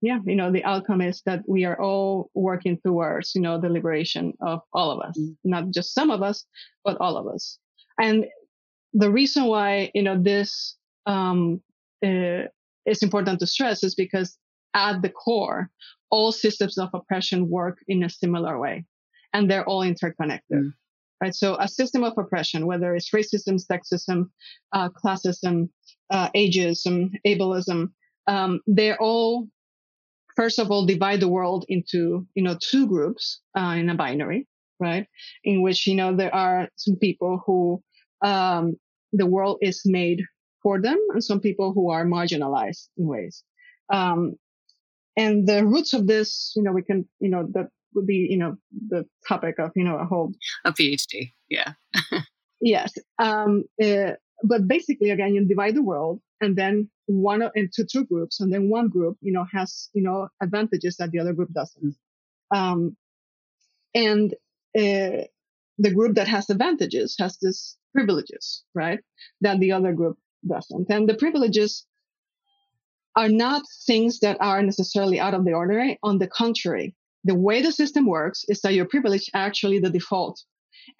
yeah, 0.00 0.18
you 0.24 0.36
know, 0.36 0.52
the 0.52 0.64
outcome 0.64 1.00
is 1.00 1.22
that 1.26 1.42
we 1.48 1.64
are 1.64 1.80
all 1.80 2.30
working 2.34 2.78
towards, 2.84 3.34
you 3.34 3.40
know, 3.40 3.60
the 3.60 3.68
liberation 3.68 4.32
of 4.40 4.60
all 4.72 4.90
of 4.90 5.00
us, 5.00 5.18
mm. 5.18 5.36
not 5.44 5.70
just 5.70 5.94
some 5.94 6.10
of 6.10 6.22
us, 6.22 6.44
but 6.84 6.96
all 7.00 7.16
of 7.16 7.26
us. 7.26 7.58
And 8.00 8.26
the 8.92 9.10
reason 9.10 9.44
why, 9.44 9.90
you 9.94 10.02
know, 10.02 10.20
this, 10.20 10.76
um, 11.06 11.60
uh, 12.04 12.46
is 12.86 13.02
important 13.02 13.40
to 13.40 13.46
stress 13.46 13.82
is 13.82 13.94
because 13.94 14.38
at 14.74 15.02
the 15.02 15.10
core, 15.10 15.70
all 16.10 16.32
systems 16.32 16.78
of 16.78 16.90
oppression 16.94 17.48
work 17.48 17.78
in 17.88 18.02
a 18.02 18.08
similar 18.08 18.58
way 18.58 18.84
and 19.32 19.50
they're 19.50 19.64
all 19.64 19.82
interconnected. 19.82 20.58
Mm 20.58 20.72
right? 21.20 21.34
So 21.34 21.56
a 21.58 21.68
system 21.68 22.04
of 22.04 22.14
oppression, 22.16 22.66
whether 22.66 22.94
it's 22.94 23.10
racism, 23.10 23.60
sexism, 23.60 24.30
uh, 24.72 24.88
classism, 24.90 25.68
uh, 26.10 26.28
ageism, 26.34 27.10
ableism, 27.26 27.88
um, 28.26 28.60
they're 28.66 29.00
all, 29.00 29.48
first 30.36 30.58
of 30.58 30.70
all, 30.70 30.86
divide 30.86 31.20
the 31.20 31.28
world 31.28 31.64
into, 31.68 32.26
you 32.34 32.42
know, 32.42 32.56
two 32.60 32.86
groups 32.86 33.40
uh, 33.56 33.74
in 33.78 33.88
a 33.88 33.94
binary, 33.94 34.46
right? 34.78 35.06
In 35.44 35.62
which, 35.62 35.86
you 35.86 35.94
know, 35.94 36.14
there 36.14 36.34
are 36.34 36.68
some 36.76 36.96
people 36.96 37.42
who 37.44 37.82
um, 38.26 38.76
the 39.12 39.26
world 39.26 39.58
is 39.62 39.82
made 39.84 40.22
for 40.62 40.80
them 40.80 40.98
and 41.12 41.22
some 41.22 41.40
people 41.40 41.72
who 41.72 41.90
are 41.90 42.04
marginalized 42.04 42.88
in 42.96 43.06
ways. 43.06 43.42
Um, 43.92 44.34
and 45.16 45.48
the 45.48 45.64
roots 45.64 45.94
of 45.94 46.06
this, 46.06 46.52
you 46.54 46.62
know, 46.62 46.72
we 46.72 46.82
can, 46.82 47.08
you 47.18 47.28
know, 47.28 47.48
the 47.50 47.68
would 47.94 48.06
be, 48.06 48.26
you 48.30 48.36
know, 48.36 48.56
the 48.88 49.06
topic 49.26 49.58
of, 49.58 49.70
you 49.74 49.84
know, 49.84 49.96
a 49.96 50.04
whole 50.04 50.32
a 50.64 50.72
PhD. 50.72 51.32
Yeah. 51.48 51.72
yes. 52.60 52.92
Um, 53.18 53.64
uh, 53.82 54.12
but 54.44 54.68
basically, 54.68 55.10
again, 55.10 55.34
you 55.34 55.44
divide 55.44 55.74
the 55.74 55.82
world, 55.82 56.20
and 56.40 56.56
then 56.56 56.88
one 57.06 57.42
into 57.54 57.84
two 57.84 58.04
groups, 58.04 58.40
and 58.40 58.52
then 58.52 58.68
one 58.68 58.88
group, 58.88 59.16
you 59.20 59.32
know, 59.32 59.46
has 59.52 59.90
you 59.94 60.02
know 60.02 60.28
advantages 60.40 60.96
that 60.98 61.10
the 61.10 61.18
other 61.18 61.32
group 61.32 61.52
doesn't. 61.52 61.96
Um, 62.54 62.96
and 63.94 64.32
uh, 64.76 65.26
the 65.78 65.92
group 65.92 66.14
that 66.14 66.28
has 66.28 66.50
advantages 66.50 67.16
has 67.18 67.38
this 67.38 67.76
privileges, 67.94 68.64
right? 68.74 69.00
That 69.40 69.58
the 69.60 69.72
other 69.72 69.92
group 69.92 70.18
doesn't. 70.46 70.88
And 70.90 71.08
the 71.08 71.14
privileges 71.14 71.86
are 73.16 73.28
not 73.28 73.62
things 73.86 74.20
that 74.20 74.36
are 74.40 74.62
necessarily 74.62 75.18
out 75.18 75.34
of 75.34 75.44
the 75.44 75.52
ordinary. 75.52 75.98
On 76.02 76.18
the 76.18 76.28
contrary, 76.28 76.94
the 77.24 77.34
way 77.34 77.62
the 77.62 77.72
system 77.72 78.06
works 78.06 78.44
is 78.48 78.60
that 78.62 78.74
your 78.74 78.86
privilege 78.86 79.28
actually 79.34 79.78
the 79.78 79.90
default. 79.90 80.40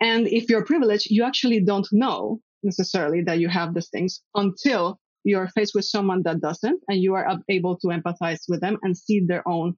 And 0.00 0.26
if 0.28 0.48
you're 0.50 0.64
privileged, 0.64 1.10
you 1.10 1.24
actually 1.24 1.60
don't 1.60 1.86
know 1.92 2.40
necessarily 2.62 3.22
that 3.22 3.38
you 3.38 3.48
have 3.48 3.74
these 3.74 3.88
things 3.88 4.22
until 4.34 4.98
you're 5.24 5.48
faced 5.48 5.74
with 5.74 5.84
someone 5.84 6.22
that 6.24 6.40
doesn't 6.40 6.80
and 6.88 7.00
you 7.00 7.14
are 7.14 7.26
able 7.48 7.76
to 7.78 7.88
empathize 7.88 8.40
with 8.48 8.60
them 8.60 8.78
and 8.82 8.96
see 8.96 9.20
their 9.20 9.46
own 9.46 9.76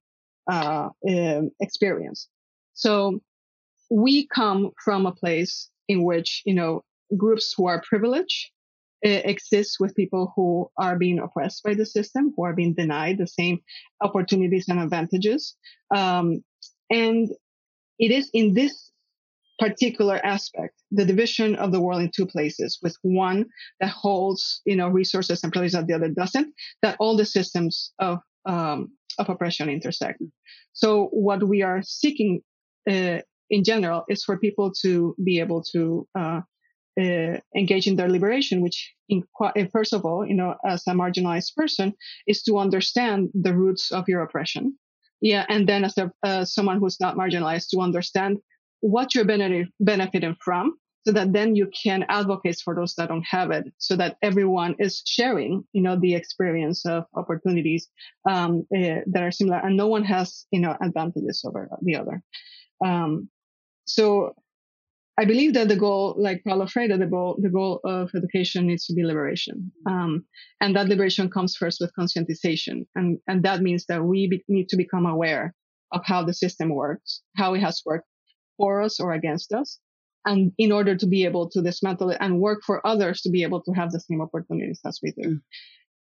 uh, 0.49 0.89
um, 1.09 1.51
experience. 1.59 2.27
So 2.73 3.19
we 3.89 4.27
come 4.33 4.71
from 4.83 5.05
a 5.05 5.11
place 5.11 5.69
in 5.87 6.03
which, 6.03 6.41
you 6.45 6.53
know, 6.53 6.81
groups 7.17 7.53
who 7.55 7.67
are 7.67 7.83
privileged 7.87 8.49
uh, 9.05 9.21
exist 9.25 9.77
with 9.79 9.95
people 9.95 10.31
who 10.35 10.69
are 10.77 10.97
being 10.97 11.19
oppressed 11.19 11.63
by 11.63 11.73
the 11.73 11.85
system, 11.85 12.33
who 12.35 12.43
are 12.43 12.53
being 12.53 12.73
denied 12.73 13.17
the 13.17 13.27
same 13.27 13.59
opportunities 14.01 14.67
and 14.67 14.79
advantages. 14.79 15.55
Um, 15.95 16.43
and 16.89 17.29
it 17.99 18.11
is 18.11 18.29
in 18.33 18.53
this 18.53 18.91
particular 19.59 20.19
aspect, 20.25 20.73
the 20.89 21.05
division 21.05 21.55
of 21.55 21.71
the 21.71 21.79
world 21.79 22.01
in 22.01 22.09
two 22.09 22.25
places, 22.25 22.79
with 22.81 22.97
one 23.03 23.45
that 23.79 23.89
holds, 23.89 24.61
you 24.65 24.75
know, 24.75 24.89
resources 24.89 25.43
and 25.43 25.53
privileges 25.53 25.73
that 25.73 25.87
the 25.87 25.93
other 25.93 26.09
doesn't, 26.09 26.53
that 26.81 26.97
all 26.99 27.15
the 27.15 27.25
systems 27.25 27.93
of 27.99 28.19
um, 28.45 28.89
of 29.19 29.29
oppression 29.29 29.69
intersect. 29.69 30.21
So 30.73 31.09
what 31.11 31.43
we 31.43 31.61
are 31.61 31.81
seeking 31.83 32.41
uh, 32.89 33.19
in 33.49 33.63
general 33.63 34.03
is 34.09 34.23
for 34.23 34.37
people 34.37 34.71
to 34.81 35.15
be 35.23 35.39
able 35.39 35.63
to 35.73 36.07
uh, 36.17 36.41
uh, 36.99 37.37
engage 37.55 37.87
in 37.87 37.95
their 37.95 38.09
liberation, 38.09 38.61
which 38.61 38.93
in, 39.09 39.23
first 39.71 39.93
of 39.93 40.05
all, 40.05 40.25
you 40.25 40.33
know, 40.33 40.55
as 40.65 40.83
a 40.87 40.91
marginalized 40.91 41.55
person, 41.55 41.93
is 42.27 42.43
to 42.43 42.57
understand 42.57 43.29
the 43.33 43.53
roots 43.53 43.91
of 43.91 44.07
your 44.07 44.21
oppression. 44.21 44.77
Yeah, 45.21 45.45
and 45.49 45.69
then 45.69 45.85
as 45.85 45.97
a, 45.97 46.11
uh, 46.23 46.45
someone 46.45 46.79
who's 46.79 46.99
not 46.99 47.15
marginalized, 47.15 47.69
to 47.69 47.79
understand 47.79 48.37
what 48.79 49.13
you're 49.13 49.25
benefit, 49.25 49.67
benefiting 49.79 50.35
from, 50.43 50.77
so 51.05 51.11
that 51.13 51.33
then 51.33 51.55
you 51.55 51.67
can 51.83 52.05
advocate 52.09 52.59
for 52.63 52.75
those 52.75 52.95
that 52.95 53.09
don't 53.09 53.25
have 53.25 53.51
it, 53.51 53.71
so 53.77 53.95
that 53.95 54.17
everyone 54.21 54.75
is 54.79 55.01
sharing, 55.05 55.63
you 55.73 55.81
know, 55.81 55.99
the 55.99 56.15
experience 56.15 56.85
of 56.85 57.05
opportunities 57.15 57.87
um, 58.29 58.65
uh, 58.75 59.01
that 59.07 59.23
are 59.23 59.31
similar, 59.31 59.57
and 59.57 59.77
no 59.77 59.87
one 59.87 60.03
has, 60.03 60.45
you 60.51 60.59
know, 60.59 60.75
advantages 60.81 61.43
over 61.45 61.69
the 61.81 61.95
other. 61.95 62.21
Um, 62.83 63.29
so 63.85 64.35
I 65.21 65.25
believe 65.25 65.53
that 65.53 65.67
the 65.67 65.75
goal, 65.75 66.15
like 66.17 66.43
Paulo 66.43 66.65
Freire, 66.65 66.97
the 66.97 67.05
goal, 67.05 67.37
the 67.39 67.49
goal 67.49 67.79
of 67.83 68.09
education 68.15 68.65
needs 68.65 68.87
to 68.87 68.93
be 68.95 69.03
liberation. 69.03 69.71
Um, 69.85 70.25
and 70.59 70.75
that 70.75 70.89
liberation 70.89 71.29
comes 71.29 71.55
first 71.55 71.77
with 71.79 71.91
conscientization. 71.95 72.87
And, 72.95 73.19
and 73.27 73.43
that 73.43 73.61
means 73.61 73.85
that 73.85 74.03
we 74.03 74.27
be, 74.27 74.43
need 74.47 74.67
to 74.69 74.77
become 74.77 75.05
aware 75.05 75.53
of 75.91 76.01
how 76.05 76.25
the 76.25 76.33
system 76.33 76.69
works, 76.69 77.21
how 77.37 77.53
it 77.53 77.59
has 77.59 77.83
worked 77.85 78.07
for 78.57 78.81
us 78.81 78.99
or 78.99 79.13
against 79.13 79.53
us. 79.53 79.77
And 80.25 80.53
in 80.57 80.71
order 80.71 80.95
to 80.97 81.05
be 81.05 81.23
able 81.25 81.51
to 81.51 81.61
dismantle 81.61 82.09
it 82.09 82.17
and 82.19 82.39
work 82.39 82.61
for 82.65 82.85
others 82.85 83.21
to 83.21 83.29
be 83.29 83.43
able 83.43 83.61
to 83.61 83.73
have 83.73 83.91
the 83.91 83.99
same 83.99 84.21
opportunities 84.21 84.79
as 84.87 84.99
we 85.03 85.11
do. 85.11 85.29
Mm. 85.29 85.41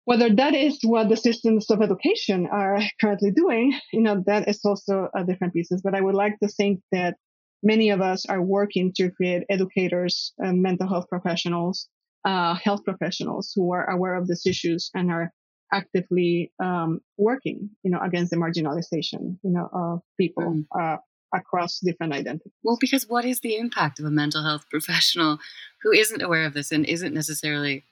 Whether 0.05 0.33
that 0.33 0.55
is 0.55 0.79
what 0.81 1.09
the 1.09 1.17
systems 1.17 1.69
of 1.69 1.83
education 1.83 2.47
are 2.51 2.79
currently 2.99 3.29
doing, 3.29 3.79
you 3.93 4.01
know, 4.01 4.23
that 4.25 4.49
is 4.49 4.61
also 4.65 5.09
a 5.15 5.23
different 5.23 5.53
pieces. 5.53 5.81
But 5.83 5.93
I 5.93 6.01
would 6.01 6.15
like 6.15 6.39
to 6.39 6.47
think 6.47 6.81
that 6.91 7.17
many 7.65 7.89
of 7.89 7.99
us 7.99 8.25
are 8.27 8.41
working 8.41 8.93
to 8.95 9.11
create 9.11 9.43
educators, 9.49 10.33
uh, 10.41 10.53
mental 10.53 10.87
health 10.87 11.07
professionals, 11.09 11.89
uh, 12.23 12.53
health 12.55 12.83
professionals 12.85 13.51
who 13.55 13.73
are 13.73 13.89
aware 13.89 14.15
of 14.15 14.27
these 14.27 14.45
issues 14.45 14.89
and 14.93 15.11
are 15.11 15.31
actively 15.73 16.51
um, 16.63 16.99
working, 17.17 17.69
you 17.83 17.91
know, 17.91 17.99
against 18.01 18.31
the 18.31 18.37
marginalization, 18.37 19.37
you 19.43 19.51
know, 19.51 19.67
of 19.73 20.01
people 20.17 20.43
mm. 20.43 20.65
uh, 20.79 20.97
across 21.33 21.79
different 21.79 22.13
identities. 22.13 22.53
Well, 22.63 22.77
because 22.79 23.07
what 23.07 23.25
is 23.25 23.41
the 23.41 23.57
impact 23.57 23.99
of 23.99 24.05
a 24.05 24.11
mental 24.11 24.43
health 24.43 24.65
professional 24.71 25.39
who 25.81 25.91
isn't 25.91 26.21
aware 26.21 26.45
of 26.45 26.53
this 26.53 26.71
and 26.71 26.85
isn't 26.85 27.13
necessarily 27.13 27.83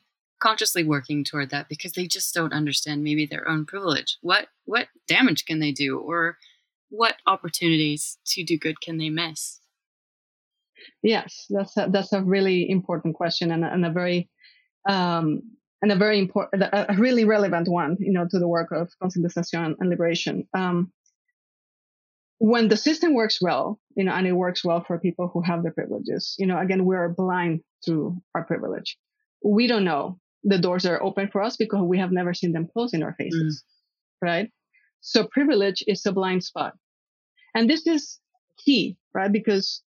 consciously 0.42 0.84
working 0.84 1.24
toward 1.24 1.50
that 1.50 1.70
because 1.70 1.94
they 1.94 2.06
just 2.06 2.34
don't 2.34 2.54
understand 2.54 3.04
maybe 3.04 3.26
their 3.26 3.48
own 3.48 3.66
privilege? 3.66 4.18
What 4.22 4.48
what 4.66 4.88
damage 5.08 5.46
can 5.46 5.60
they 5.60 5.72
do, 5.72 5.98
or 5.98 6.38
what 6.90 7.16
opportunities 7.26 8.18
to 8.28 8.44
do 8.44 8.58
good 8.58 8.82
can 8.82 8.98
they 8.98 9.10
miss? 9.10 9.60
Yes, 11.02 11.46
that's 11.50 11.76
a, 11.78 11.88
that's 11.92 12.14
a 12.14 12.22
really 12.22 12.70
important 12.70 13.16
question 13.16 13.52
and, 13.52 13.64
and 13.64 13.86
a 13.86 13.92
very 13.92 14.30
um, 14.88 15.42
and 15.82 15.92
a 15.92 15.96
very 15.98 16.18
important, 16.18 16.64
a 16.72 16.96
really 16.98 17.26
relevant 17.26 17.68
one, 17.68 17.98
you 18.00 18.14
know, 18.14 18.26
to 18.30 18.40
the 18.40 18.48
work 18.48 18.72
of 18.72 18.90
conscientization 19.04 19.76
and 19.78 19.90
liberation. 19.90 20.48
Um, 20.54 20.94
when 22.38 22.70
the 22.70 22.78
system 22.78 23.14
works 23.14 23.42
well, 23.42 23.80
you 23.96 24.06
know, 24.06 24.14
and 24.14 24.26
it 24.26 24.32
works 24.32 24.64
well 24.64 24.82
for 24.82 24.98
people 24.98 25.30
who 25.34 25.42
have 25.42 25.62
the 25.62 25.72
privileges, 25.72 26.36
you 26.40 26.46
know, 26.46 26.58
again, 26.58 26.86
we're 26.86 27.10
blind 27.10 27.62
to 27.86 28.16
our 28.34 28.46
privilege. 28.46 28.98
We 29.44 29.68
don't 29.68 29.84
know 29.84 30.20
the 30.44 30.58
doors 30.58 30.86
are 30.86 31.02
open 31.02 31.30
for 31.30 31.42
us 31.42 31.58
because 31.58 31.82
we 31.84 31.98
have 32.00 32.12
never 32.12 32.34
seen 32.34 32.52
them 32.52 32.68
close 32.72 32.94
in 32.94 33.04
our 33.04 33.16
faces, 33.18 33.64
mm. 33.64 34.28
right? 34.28 34.52
So 35.02 35.28
privilege 35.28 35.84
is 35.88 36.06
a 36.06 36.12
blind 36.12 36.44
spot. 36.44 36.74
And 37.56 37.70
this 37.70 37.88
is 37.88 38.20
key, 38.64 38.98
right? 39.14 39.32
Because 39.32 39.82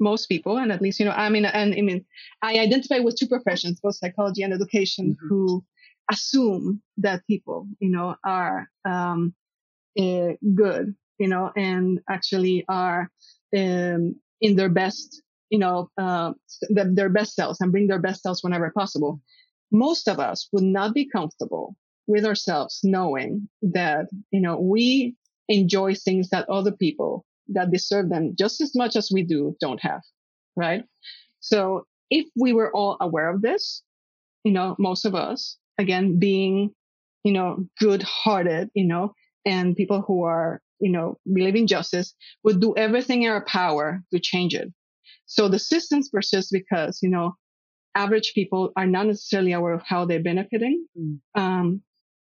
most 0.00 0.26
people, 0.26 0.58
and 0.58 0.70
at 0.72 0.80
least, 0.80 1.00
you 1.00 1.06
know, 1.06 1.12
I 1.12 1.28
mean, 1.28 1.44
and 1.44 1.74
I 1.74 1.80
mean, 1.80 2.04
I 2.42 2.58
identify 2.58 2.98
with 2.98 3.16
two 3.16 3.26
professions, 3.26 3.80
both 3.80 3.96
psychology 3.96 4.42
and 4.42 4.52
education, 4.52 5.12
mm-hmm. 5.12 5.28
who 5.28 5.64
assume 6.10 6.82
that 6.98 7.26
people, 7.26 7.66
you 7.80 7.90
know, 7.90 8.16
are 8.24 8.68
um, 8.84 9.34
uh, 9.98 10.32
good, 10.54 10.94
you 11.18 11.28
know, 11.28 11.50
and 11.56 12.00
actually 12.08 12.64
are 12.68 13.10
um, 13.56 14.14
in 14.40 14.56
their 14.56 14.68
best, 14.68 15.22
you 15.50 15.58
know, 15.58 15.90
uh, 15.98 16.32
their 16.70 17.08
best 17.08 17.34
selves 17.34 17.60
and 17.60 17.72
bring 17.72 17.88
their 17.88 17.98
best 17.98 18.22
selves 18.22 18.42
whenever 18.42 18.70
possible. 18.70 19.20
Most 19.70 20.08
of 20.08 20.18
us 20.18 20.48
would 20.52 20.64
not 20.64 20.94
be 20.94 21.08
comfortable 21.08 21.76
with 22.06 22.24
ourselves 22.24 22.80
knowing 22.82 23.48
that, 23.60 24.06
you 24.30 24.40
know, 24.40 24.58
we 24.58 25.14
enjoy 25.48 25.94
things 25.94 26.30
that 26.30 26.48
other 26.48 26.72
people 26.72 27.24
that 27.48 27.70
deserve 27.70 28.08
them 28.08 28.34
just 28.38 28.60
as 28.60 28.74
much 28.74 28.96
as 28.96 29.10
we 29.12 29.22
do 29.22 29.56
don't 29.60 29.80
have, 29.82 30.02
right? 30.56 30.84
So 31.40 31.86
if 32.10 32.26
we 32.36 32.52
were 32.52 32.74
all 32.74 32.96
aware 33.00 33.30
of 33.30 33.42
this, 33.42 33.82
you 34.44 34.52
know, 34.52 34.76
most 34.78 35.04
of 35.04 35.14
us, 35.14 35.56
again, 35.78 36.18
being, 36.18 36.70
you 37.24 37.32
know, 37.32 37.64
good 37.80 38.02
hearted, 38.02 38.70
you 38.74 38.86
know, 38.86 39.12
and 39.44 39.76
people 39.76 40.02
who 40.02 40.24
are, 40.24 40.60
you 40.80 40.90
know, 40.90 41.18
believe 41.32 41.56
in 41.56 41.66
justice 41.66 42.14
would 42.44 42.60
do 42.60 42.74
everything 42.76 43.22
in 43.22 43.30
our 43.30 43.44
power 43.44 44.02
to 44.12 44.20
change 44.20 44.54
it. 44.54 44.72
So 45.26 45.48
the 45.48 45.58
systems 45.58 46.08
persist 46.08 46.50
because, 46.52 47.00
you 47.02 47.10
know, 47.10 47.34
average 47.94 48.32
people 48.34 48.72
are 48.76 48.86
not 48.86 49.06
necessarily 49.06 49.52
aware 49.52 49.72
of 49.72 49.82
how 49.84 50.04
they're 50.04 50.22
benefiting. 50.22 50.86
Mm. 50.98 51.18
Um, 51.34 51.82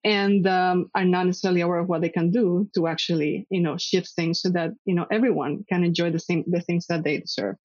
and 0.05 0.45
um, 0.45 0.89
are 0.93 1.03
not 1.03 1.25
necessarily 1.25 1.61
aware 1.61 1.79
of 1.79 1.89
what 1.89 2.01
they 2.01 2.09
can 2.09 2.29
do 2.29 2.69
to 2.75 2.87
actually, 2.87 3.47
you 3.49 3.59
know, 3.59 3.75
shift 3.77 4.11
things 4.15 4.39
so 4.41 4.49
that 4.51 4.69
you 4.85 4.95
know 4.95 5.07
everyone 5.11 5.65
can 5.67 5.83
enjoy 5.83 6.11
the 6.11 6.19
same 6.19 6.45
the 6.47 6.61
things 6.61 6.85
that 6.87 7.03
they 7.03 7.17
deserve. 7.17 7.55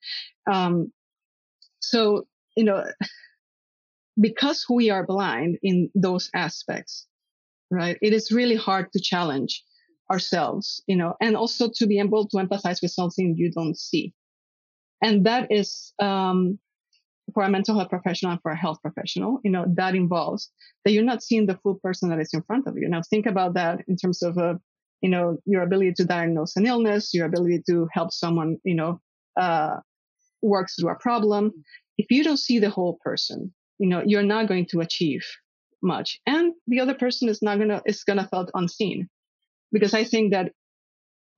Um, 0.50 0.90
so 1.81 2.26
you 2.57 2.64
know, 2.64 2.85
because 4.20 4.64
we 4.68 4.90
are 4.90 5.07
blind 5.07 5.59
in 5.62 5.90
those 5.94 6.31
aspects, 6.35 7.07
right? 7.70 7.98
It 8.00 8.14
is 8.14 8.33
really 8.33 8.57
hard 8.57 8.90
to 8.92 9.00
challenge 9.00 9.62
ourselves, 10.11 10.83
you 10.87 10.96
know, 10.96 11.14
and 11.20 11.37
also 11.37 11.70
to 11.74 11.87
be 11.87 12.00
able 12.00 12.26
to 12.29 12.38
empathize 12.38 12.83
with 12.83 12.90
something 12.90 13.35
you 13.37 13.53
don't 13.53 13.79
see. 13.79 14.12
And 15.03 15.24
that 15.26 15.53
is, 15.53 15.92
um, 16.00 16.59
for 17.35 17.42
a 17.42 17.50
mental 17.50 17.76
health 17.76 17.90
professional 17.90 18.33
and 18.33 18.42
for 18.42 18.50
a 18.50 18.56
health 18.56 18.78
professional, 18.83 19.40
you 19.44 19.50
know, 19.50 19.64
that 19.76 19.94
involves 19.94 20.50
that 20.85 20.92
you're 20.92 21.04
not 21.04 21.22
seeing 21.22 21.46
the 21.46 21.59
full 21.62 21.76
person 21.76 22.09
that 22.09 22.20
is 22.20 22.30
in 22.33 22.42
front 22.42 22.66
of 22.66 22.76
you. 22.76 22.88
Now 22.88 23.02
think 23.09 23.26
about 23.26 23.54
that 23.54 23.80
in 23.88 23.96
terms 23.96 24.22
of, 24.22 24.37
uh, 24.38 24.54
you 25.00 25.09
know, 25.09 25.38
your 25.46 25.62
ability 25.62 25.94
to 25.96 26.04
diagnose 26.04 26.56
an 26.56 26.66
illness, 26.66 27.14
your 27.14 27.26
ability 27.26 27.62
to 27.68 27.88
help 27.92 28.12
someone, 28.12 28.59
you 28.64 28.74
know, 28.74 29.00
uh, 29.40 29.76
work 30.42 30.68
through 30.78 30.90
a 30.90 30.96
problem. 30.96 31.52
If 31.98 32.11
you 32.11 32.24
don't 32.24 32.38
see 32.38 32.59
the 32.59 32.70
whole 32.70 32.98
person, 33.04 33.52
you 33.78 33.88
know, 33.88 34.02
you're 34.04 34.22
not 34.22 34.48
going 34.48 34.66
to 34.70 34.80
achieve 34.80 35.24
much. 35.83 36.20
And 36.26 36.52
the 36.66 36.80
other 36.80 36.94
person 36.94 37.28
is 37.28 37.40
not 37.42 37.59
gonna, 37.59 37.83
is 37.87 38.04
gonna 38.04 38.28
felt 38.28 38.50
unseen. 38.54 39.09
Because 39.72 39.94
I 39.94 40.04
think 40.04 40.33
that 40.33 40.52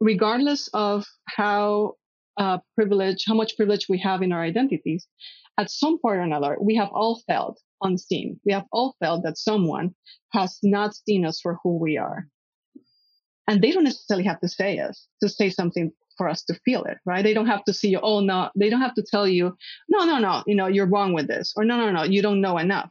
regardless 0.01 0.69
of 0.73 1.05
how 1.29 1.95
uh, 2.39 2.59
privilege, 2.75 3.25
how 3.27 3.35
much 3.35 3.57
privilege 3.57 3.87
we 3.89 3.99
have 3.99 4.23
in 4.23 4.33
our 4.33 4.43
identities, 4.43 5.07
at 5.59 5.71
some 5.71 5.99
point 5.99 6.17
or 6.17 6.23
another, 6.23 6.57
we 6.61 6.77
have 6.77 6.91
all 6.93 7.23
felt 7.27 7.61
unseen. 7.83 8.41
We 8.45 8.53
have 8.53 8.65
all 8.73 8.97
felt 9.01 9.25
that 9.25 9.39
someone 9.39 9.95
has 10.33 10.59
not 10.63 10.95
seen 10.95 11.25
us 11.27 11.41
for 11.41 11.59
who 11.63 11.79
we 11.79 11.99
are. 11.99 12.27
And 13.49 13.61
they 13.61 13.73
don't 13.73 13.85
necessarily 13.85 14.25
have 14.25 14.41
to 14.41 14.49
say 14.49 14.79
us, 14.79 15.07
to 15.21 15.29
say 15.29 15.51
something 15.51 15.93
for 16.17 16.29
us 16.29 16.43
to 16.45 16.55
feel 16.65 16.85
it, 16.85 16.99
right? 17.05 17.23
They 17.23 17.35
don't 17.35 17.47
have 17.47 17.65
to 17.65 17.73
see 17.73 17.89
you, 17.89 18.01
oh, 18.03 18.21
no, 18.21 18.51
they 18.57 18.71
don't 18.71 18.81
have 18.81 18.95
to 18.95 19.03
tell 19.03 19.27
you, 19.27 19.57
no, 19.89 20.05
no, 20.05 20.19
no, 20.19 20.43
you 20.47 20.55
know, 20.55 20.67
you're 20.67 20.89
wrong 20.89 21.13
with 21.13 21.27
this, 21.27 21.53
or 21.57 21.65
no, 21.65 21.77
no, 21.77 21.91
no, 21.91 22.05
you 22.05 22.23
don't 22.23 22.41
know 22.41 22.59
enough. 22.59 22.91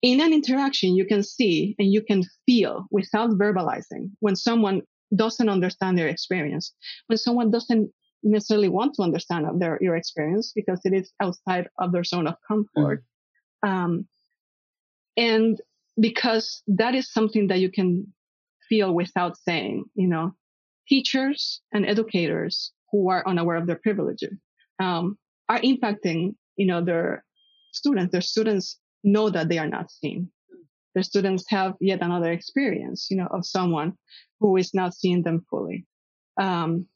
In 0.00 0.20
an 0.20 0.32
interaction, 0.32 0.94
you 0.94 1.04
can 1.04 1.22
see 1.22 1.74
and 1.78 1.92
you 1.92 2.02
can 2.02 2.22
feel 2.46 2.86
without 2.90 3.30
verbalizing 3.30 4.10
when 4.20 4.36
someone 4.36 4.82
doesn't 5.14 5.48
understand 5.48 5.98
their 5.98 6.08
experience, 6.08 6.72
when 7.08 7.18
someone 7.18 7.50
doesn't 7.50 7.90
necessarily 8.22 8.68
want 8.68 8.94
to 8.94 9.02
understand 9.02 9.46
their 9.60 9.78
your 9.80 9.96
experience 9.96 10.52
because 10.54 10.80
it 10.84 10.92
is 10.92 11.12
outside 11.20 11.68
of 11.78 11.92
their 11.92 12.04
zone 12.04 12.26
of 12.26 12.34
comfort. 12.46 13.04
Mm. 13.64 13.68
Um, 13.68 14.08
and 15.16 15.60
because 15.98 16.62
that 16.68 16.94
is 16.94 17.12
something 17.12 17.48
that 17.48 17.58
you 17.58 17.70
can 17.70 18.12
feel 18.68 18.94
without 18.94 19.36
saying, 19.36 19.84
you 19.94 20.06
know, 20.06 20.34
teachers 20.88 21.60
and 21.72 21.86
educators 21.86 22.72
who 22.92 23.10
are 23.10 23.26
unaware 23.26 23.56
of 23.56 23.66
their 23.66 23.80
privileges 23.82 24.34
um, 24.78 25.18
are 25.48 25.60
impacting, 25.60 26.34
you 26.56 26.66
know, 26.66 26.84
their 26.84 27.24
students. 27.72 28.12
Their 28.12 28.20
students 28.20 28.78
know 29.04 29.30
that 29.30 29.48
they 29.48 29.58
are 29.58 29.68
not 29.68 29.90
seen. 29.90 30.30
Their 30.94 31.02
students 31.02 31.44
have 31.48 31.74
yet 31.80 32.00
another 32.02 32.32
experience, 32.32 33.08
you 33.10 33.16
know, 33.16 33.28
of 33.30 33.46
someone 33.46 33.94
who 34.40 34.56
is 34.56 34.74
not 34.74 34.94
seeing 34.94 35.22
them 35.22 35.44
fully. 35.50 35.86
Um, 36.40 36.86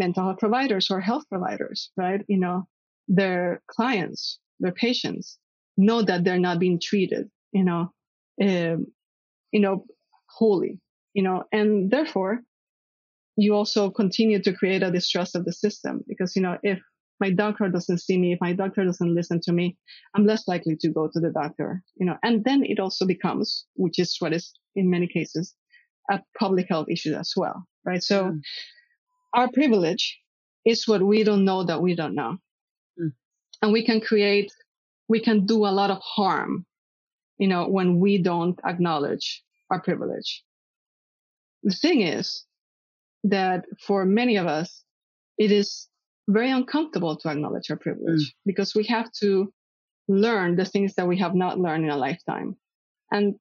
mental 0.00 0.24
health 0.24 0.38
providers 0.38 0.90
or 0.90 0.98
health 1.00 1.24
providers, 1.28 1.90
right? 1.96 2.22
You 2.26 2.40
know, 2.44 2.66
their 3.06 3.62
clients, 3.74 4.40
their 4.58 4.72
patients 4.72 5.38
know 5.76 6.02
that 6.02 6.24
they're 6.24 6.46
not 6.48 6.58
being 6.58 6.80
treated, 6.88 7.24
you 7.52 7.64
know, 7.68 7.82
um, 8.42 8.86
you 9.52 9.60
know, 9.60 9.84
wholly, 10.36 10.80
you 11.12 11.22
know, 11.22 11.44
and 11.52 11.90
therefore 11.90 12.40
you 13.36 13.54
also 13.54 13.90
continue 13.90 14.40
to 14.42 14.52
create 14.60 14.82
a 14.82 14.90
distrust 14.90 15.36
of 15.36 15.44
the 15.44 15.52
system 15.52 15.94
because, 16.08 16.34
you 16.36 16.42
know, 16.42 16.56
if 16.62 16.78
my 17.20 17.30
doctor 17.30 17.68
doesn't 17.68 18.00
see 18.06 18.16
me, 18.16 18.32
if 18.32 18.40
my 18.40 18.54
doctor 18.62 18.84
doesn't 18.84 19.14
listen 19.14 19.40
to 19.42 19.52
me, 19.52 19.76
I'm 20.14 20.26
less 20.26 20.48
likely 20.48 20.76
to 20.80 20.88
go 20.88 21.08
to 21.12 21.20
the 21.20 21.30
doctor, 21.30 21.82
you 21.96 22.06
know, 22.06 22.16
and 22.22 22.44
then 22.44 22.64
it 22.64 22.80
also 22.80 23.06
becomes, 23.06 23.66
which 23.74 23.98
is 23.98 24.16
what 24.20 24.32
is 24.32 24.52
in 24.74 24.88
many 24.88 25.06
cases, 25.06 25.54
a 26.10 26.20
public 26.38 26.66
health 26.70 26.88
issue 26.88 27.14
as 27.14 27.32
well, 27.36 27.66
right? 27.84 28.02
So, 28.02 28.16
mm 28.24 28.40
our 29.32 29.50
privilege 29.52 30.18
is 30.64 30.86
what 30.86 31.02
we 31.02 31.24
don't 31.24 31.44
know 31.44 31.64
that 31.64 31.80
we 31.80 31.94
don't 31.94 32.14
know. 32.14 32.36
Mm. 33.00 33.12
And 33.62 33.72
we 33.72 33.84
can 33.84 34.00
create, 34.00 34.52
we 35.08 35.20
can 35.20 35.46
do 35.46 35.64
a 35.64 35.72
lot 35.72 35.90
of 35.90 35.98
harm, 36.02 36.66
you 37.38 37.48
know, 37.48 37.68
when 37.68 37.98
we 37.98 38.18
don't 38.22 38.58
acknowledge 38.64 39.42
our 39.70 39.80
privilege. 39.80 40.42
The 41.62 41.74
thing 41.74 42.02
is 42.02 42.44
that 43.24 43.64
for 43.86 44.04
many 44.04 44.36
of 44.36 44.46
us, 44.46 44.84
it 45.38 45.52
is 45.52 45.88
very 46.28 46.50
uncomfortable 46.50 47.16
to 47.16 47.28
acknowledge 47.28 47.70
our 47.70 47.76
privilege 47.76 48.20
mm. 48.20 48.34
because 48.46 48.74
we 48.74 48.84
have 48.84 49.10
to 49.20 49.52
learn 50.08 50.56
the 50.56 50.64
things 50.64 50.94
that 50.94 51.06
we 51.06 51.18
have 51.18 51.34
not 51.34 51.58
learned 51.58 51.84
in 51.84 51.90
a 51.90 51.96
lifetime. 51.96 52.56
And 53.10 53.34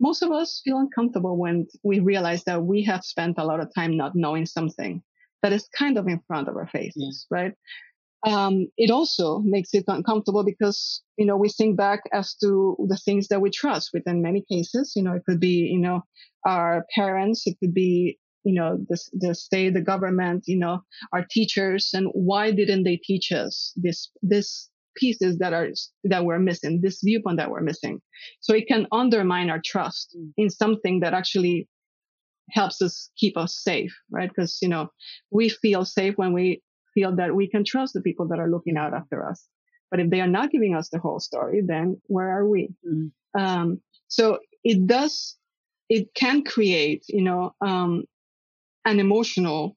most 0.00 0.22
of 0.22 0.30
us 0.30 0.60
feel 0.64 0.78
uncomfortable 0.78 1.36
when 1.36 1.66
we 1.82 2.00
realize 2.00 2.44
that 2.44 2.62
we 2.62 2.82
have 2.84 3.04
spent 3.04 3.38
a 3.38 3.44
lot 3.44 3.60
of 3.60 3.72
time 3.74 3.96
not 3.96 4.14
knowing 4.14 4.44
something 4.44 5.02
that 5.46 5.52
is 5.52 5.68
kind 5.78 5.96
of 5.96 6.08
in 6.08 6.20
front 6.26 6.48
of 6.48 6.56
our 6.56 6.66
faces, 6.66 7.26
yeah. 7.30 7.36
right? 7.36 7.52
Um, 8.26 8.66
it 8.76 8.90
also 8.90 9.38
makes 9.44 9.72
it 9.74 9.84
uncomfortable 9.86 10.44
because, 10.44 11.04
you 11.16 11.24
know, 11.24 11.36
we 11.36 11.48
think 11.48 11.76
back 11.76 12.00
as 12.12 12.34
to 12.42 12.76
the 12.88 12.96
things 12.96 13.28
that 13.28 13.40
we 13.40 13.50
trust 13.50 13.90
within 13.94 14.22
many 14.22 14.44
cases. 14.50 14.94
You 14.96 15.04
know, 15.04 15.12
it 15.12 15.22
could 15.24 15.38
be, 15.38 15.70
you 15.72 15.78
know, 15.78 16.00
our 16.44 16.84
parents, 16.96 17.46
it 17.46 17.56
could 17.60 17.72
be, 17.72 18.18
you 18.42 18.54
know, 18.54 18.84
the, 18.88 18.98
the 19.12 19.34
state, 19.36 19.74
the 19.74 19.80
government, 19.80 20.44
you 20.48 20.58
know, 20.58 20.80
our 21.12 21.24
teachers, 21.30 21.90
and 21.92 22.08
why 22.12 22.50
didn't 22.50 22.82
they 22.82 22.96
teach 22.96 23.30
us 23.30 23.72
this, 23.76 24.10
this 24.22 24.68
pieces 24.96 25.38
that 25.38 25.52
are, 25.52 25.68
that 26.02 26.24
we're 26.24 26.40
missing, 26.40 26.80
this 26.82 27.02
viewpoint 27.04 27.38
that 27.38 27.50
we're 27.50 27.60
missing. 27.60 28.00
So 28.40 28.52
it 28.52 28.66
can 28.66 28.88
undermine 28.90 29.50
our 29.50 29.60
trust 29.64 30.16
mm. 30.18 30.32
in 30.36 30.50
something 30.50 31.00
that 31.00 31.14
actually 31.14 31.68
helps 32.50 32.80
us 32.82 33.10
keep 33.16 33.36
us 33.36 33.58
safe, 33.62 33.94
right? 34.10 34.28
Because, 34.28 34.58
you 34.62 34.68
know, 34.68 34.90
we 35.30 35.48
feel 35.48 35.84
safe 35.84 36.14
when 36.16 36.32
we 36.32 36.62
feel 36.94 37.14
that 37.16 37.34
we 37.34 37.48
can 37.48 37.64
trust 37.64 37.92
the 37.92 38.00
people 38.00 38.28
that 38.28 38.38
are 38.38 38.50
looking 38.50 38.76
out 38.76 38.94
after 38.94 39.28
us. 39.28 39.46
But 39.90 40.00
if 40.00 40.10
they 40.10 40.20
are 40.20 40.28
not 40.28 40.50
giving 40.50 40.74
us 40.74 40.88
the 40.88 40.98
whole 40.98 41.20
story, 41.20 41.60
then 41.64 42.00
where 42.06 42.28
are 42.28 42.48
we? 42.48 42.70
Mm-hmm. 42.86 43.40
Um, 43.40 43.80
so 44.08 44.38
it 44.64 44.86
does, 44.86 45.36
it 45.88 46.14
can 46.14 46.42
create, 46.42 47.04
you 47.08 47.22
know, 47.22 47.54
um, 47.60 48.04
an 48.84 49.00
emotional, 49.00 49.76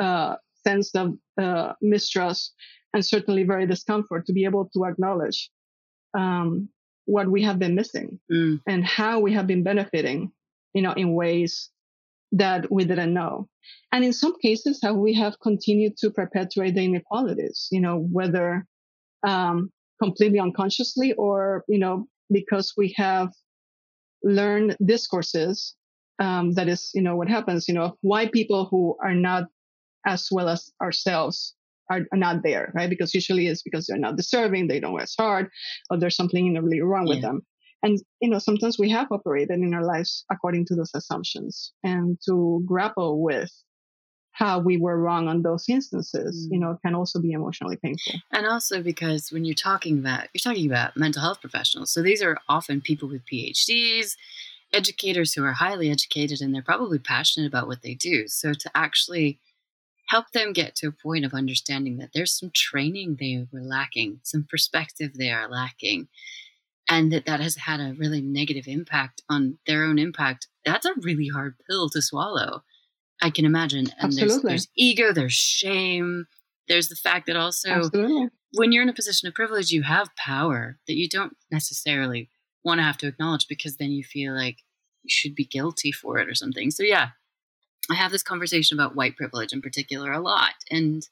uh, 0.00 0.36
sense 0.66 0.94
of, 0.94 1.14
uh, 1.40 1.72
mistrust 1.82 2.54
and 2.92 3.04
certainly 3.04 3.42
very 3.44 3.66
discomfort 3.66 4.26
to 4.26 4.32
be 4.32 4.44
able 4.44 4.70
to 4.74 4.84
acknowledge, 4.84 5.50
um, 6.16 6.68
what 7.06 7.28
we 7.30 7.42
have 7.42 7.58
been 7.58 7.74
missing 7.74 8.18
mm. 8.32 8.60
and 8.66 8.84
how 8.84 9.20
we 9.20 9.32
have 9.32 9.46
been 9.46 9.62
benefiting, 9.62 10.30
you 10.72 10.80
know, 10.80 10.92
in 10.92 11.14
ways 11.14 11.70
that 12.36 12.70
we 12.70 12.84
didn't 12.84 13.14
know. 13.14 13.48
And 13.92 14.04
in 14.04 14.12
some 14.12 14.34
cases, 14.40 14.80
how 14.82 14.94
we 14.94 15.14
have 15.14 15.40
continued 15.40 15.96
to 15.98 16.10
perpetuate 16.10 16.74
the 16.74 16.84
inequalities, 16.84 17.68
you 17.70 17.80
know, 17.80 18.06
whether 18.10 18.66
um, 19.26 19.70
completely 20.02 20.40
unconsciously 20.40 21.12
or, 21.14 21.64
you 21.68 21.78
know, 21.78 22.06
because 22.30 22.74
we 22.76 22.94
have 22.96 23.30
learned 24.22 24.76
discourses. 24.84 25.74
Um, 26.20 26.52
that 26.52 26.68
is, 26.68 26.92
you 26.94 27.02
know, 27.02 27.16
what 27.16 27.28
happens, 27.28 27.66
you 27.66 27.74
know, 27.74 27.96
why 28.00 28.28
people 28.28 28.68
who 28.70 28.96
are 29.02 29.14
not 29.14 29.44
as 30.06 30.28
well 30.30 30.48
as 30.48 30.70
ourselves 30.80 31.56
are, 31.90 32.02
are 32.12 32.18
not 32.18 32.44
there, 32.44 32.70
right? 32.72 32.88
Because 32.88 33.14
usually 33.14 33.48
it's 33.48 33.62
because 33.62 33.86
they're 33.86 33.98
not 33.98 34.16
deserving, 34.16 34.68
they 34.68 34.78
don't 34.78 34.92
work 34.92 35.08
hard, 35.18 35.50
or 35.90 35.98
there's 35.98 36.14
something 36.14 36.54
really 36.54 36.80
wrong 36.80 37.08
yeah. 37.08 37.14
with 37.14 37.22
them. 37.22 37.42
And, 37.84 38.00
you 38.20 38.30
know, 38.30 38.38
sometimes 38.38 38.78
we 38.78 38.88
have 38.90 39.12
operated 39.12 39.58
in 39.60 39.74
our 39.74 39.84
lives 39.84 40.24
according 40.30 40.64
to 40.66 40.74
those 40.74 40.90
assumptions 40.94 41.70
and 41.84 42.18
to 42.24 42.62
grapple 42.64 43.22
with 43.22 43.52
how 44.32 44.58
we 44.58 44.78
were 44.78 44.98
wrong 44.98 45.28
on 45.28 45.42
those 45.42 45.66
instances, 45.68 46.48
mm. 46.48 46.54
you 46.54 46.58
know, 46.58 46.78
can 46.82 46.94
also 46.94 47.20
be 47.20 47.32
emotionally 47.32 47.76
painful. 47.76 48.14
And 48.32 48.46
also 48.46 48.82
because 48.82 49.30
when 49.30 49.44
you're 49.44 49.54
talking 49.54 49.98
about, 49.98 50.28
you're 50.32 50.40
talking 50.40 50.66
about 50.66 50.96
mental 50.96 51.20
health 51.20 51.42
professionals. 51.42 51.92
So 51.92 52.02
these 52.02 52.22
are 52.22 52.38
often 52.48 52.80
people 52.80 53.06
with 53.06 53.26
PhDs, 53.30 54.16
educators 54.72 55.34
who 55.34 55.44
are 55.44 55.52
highly 55.52 55.90
educated, 55.90 56.40
and 56.40 56.54
they're 56.54 56.62
probably 56.62 56.98
passionate 56.98 57.46
about 57.46 57.68
what 57.68 57.82
they 57.82 57.94
do. 57.94 58.28
So 58.28 58.54
to 58.54 58.70
actually 58.74 59.38
help 60.08 60.30
them 60.32 60.54
get 60.54 60.74
to 60.76 60.88
a 60.88 60.92
point 60.92 61.26
of 61.26 61.34
understanding 61.34 61.98
that 61.98 62.10
there's 62.14 62.32
some 62.32 62.50
training 62.54 63.16
they 63.20 63.46
were 63.52 63.60
lacking, 63.60 64.20
some 64.22 64.46
perspective 64.48 65.12
they 65.14 65.30
are 65.30 65.48
lacking, 65.50 66.08
and 66.88 67.12
that 67.12 67.26
that 67.26 67.40
has 67.40 67.56
had 67.56 67.80
a 67.80 67.94
really 67.96 68.20
negative 68.20 68.66
impact 68.66 69.22
on 69.28 69.58
their 69.66 69.84
own 69.84 69.98
impact. 69.98 70.48
That's 70.64 70.86
a 70.86 70.94
really 70.96 71.28
hard 71.28 71.56
pill 71.66 71.88
to 71.90 72.02
swallow. 72.02 72.62
I 73.22 73.30
can 73.30 73.44
imagine. 73.44 73.86
And 73.98 74.12
there's, 74.12 74.42
there's, 74.42 74.68
ego, 74.76 75.12
there's 75.12 75.32
shame, 75.32 76.26
there's 76.68 76.88
the 76.88 76.96
fact 76.96 77.26
that 77.26 77.36
also 77.36 77.70
Absolutely. 77.70 78.28
when 78.52 78.72
you're 78.72 78.82
in 78.82 78.88
a 78.88 78.94
position 78.94 79.28
of 79.28 79.34
privilege, 79.34 79.70
you 79.70 79.82
have 79.82 80.14
power 80.16 80.78
that 80.86 80.96
you 80.96 81.08
don't 81.08 81.36
necessarily 81.50 82.28
want 82.64 82.78
to 82.78 82.84
have 82.84 82.98
to 82.98 83.06
acknowledge 83.06 83.46
because 83.48 83.76
then 83.76 83.90
you 83.90 84.02
feel 84.02 84.34
like 84.34 84.58
you 85.02 85.10
should 85.10 85.34
be 85.34 85.44
guilty 85.44 85.92
for 85.92 86.18
it 86.18 86.28
or 86.28 86.34
something. 86.34 86.70
So, 86.70 86.82
yeah, 86.82 87.10
I 87.90 87.94
have 87.94 88.12
this 88.12 88.22
conversation 88.22 88.78
about 88.78 88.96
white 88.96 89.16
privilege 89.16 89.52
in 89.52 89.60
particular 89.60 90.12
a 90.12 90.20
lot. 90.20 90.54
And 90.70 91.06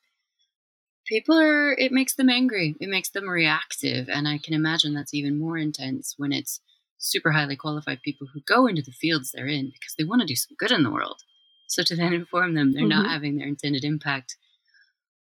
people 1.07 1.39
are, 1.39 1.73
it 1.73 1.93
makes 1.93 2.15
them 2.15 2.29
angry, 2.29 2.77
it 2.81 2.89
makes 2.89 3.11
them 3.11 3.29
reactive. 3.29 4.09
And 4.09 4.29
I 4.29 4.39
can 4.39 4.55
imagine 4.55 4.95
that's 4.95 5.15
even 5.15 5.39
more 5.39 5.59
intense 5.59 6.15
when 6.17 6.33
it's 6.33 6.61
super 6.99 7.33
highly 7.33 7.57
qualified 7.57 8.01
people 8.03 8.29
who 8.33 8.41
go 8.41 8.67
into 8.67 8.83
the 8.83 8.93
fields 8.93 9.33
they're 9.33 9.47
in 9.47 9.67
because 9.67 9.95
they 9.99 10.05
want 10.05 10.21
to 10.21 10.27
do 10.27 10.37
some 10.37 10.57
good 10.59 10.71
in 10.71 10.85
the 10.85 10.91
world. 10.91 11.23
So 11.67 11.83
to 11.83 11.97
then 11.97 12.13
inform 12.13 12.55
them 12.55 12.73
they're 12.73 12.83
mm-hmm. 12.83 13.03
not 13.03 13.11
having 13.11 13.37
their 13.37 13.49
intended 13.49 13.85
impact 13.85 14.37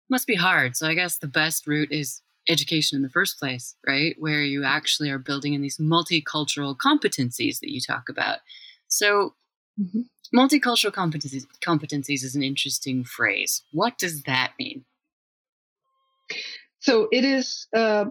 must 0.09 0.27
be 0.27 0.37
hard. 0.37 0.77
So 0.77 0.87
I 0.87 0.95
guess 0.95 1.19
the 1.19 1.27
best 1.27 1.67
route 1.67 1.93
is 1.93 2.23
education 2.49 2.97
in 2.97 3.03
the 3.03 3.11
first 3.11 3.39
place, 3.39 3.75
right? 3.87 4.15
Where 4.19 4.43
you 4.43 4.65
actually 4.65 5.11
are 5.11 5.19
building 5.19 5.55
in 5.55 5.63
these 5.63 5.79
multicultural 5.79 6.77
competencies 6.77 7.61
that 7.61 7.73
you 7.73 7.81
talk 7.81 8.09
about. 8.09 8.39
So 8.89 9.35
mm-hmm. 9.79 10.03
multicultural 10.35 10.93
competencies 10.93 11.45
competencies 11.65 12.25
is 12.25 12.37
an 12.37 12.43
interesting 12.43 13.05
phrase. 13.05 13.63
What 13.73 13.99
does 13.99 14.23
that 14.23 14.53
mean? 14.59 14.85
So 16.79 17.09
it 17.11 17.25
is 17.25 17.67
uh, 17.75 18.07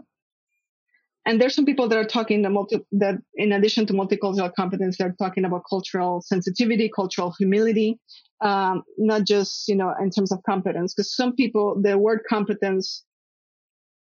and 1.25 1.41
there's 1.41 1.55
some 1.55 1.65
people 1.65 1.87
that 1.89 1.97
are 1.97 2.05
talking 2.05 2.43
the 2.43 2.49
multi, 2.49 2.77
that 2.91 3.15
in 3.33 3.51
addition 3.51 3.87
to 3.87 3.93
multicultural 3.93 4.53
competence, 4.53 4.97
they're 4.97 5.15
talking 5.17 5.43
about 5.43 5.63
cultural 5.67 6.21
sensitivity, 6.21 6.89
cultural 6.95 7.33
humility, 7.37 7.99
um, 8.41 8.83
not 8.97 9.25
just, 9.25 9.67
you 9.67 9.75
know, 9.75 9.91
in 9.99 10.11
terms 10.11 10.31
of 10.31 10.43
competence. 10.43 10.93
Because 10.93 11.15
some 11.15 11.35
people, 11.35 11.81
the 11.81 11.97
word 11.97 12.21
competence 12.29 13.03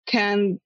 can 0.07 0.59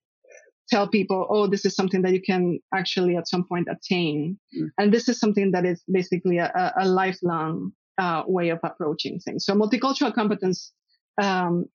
tell 0.68 0.88
people, 0.88 1.26
oh, 1.28 1.48
this 1.48 1.64
is 1.64 1.74
something 1.74 2.02
that 2.02 2.12
you 2.12 2.22
can 2.22 2.60
actually 2.72 3.16
at 3.16 3.26
some 3.28 3.44
point 3.44 3.66
attain. 3.68 4.38
Mm. 4.56 4.68
And 4.78 4.94
this 4.94 5.08
is 5.08 5.18
something 5.18 5.50
that 5.50 5.66
is 5.66 5.82
basically 5.90 6.38
a, 6.38 6.72
a 6.78 6.86
lifelong 6.86 7.72
uh, 7.98 8.22
way 8.26 8.50
of 8.50 8.60
approaching 8.62 9.18
things. 9.18 9.44
So 9.44 9.54
multicultural 9.54 10.14
competence 10.14 10.72
um, 11.20 11.66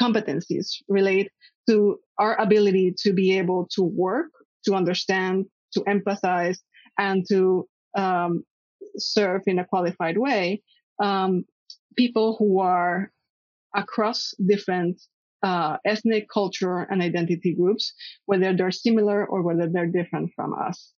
competencies 0.00 0.76
relate 0.88 1.30
to 1.68 1.98
our 2.18 2.40
ability 2.40 2.94
to 2.98 3.12
be 3.12 3.38
able 3.38 3.68
to 3.72 3.82
work, 3.82 4.30
to 4.64 4.74
understand, 4.74 5.46
to 5.72 5.80
empathize, 5.82 6.58
and 6.98 7.24
to 7.28 7.68
um, 7.96 8.44
serve 8.96 9.42
in 9.46 9.58
a 9.58 9.64
qualified 9.64 10.18
way 10.18 10.62
um, 11.02 11.44
people 11.96 12.36
who 12.38 12.60
are 12.60 13.10
across 13.74 14.34
different 14.46 15.00
uh, 15.42 15.76
ethnic, 15.84 16.28
culture, 16.32 16.86
and 16.90 17.02
identity 17.02 17.54
groups, 17.54 17.92
whether 18.26 18.54
they're 18.54 18.70
similar 18.70 19.26
or 19.26 19.42
whether 19.42 19.68
they're 19.68 19.86
different 19.86 20.30
from 20.36 20.54
us. 20.54 20.92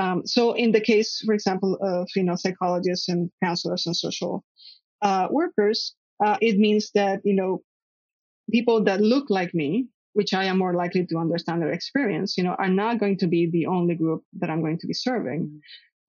Um, 0.00 0.26
so, 0.26 0.52
in 0.54 0.72
the 0.72 0.80
case, 0.80 1.22
for 1.24 1.34
example, 1.34 1.76
of 1.82 2.08
you 2.16 2.22
know 2.22 2.36
psychologists 2.36 3.08
and 3.08 3.30
counselors 3.44 3.86
and 3.86 3.94
social 3.94 4.44
uh, 5.02 5.28
workers, 5.30 5.94
uh, 6.24 6.38
it 6.40 6.58
means 6.58 6.90
that 6.94 7.20
you 7.24 7.34
know 7.34 7.62
people 8.52 8.84
that 8.84 9.00
look 9.00 9.30
like 9.30 9.54
me, 9.54 9.88
which 10.12 10.34
I 10.34 10.44
am 10.44 10.58
more 10.58 10.74
likely 10.74 11.06
to 11.06 11.16
understand 11.18 11.62
their 11.62 11.72
experience, 11.72 12.36
you 12.36 12.44
know, 12.44 12.54
are 12.58 12.68
not 12.68 13.00
going 13.00 13.18
to 13.18 13.26
be 13.26 13.50
the 13.50 13.66
only 13.66 13.94
group 13.94 14.22
that 14.38 14.50
I'm 14.50 14.60
going 14.60 14.78
to 14.78 14.86
be 14.86 14.94
serving 14.94 15.40
mm-hmm. 15.40 15.58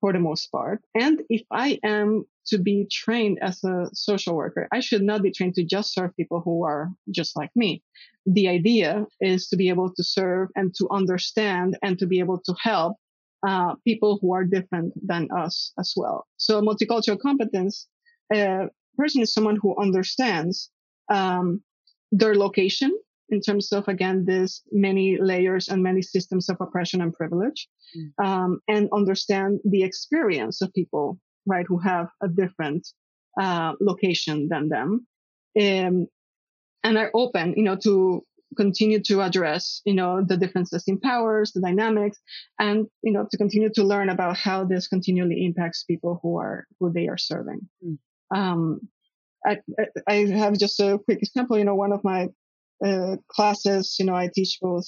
for 0.02 0.14
the 0.14 0.20
most 0.20 0.48
part. 0.52 0.82
And 0.94 1.22
if 1.30 1.44
I 1.52 1.80
am 1.84 2.26
to 2.48 2.58
be 2.58 2.86
trained 2.92 3.40
as 3.42 3.64
a 3.64 3.90
social 3.94 4.36
worker, 4.36 4.68
I 4.74 4.82
should 4.82 5.02
not 5.02 5.24
be 5.24 5.32
trained 5.32 5.56
to 5.56 5.64
just 5.64 5.94
serve 5.94 6.16
people 6.18 6.42
who 6.42 6.64
are 6.66 6.90
just 7.12 7.38
like 7.38 7.52
me. 7.56 7.82
The 8.26 8.50
idea 8.50 9.06
is 9.22 9.48
to 9.50 9.56
be 9.56 9.70
able 9.70 9.94
to 9.96 10.04
serve 10.04 10.50
and 10.56 10.74
to 10.76 10.90
understand 10.92 11.78
and 11.82 11.98
to 12.00 12.06
be 12.06 12.20
able 12.20 12.40
to 12.46 12.54
help 12.62 12.98
uh, 13.48 13.76
people 13.86 14.20
who 14.22 14.34
are 14.34 14.44
different 14.44 14.94
than 15.06 15.30
us 15.36 15.74
as 15.80 15.94
well. 15.96 16.26
So 16.38 16.62
multicultural 16.62 17.20
competence, 17.20 17.88
a 18.32 18.68
person 18.98 19.22
is 19.22 19.34
someone 19.34 19.58
who 19.62 19.76
understands 19.78 20.70
um, 21.10 21.62
their 22.14 22.36
location 22.36 22.92
in 23.30 23.42
terms 23.42 23.72
of 23.72 23.88
again 23.88 24.26
this 24.26 24.62
many 24.72 25.18
layers 25.20 25.68
and 25.68 25.82
many 25.82 26.02
systems 26.02 26.48
of 26.48 26.58
oppression 26.60 27.02
and 27.02 27.14
privilege 27.14 27.68
mm. 27.98 28.26
um, 28.26 28.60
and 28.68 28.88
understand 28.94 29.60
the 29.66 29.84
experience 29.84 30.62
of 30.62 30.72
people 30.74 31.20
right 31.48 31.66
who 31.68 31.80
have 31.80 32.08
a 32.22 32.28
different 32.28 32.88
uh, 33.42 33.74
location 33.82 34.48
than 34.50 34.70
them 34.70 35.08
um, 35.60 36.08
and 36.84 36.98
are 36.98 37.12
open 37.16 37.56
you 37.58 37.64
know 37.64 37.76
to 37.76 38.24
continue 38.56 39.02
to 39.02 39.22
address 39.22 39.82
you 39.84 39.96
know 39.96 40.24
the 40.24 40.38
differences 40.38 40.84
in 40.86 41.00
powers 41.00 41.52
the 41.54 41.62
dynamics 41.62 42.20
and 42.60 42.86
you 43.02 43.12
know 43.12 43.26
to 43.32 43.38
continue 43.38 43.72
to 43.74 43.84
learn 43.84 44.10
about 44.10 44.38
how 44.38 44.64
this 44.64 44.88
continually 44.88 45.44
impacts 45.44 45.84
people 45.84 46.20
who 46.22 46.38
are 46.38 46.68
who 46.80 46.94
they 46.94 47.08
are 47.08 47.18
serving 47.18 47.62
mm. 47.84 47.98
um, 48.36 48.80
I, 49.46 49.58
I 50.08 50.14
have 50.28 50.58
just 50.58 50.80
a 50.80 51.00
quick 51.04 51.20
example. 51.22 51.58
You 51.58 51.66
know, 51.66 51.76
one 51.76 51.92
of 51.92 52.04
my 52.04 52.30
uh, 52.86 53.18
classes, 53.30 53.96
you 54.00 54.06
know, 54.06 54.16
I 54.16 54.30
teach 54.34 54.58
both 54.62 54.88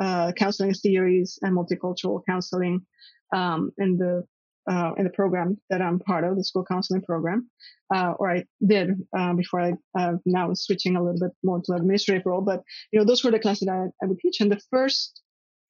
uh, 0.00 0.32
counseling 0.32 0.74
theories 0.74 1.38
and 1.42 1.56
multicultural 1.56 2.22
counseling 2.28 2.86
um, 3.34 3.72
in 3.78 3.98
the 3.98 4.24
uh, 4.70 4.92
in 4.98 5.04
the 5.04 5.10
program 5.10 5.58
that 5.70 5.80
I'm 5.80 5.98
part 5.98 6.24
of, 6.24 6.36
the 6.36 6.44
school 6.44 6.64
counseling 6.64 7.00
program, 7.00 7.48
uh, 7.94 8.12
or 8.18 8.30
I 8.30 8.44
did 8.66 8.90
uh, 9.16 9.32
before 9.32 9.60
I 9.62 9.72
uh, 9.98 10.14
now 10.26 10.50
switching 10.52 10.94
a 10.94 11.02
little 11.02 11.18
bit 11.18 11.30
more 11.42 11.62
to 11.64 11.72
administrative 11.72 12.26
role. 12.26 12.42
But 12.42 12.62
you 12.92 12.98
know, 12.98 13.06
those 13.06 13.24
were 13.24 13.30
the 13.30 13.38
classes 13.38 13.66
that 13.66 13.72
I, 13.72 14.04
I 14.04 14.08
would 14.08 14.18
teach. 14.18 14.40
And 14.40 14.52
the 14.52 14.60
first 14.70 15.22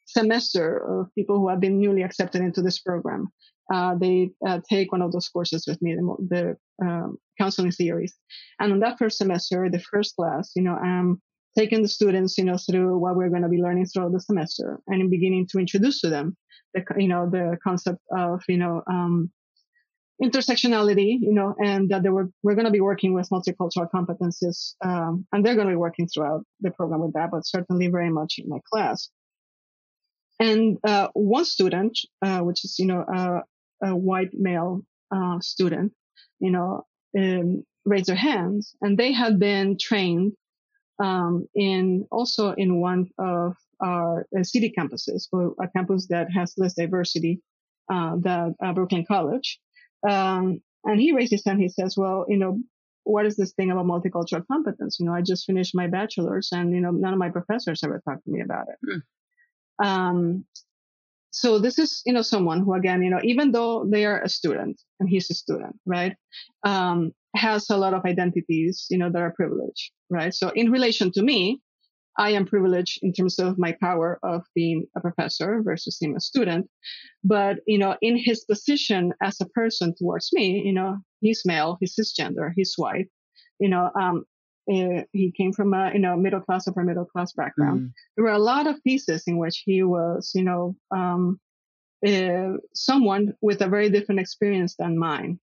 semester 0.07 1.01
of 1.01 1.15
people 1.15 1.39
who 1.39 1.49
have 1.49 1.61
been 1.61 1.79
newly 1.79 2.03
accepted 2.03 2.43
into 2.43 2.61
this 2.61 2.81
program, 2.81 3.29
uh, 3.73 3.95
they 3.97 4.31
uh, 4.47 4.61
take 4.69 4.93
one 4.93 5.03
of 5.03 5.13
those 5.13 5.29
courses 5.29 5.65
with 5.67 5.81
me, 5.83 5.95
the, 5.95 6.57
the 6.81 6.87
um, 6.87 7.19
counseling 7.39 7.71
theories. 7.71 8.15
And 8.59 8.73
on 8.73 8.81
that 8.81 8.99
first 8.99 9.19
semester, 9.19 9.69
the 9.71 9.81
first 9.81 10.17
class, 10.17 10.53
you 10.57 10.63
know, 10.63 10.75
I'm 10.75 11.21
taking 11.57 11.83
the 11.83 11.89
students, 11.89 12.39
you 12.39 12.45
know, 12.45 12.57
through 12.57 12.99
what 12.99 13.17
we're 13.17 13.31
going 13.31 13.43
to 13.43 13.49
be 13.49 13.61
learning 13.61 13.87
throughout 13.87 14.13
the 14.13 14.21
semester 14.21 14.81
and 14.87 15.01
in 15.01 15.11
beginning 15.11 15.47
to 15.51 15.59
introduce 15.59 16.01
to 16.01 16.09
them 16.09 16.37
the, 16.75 16.85
you 16.99 17.09
know, 17.09 17.29
the 17.29 17.57
concept 17.63 17.99
of, 18.17 18.43
you 18.49 18.59
know, 18.59 18.83
um, 18.91 19.31
intersectionality, 20.23 21.19
you 21.21 21.33
know, 21.33 21.55
and 21.63 21.91
that 21.91 22.03
they 22.03 22.09
were, 22.09 22.29
we're 22.43 22.55
going 22.55 22.65
to 22.65 22.73
be 22.73 22.81
working 22.81 23.15
with 23.15 23.29
multicultural 23.31 23.89
competencies, 23.95 24.75
um, 24.85 25.27
and 25.33 25.45
they're 25.45 25.55
going 25.55 25.69
to 25.69 25.73
be 25.73 25.77
working 25.77 26.09
throughout 26.09 26.45
the 26.61 26.71
program 26.71 27.01
with 27.01 27.13
that, 27.13 27.31
but 27.31 27.47
certainly 27.47 27.89
very 27.89 28.11
much 28.11 28.35
in 28.39 28.49
my 28.49 28.59
class. 28.73 29.11
And 30.41 30.79
uh, 30.85 31.09
one 31.15 31.45
student, 31.45 31.99
uh, 32.23 32.41
which 32.41 32.65
is 32.65 32.79
you 32.79 32.87
know 32.87 33.01
uh, 33.03 33.41
a 33.83 33.95
white 33.95 34.31
male 34.33 34.83
uh, 35.15 35.41
student, 35.41 35.93
you 36.41 36.51
know, 36.51 36.85
um, 37.17 37.65
raise 37.85 38.07
their 38.07 38.17
hands, 38.17 38.75
and 38.81 38.99
they 38.99 39.13
had 39.13 39.39
been 39.39 39.77
trained 39.79 40.33
um, 41.03 41.47
in 41.55 42.07
also 42.11 42.53
in 42.53 42.81
one 42.81 43.09
of 43.19 43.55
our 43.81 44.27
uh, 44.37 44.43
city 44.43 44.73
campuses, 44.77 45.29
or 45.33 45.55
a 45.63 45.69
campus 45.69 46.07
that 46.09 46.31
has 46.33 46.55
less 46.57 46.75
diversity 46.75 47.41
uh, 47.91 48.17
than 48.19 48.55
uh, 48.63 48.73
Brooklyn 48.73 49.05
College. 49.07 49.59
Um, 50.09 50.61
and 50.85 51.01
he 51.01 51.13
raised 51.13 51.33
his 51.33 51.45
hand. 51.45 51.61
He 51.61 51.69
says, 51.69 51.97
"Well, 51.97 52.27
you 52.29 52.37
know, 52.37 52.59
what 53.05 53.27
is 53.27 53.37
this 53.37 53.53
thing 53.53 53.71
about 53.71 53.87
multicultural 53.87 54.47
competence? 54.47 54.99
You 54.99 55.07
know, 55.07 55.15
I 55.15 55.23
just 55.23 55.47
finished 55.47 55.75
my 55.75 55.87
bachelor's, 55.87 56.51
and 56.53 56.73
you 56.73 56.81
know, 56.81 56.91
none 56.91 57.13
of 57.13 57.19
my 57.19 57.31
professors 57.31 57.83
ever 57.85 58.03
talked 58.05 58.25
to 58.25 58.31
me 58.31 58.41
about 58.41 58.67
it." 58.69 58.79
Mm. 58.91 59.03
Um, 59.87 60.45
so 61.39 61.61
this 61.61 61.79
is, 61.79 62.03
you 62.05 62.13
know, 62.13 62.23
someone 62.23 62.61
who 62.65 62.75
again, 62.75 63.01
you 63.01 63.11
know, 63.11 63.21
even 63.23 63.53
though 63.53 63.87
they 63.89 64.05
are 64.05 64.21
a 64.21 64.29
student 64.29 64.81
and 64.99 65.09
he's 65.09 65.31
a 65.31 65.35
student, 65.35 65.77
right? 65.87 66.17
Um, 66.65 67.13
has 67.37 67.71
a 67.71 67.77
lot 67.77 67.95
of 67.95 68.05
identities, 68.05 68.87
you 68.91 68.99
know, 68.99 69.09
that 69.13 69.23
are 69.23 69.33
privileged, 69.37 69.93
right? 70.11 70.35
So 70.35 70.51
in 70.51 70.73
relation 70.73 71.13
to 71.13 71.23
me, 71.23 71.61
I 72.19 72.31
am 72.31 72.45
privileged 72.45 72.99
in 73.03 73.13
terms 73.13 73.39
of 73.39 73.57
my 73.57 73.77
power 73.81 74.19
of 74.25 74.43
being 74.53 74.87
a 74.97 75.01
professor 75.01 75.63
versus 75.63 75.99
being 76.01 76.17
a 76.17 76.21
student. 76.21 76.69
But, 77.23 77.59
you 77.69 77.79
know, 77.79 77.97
in 78.03 78.17
his 78.17 78.45
position 78.45 79.13
as 79.23 79.41
a 79.41 79.49
person 79.51 79.95
towards 79.97 80.31
me, 80.33 80.61
you 80.65 80.73
know, 80.73 80.97
he's 81.21 81.43
male, 81.47 81.77
he's 81.79 81.95
cisgender, 81.95 82.51
he's 82.57 82.75
white, 82.77 83.07
you 83.61 83.69
know, 83.69 83.93
um, 84.01 84.25
uh, 84.71 85.03
he 85.13 85.33
came 85.37 85.53
from 85.53 85.73
a, 85.75 85.91
you 85.93 85.99
know, 85.99 86.17
middle 86.17 86.41
class, 86.41 86.69
upper 86.69 86.85
middle 86.85 87.07
class 87.07 87.33
background. 87.33 87.81
Mm. 87.81 87.93
There 88.17 88.25
were 88.25 88.33
a 88.33 88.39
lot 88.39 88.67
of 88.67 88.83
pieces 88.85 89.25
in 89.27 89.39
which 89.39 89.63
he 89.65 89.83
was, 89.83 90.33
you 90.35 90.45
know, 90.45 90.77
um, 90.91 91.41
uh, 92.07 92.59
someone 92.75 93.35
with 93.41 93.63
a 93.63 93.69
very 93.69 93.91
different 93.91 94.21
experience 94.21 94.77
than 94.79 94.99
mine. 94.99 95.41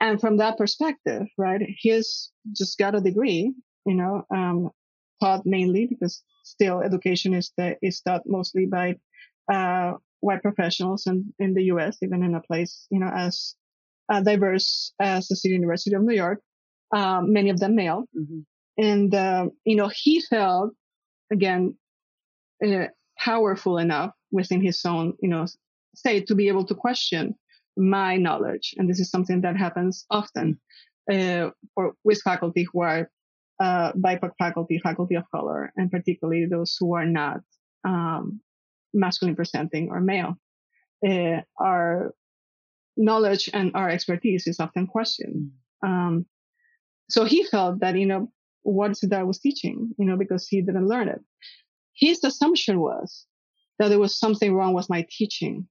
And 0.00 0.20
from 0.20 0.36
that 0.36 0.58
perspective, 0.58 1.26
right, 1.36 1.62
he's 1.76 2.30
just 2.52 2.78
got 2.78 2.94
a 2.94 3.00
degree, 3.00 3.52
you 3.84 3.94
know, 3.94 4.24
um, 4.32 4.70
taught 5.20 5.44
mainly 5.44 5.86
because 5.86 6.22
still 6.44 6.80
education 6.80 7.34
is 7.34 7.52
the, 7.56 7.76
is 7.82 8.00
taught 8.00 8.22
mostly 8.26 8.66
by 8.66 8.96
uh, 9.52 9.94
white 10.20 10.42
professionals 10.42 11.06
in, 11.06 11.32
in 11.38 11.54
the 11.54 11.64
U.S., 11.64 11.98
even 12.02 12.22
in 12.22 12.34
a 12.34 12.40
place 12.40 12.86
you 12.90 12.98
know 12.98 13.10
as 13.14 13.54
uh, 14.08 14.20
diverse 14.20 14.92
as 15.00 15.28
the 15.28 15.36
City 15.36 15.54
University 15.54 15.94
of 15.94 16.02
New 16.02 16.14
York, 16.14 16.40
um, 16.94 17.32
many 17.32 17.50
of 17.50 17.58
them 17.58 17.74
male, 17.74 18.04
mm-hmm. 18.16 18.40
and 18.76 19.14
uh, 19.14 19.46
you 19.64 19.76
know 19.76 19.90
he 19.92 20.20
felt 20.20 20.72
again 21.32 21.76
uh, 22.64 22.86
powerful 23.18 23.78
enough 23.78 24.12
within 24.30 24.60
his 24.60 24.84
own 24.84 25.14
you 25.20 25.28
know 25.28 25.46
state 25.94 26.26
to 26.26 26.34
be 26.34 26.48
able 26.48 26.64
to 26.64 26.74
question 26.74 27.34
my 27.76 28.16
knowledge, 28.16 28.74
and 28.76 28.88
this 28.88 29.00
is 29.00 29.10
something 29.10 29.42
that 29.42 29.56
happens 29.56 30.04
often 30.10 30.58
uh, 31.10 31.50
for 31.74 31.94
with 32.04 32.20
faculty 32.22 32.66
who 32.72 32.82
are 32.82 33.10
uh, 33.60 33.92
BIPOC 33.92 34.32
faculty, 34.38 34.78
faculty 34.78 35.14
of 35.16 35.24
color, 35.30 35.72
and 35.76 35.90
particularly 35.90 36.46
those 36.46 36.76
who 36.78 36.94
are 36.94 37.06
not 37.06 37.40
um, 37.84 38.40
masculine 38.94 39.36
presenting 39.36 39.90
or 39.90 40.00
male. 40.00 40.34
Uh, 41.06 41.42
our 41.60 42.12
knowledge 42.96 43.48
and 43.52 43.72
our 43.74 43.88
expertise 43.88 44.46
is 44.46 44.60
often 44.60 44.86
questioned. 44.86 45.50
Um, 45.84 46.26
so 47.08 47.24
he 47.24 47.44
felt 47.44 47.80
that, 47.80 47.96
you 47.96 48.06
know, 48.06 48.30
what 48.62 48.90
is 48.90 49.02
it 49.02 49.10
that 49.10 49.20
I 49.20 49.24
was 49.24 49.38
teaching, 49.38 49.94
you 49.98 50.04
know, 50.04 50.16
because 50.16 50.46
he 50.46 50.60
didn't 50.60 50.88
learn 50.88 51.08
it. 51.08 51.20
His 51.94 52.22
assumption 52.22 52.80
was 52.80 53.26
that 53.78 53.88
there 53.88 53.98
was 53.98 54.18
something 54.18 54.54
wrong 54.54 54.74
with 54.74 54.90
my 54.90 55.06
teaching. 55.10 55.66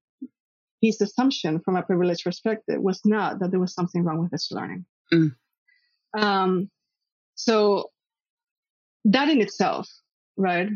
His 0.81 0.99
assumption 1.01 1.59
from 1.59 1.75
a 1.75 1.83
privileged 1.83 2.23
perspective 2.23 2.81
was 2.81 3.01
not 3.05 3.39
that 3.39 3.51
there 3.51 3.59
was 3.59 3.73
something 3.73 4.03
wrong 4.03 4.21
with 4.21 4.31
his 4.31 4.47
learning. 4.51 4.85
Mm. 5.13 5.35
Um, 6.17 6.69
so 7.35 7.91
that 9.05 9.29
in 9.29 9.41
itself, 9.41 9.89
right, 10.37 10.69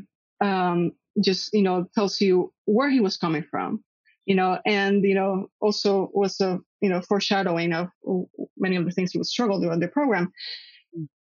um, 0.44 0.92
just, 1.24 1.54
you 1.54 1.62
know, 1.62 1.88
tells 1.96 2.22
you 2.22 2.54
where 2.66 2.90
he 2.90 3.00
was 3.00 3.18
coming 3.18 3.44
from, 3.50 3.84
you 4.26 4.36
know, 4.36 4.60
and, 4.66 5.04
you 5.04 5.16
know, 5.16 5.50
also 5.60 6.10
was 6.14 6.40
a, 6.42 6.60
you 6.82 6.90
know, 6.90 7.02
foreshadowing 7.02 7.74
of 7.74 7.90
many 8.58 8.76
of 8.76 8.86
the 8.86 8.92
things 8.92 9.12
he 9.12 9.18
would 9.18 9.28
struggle 9.28 9.72
in 9.72 9.80
the 9.80 9.88
program. 9.88 10.32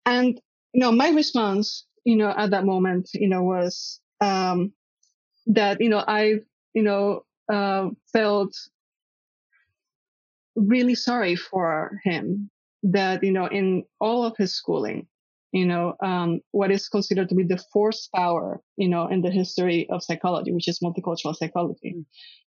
And, 0.04 0.40
you 0.72 0.80
know, 0.80 0.92
my 0.92 1.10
response, 1.10 1.86
you 2.04 2.16
know, 2.16 2.32
at 2.36 2.50
that 2.50 2.64
moment, 2.64 3.10
you 3.14 3.28
know, 3.28 3.42
was, 3.42 4.00
um, 4.20 4.72
that, 5.46 5.80
you 5.80 5.88
know, 5.88 6.04
I, 6.06 6.40
you 6.74 6.82
know, 6.82 7.24
uh, 7.52 7.88
felt 8.12 8.54
really 10.54 10.94
sorry 10.94 11.36
for 11.36 12.00
him 12.04 12.50
that, 12.82 13.22
you 13.24 13.32
know, 13.32 13.46
in 13.46 13.84
all 14.00 14.24
of 14.24 14.36
his 14.36 14.54
schooling, 14.54 15.06
you 15.52 15.66
know, 15.66 15.94
um, 16.02 16.40
what 16.52 16.70
is 16.70 16.88
considered 16.88 17.28
to 17.28 17.34
be 17.34 17.42
the 17.42 17.62
force 17.72 18.08
power, 18.14 18.60
you 18.76 18.88
know, 18.88 19.08
in 19.08 19.22
the 19.22 19.30
history 19.30 19.88
of 19.90 20.02
psychology, 20.02 20.52
which 20.52 20.68
is 20.68 20.78
multicultural 20.78 21.34
psychology, 21.34 21.94
mm. 21.96 22.04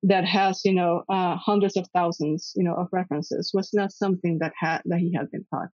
that 0.04 0.26
has, 0.26 0.62
you 0.66 0.74
know, 0.74 1.04
uh, 1.10 1.36
hundreds 1.38 1.78
of 1.78 1.88
thousands, 1.94 2.52
you 2.56 2.64
know, 2.64 2.74
of 2.74 2.88
references 2.92 3.52
was 3.54 3.70
not 3.74 3.92
something 3.92 4.40
that 4.40 4.52
had, 4.60 4.82
that 4.86 5.00
he 5.00 5.14
had 5.14 5.32
been 5.32 5.46
taught. 5.50 5.70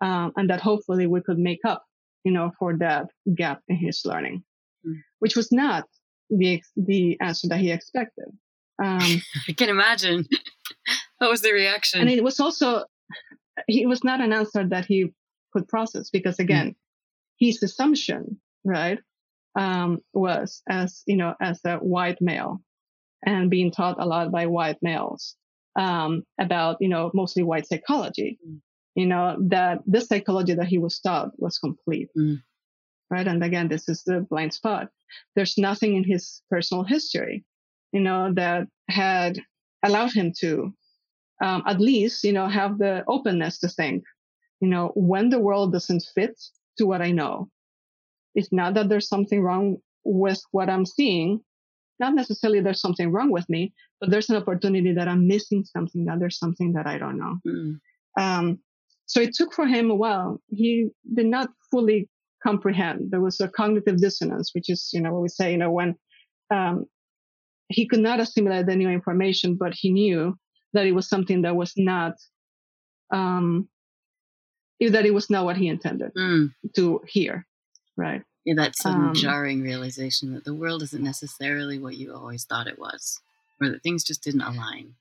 Um, 0.00 0.32
and 0.36 0.48
that 0.50 0.60
hopefully 0.60 1.06
we 1.06 1.20
could 1.20 1.38
make 1.38 1.60
up, 1.64 1.84
you 2.24 2.32
know, 2.32 2.52
for 2.58 2.76
that 2.78 3.06
gap 3.34 3.60
in 3.68 3.76
his 3.76 4.02
learning, 4.04 4.42
mm. 4.86 4.96
which 5.18 5.36
was 5.36 5.52
not 5.52 5.84
the, 6.30 6.62
the 6.76 7.18
answer 7.20 7.48
that 7.48 7.60
he 7.60 7.70
expected. 7.70 8.26
Um, 8.82 9.22
I 9.48 9.52
can 9.52 9.68
imagine. 9.68 10.26
what 11.18 11.30
was 11.30 11.42
the 11.42 11.52
reaction? 11.52 12.00
And 12.00 12.08
it 12.08 12.24
was 12.24 12.40
also, 12.40 12.84
it 13.68 13.86
was 13.86 14.02
not 14.04 14.22
an 14.22 14.32
answer 14.32 14.66
that 14.66 14.86
he 14.86 15.12
could 15.56 15.68
process 15.68 16.10
because 16.10 16.38
again, 16.38 16.68
mm-hmm. 16.68 17.46
his 17.46 17.62
assumption, 17.62 18.38
right, 18.64 18.98
um, 19.58 20.00
was 20.12 20.62
as, 20.68 21.02
you 21.06 21.16
know, 21.16 21.34
as 21.40 21.60
a 21.64 21.76
white 21.78 22.20
male 22.20 22.60
and 23.24 23.50
being 23.50 23.70
taught 23.70 23.96
a 23.98 24.06
lot 24.06 24.30
by 24.30 24.44
white 24.46 24.76
males, 24.82 25.34
um, 25.76 26.22
about, 26.38 26.76
you 26.80 26.88
know, 26.88 27.10
mostly 27.14 27.42
white 27.42 27.66
psychology, 27.66 28.38
mm. 28.46 28.60
you 28.94 29.06
know, 29.06 29.36
that 29.48 29.78
this 29.86 30.08
psychology 30.08 30.54
that 30.54 30.68
he 30.68 30.78
was 30.78 31.00
taught 31.00 31.30
was 31.38 31.58
complete. 31.58 32.08
Mm. 32.16 32.42
Right. 33.10 33.26
And 33.26 33.42
again, 33.42 33.68
this 33.68 33.88
is 33.88 34.02
the 34.04 34.26
blind 34.28 34.52
spot. 34.52 34.90
There's 35.34 35.56
nothing 35.56 35.96
in 35.96 36.04
his 36.04 36.42
personal 36.50 36.84
history, 36.84 37.44
you 37.92 38.00
know, 38.00 38.32
that 38.34 38.66
had 38.90 39.38
allowed 39.82 40.12
him 40.12 40.32
to, 40.40 40.74
um, 41.40 41.62
at 41.66 41.80
least, 41.80 42.24
you 42.24 42.32
know, 42.32 42.48
have 42.48 42.78
the 42.78 43.04
openness 43.06 43.60
to 43.60 43.68
think, 43.68 44.04
you 44.60 44.68
know, 44.68 44.92
when 44.94 45.28
the 45.28 45.38
world 45.38 45.72
doesn't 45.72 46.04
fit 46.14 46.40
to 46.78 46.86
what 46.86 47.02
I 47.02 47.10
know, 47.10 47.48
it's 48.34 48.52
not 48.52 48.74
that 48.74 48.88
there's 48.88 49.08
something 49.08 49.42
wrong 49.42 49.78
with 50.04 50.42
what 50.52 50.68
I'm 50.68 50.86
seeing. 50.86 51.40
Not 51.98 52.14
necessarily 52.14 52.60
there's 52.60 52.80
something 52.80 53.10
wrong 53.10 53.30
with 53.30 53.48
me, 53.48 53.72
but 54.00 54.10
there's 54.10 54.28
an 54.28 54.36
opportunity 54.36 54.92
that 54.92 55.08
I'm 55.08 55.26
missing 55.26 55.64
something, 55.64 56.04
that 56.04 56.18
there's 56.20 56.38
something 56.38 56.72
that 56.74 56.86
I 56.86 56.98
don't 56.98 57.18
know. 57.18 57.38
Mm. 57.46 57.80
Um, 58.18 58.58
so 59.06 59.20
it 59.20 59.34
took 59.34 59.54
for 59.54 59.66
him 59.66 59.90
a 59.90 59.94
while. 59.94 60.40
He 60.48 60.88
did 61.14 61.26
not 61.26 61.48
fully 61.70 62.08
comprehend. 62.42 63.10
There 63.10 63.20
was 63.20 63.40
a 63.40 63.48
cognitive 63.48 63.98
dissonance, 63.98 64.50
which 64.54 64.68
is, 64.68 64.90
you 64.92 65.00
know, 65.00 65.12
what 65.12 65.22
we 65.22 65.28
say, 65.28 65.52
you 65.52 65.58
know, 65.58 65.70
when, 65.70 65.94
um, 66.50 66.84
he 67.68 67.86
could 67.88 68.00
not 68.00 68.20
assimilate 68.20 68.66
the 68.66 68.76
new 68.76 68.88
information, 68.88 69.56
but 69.56 69.72
he 69.74 69.90
knew 69.90 70.36
that 70.72 70.86
it 70.86 70.92
was 70.92 71.08
something 71.08 71.42
that 71.42 71.56
was 71.56 71.72
not, 71.76 72.12
um, 73.10 73.68
is 74.78 74.92
that 74.92 75.06
it 75.06 75.14
was 75.14 75.30
not 75.30 75.44
what 75.44 75.56
he 75.56 75.68
intended 75.68 76.12
mm. 76.14 76.52
to 76.74 77.00
hear, 77.06 77.46
right? 77.96 78.22
Yeah, 78.44 78.54
that 78.56 78.76
sudden 78.76 79.08
um, 79.08 79.14
jarring 79.14 79.62
realization 79.62 80.34
that 80.34 80.44
the 80.44 80.54
world 80.54 80.82
isn't 80.82 81.02
necessarily 81.02 81.78
what 81.78 81.96
you 81.96 82.14
always 82.14 82.44
thought 82.44 82.68
it 82.68 82.78
was, 82.78 83.20
or 83.60 83.70
that 83.70 83.82
things 83.82 84.04
just 84.04 84.22
didn't 84.22 84.42
align. 84.42 84.94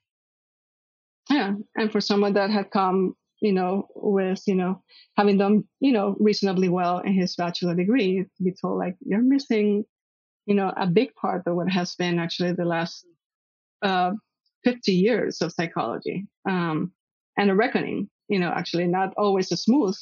Yeah, 1.29 1.53
and 1.75 1.91
for 1.91 2.01
someone 2.01 2.33
that 2.33 2.49
had 2.49 2.71
come, 2.71 3.15
you 3.41 3.51
know, 3.51 3.87
with 3.95 4.41
you 4.47 4.55
know 4.55 4.81
having 5.17 5.37
done 5.37 5.63
you 5.79 5.91
know 5.91 6.15
reasonably 6.19 6.69
well 6.69 6.99
in 6.99 7.13
his 7.13 7.35
bachelor 7.35 7.75
degree, 7.75 8.23
to 8.37 8.43
be 8.43 8.53
told 8.59 8.79
like 8.79 8.95
you're 9.05 9.21
missing, 9.21 9.85
you 10.47 10.55
know, 10.55 10.73
a 10.75 10.87
big 10.87 11.13
part 11.13 11.45
of 11.45 11.55
what 11.55 11.69
has 11.69 11.93
been 11.95 12.17
actually 12.17 12.53
the 12.53 12.65
last 12.65 13.05
uh, 13.83 14.13
50 14.63 14.91
years 14.91 15.41
of 15.41 15.53
psychology 15.53 16.25
um, 16.49 16.91
and 17.37 17.51
a 17.51 17.55
reckoning 17.55 18.09
you 18.27 18.39
know, 18.39 18.49
actually 18.49 18.87
not 18.87 19.13
always 19.17 19.51
a 19.51 19.57
smooth 19.57 19.97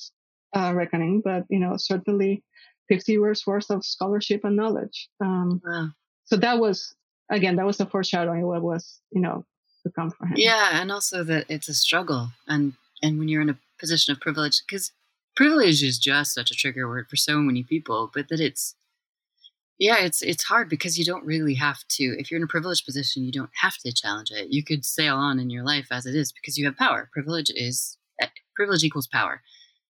uh, 0.56 0.72
reckoning, 0.76 1.22
but, 1.24 1.44
you 1.50 1.60
know, 1.60 1.78
certainly 1.78 2.44
50 2.90 3.14
years 3.14 3.46
worth 3.46 3.70
of 3.70 3.86
scholarship 3.86 4.42
and 4.44 4.56
knowledge. 4.56 5.10
Um, 5.22 5.62
wow. 5.66 5.90
So 6.26 6.38
that 6.38 6.60
was, 6.60 6.96
again, 7.30 7.56
that 7.58 7.66
was 7.66 7.80
a 7.80 7.86
foreshadowing 7.86 8.46
what 8.46 8.62
was, 8.62 9.00
you 9.12 9.22
know, 9.22 9.46
to 9.84 9.92
come 9.92 10.12
for 10.12 10.26
him. 10.28 10.34
Yeah. 10.36 10.82
And 10.82 10.92
also 10.92 11.24
that 11.24 11.46
it's 11.50 11.70
a 11.70 11.74
struggle. 11.74 12.30
And, 12.48 12.74
and 13.02 13.20
when 13.20 13.28
you're 13.28 13.42
in 13.42 13.50
a 13.50 13.58
position 13.80 14.12
of 14.12 14.22
privilege, 14.22 14.62
because 14.66 14.92
privilege 15.36 15.84
is 15.84 15.98
just 15.98 16.34
such 16.34 16.52
a 16.52 16.56
trigger 16.56 16.88
word 16.88 17.08
for 17.10 17.18
so 17.18 17.40
many 17.40 17.64
people, 17.64 18.10
but 18.14 18.30
that 18.30 18.40
it's, 18.40 18.76
yeah, 19.80 19.98
it's 20.00 20.22
it's 20.22 20.44
hard 20.44 20.70
because 20.70 21.00
you 21.00 21.04
don't 21.04 21.26
really 21.26 21.56
have 21.56 21.80
to. 21.90 22.16
If 22.18 22.30
you're 22.30 22.38
in 22.38 22.44
a 22.44 22.48
privileged 22.48 22.86
position, 22.86 23.26
you 23.26 23.32
don't 23.32 23.50
have 23.62 23.76
to 23.80 23.92
challenge 23.92 24.32
it. 24.32 24.54
You 24.54 24.64
could 24.64 24.86
sail 24.86 25.16
on 25.16 25.40
in 25.40 25.50
your 25.50 25.64
life 25.64 25.88
as 25.92 26.06
it 26.06 26.16
is 26.16 26.32
because 26.32 26.58
you 26.58 26.66
have 26.66 26.78
power. 26.78 27.10
Privilege 27.12 27.52
is 27.54 27.98
privilege 28.56 28.84
equals 28.84 29.08
power. 29.08 29.42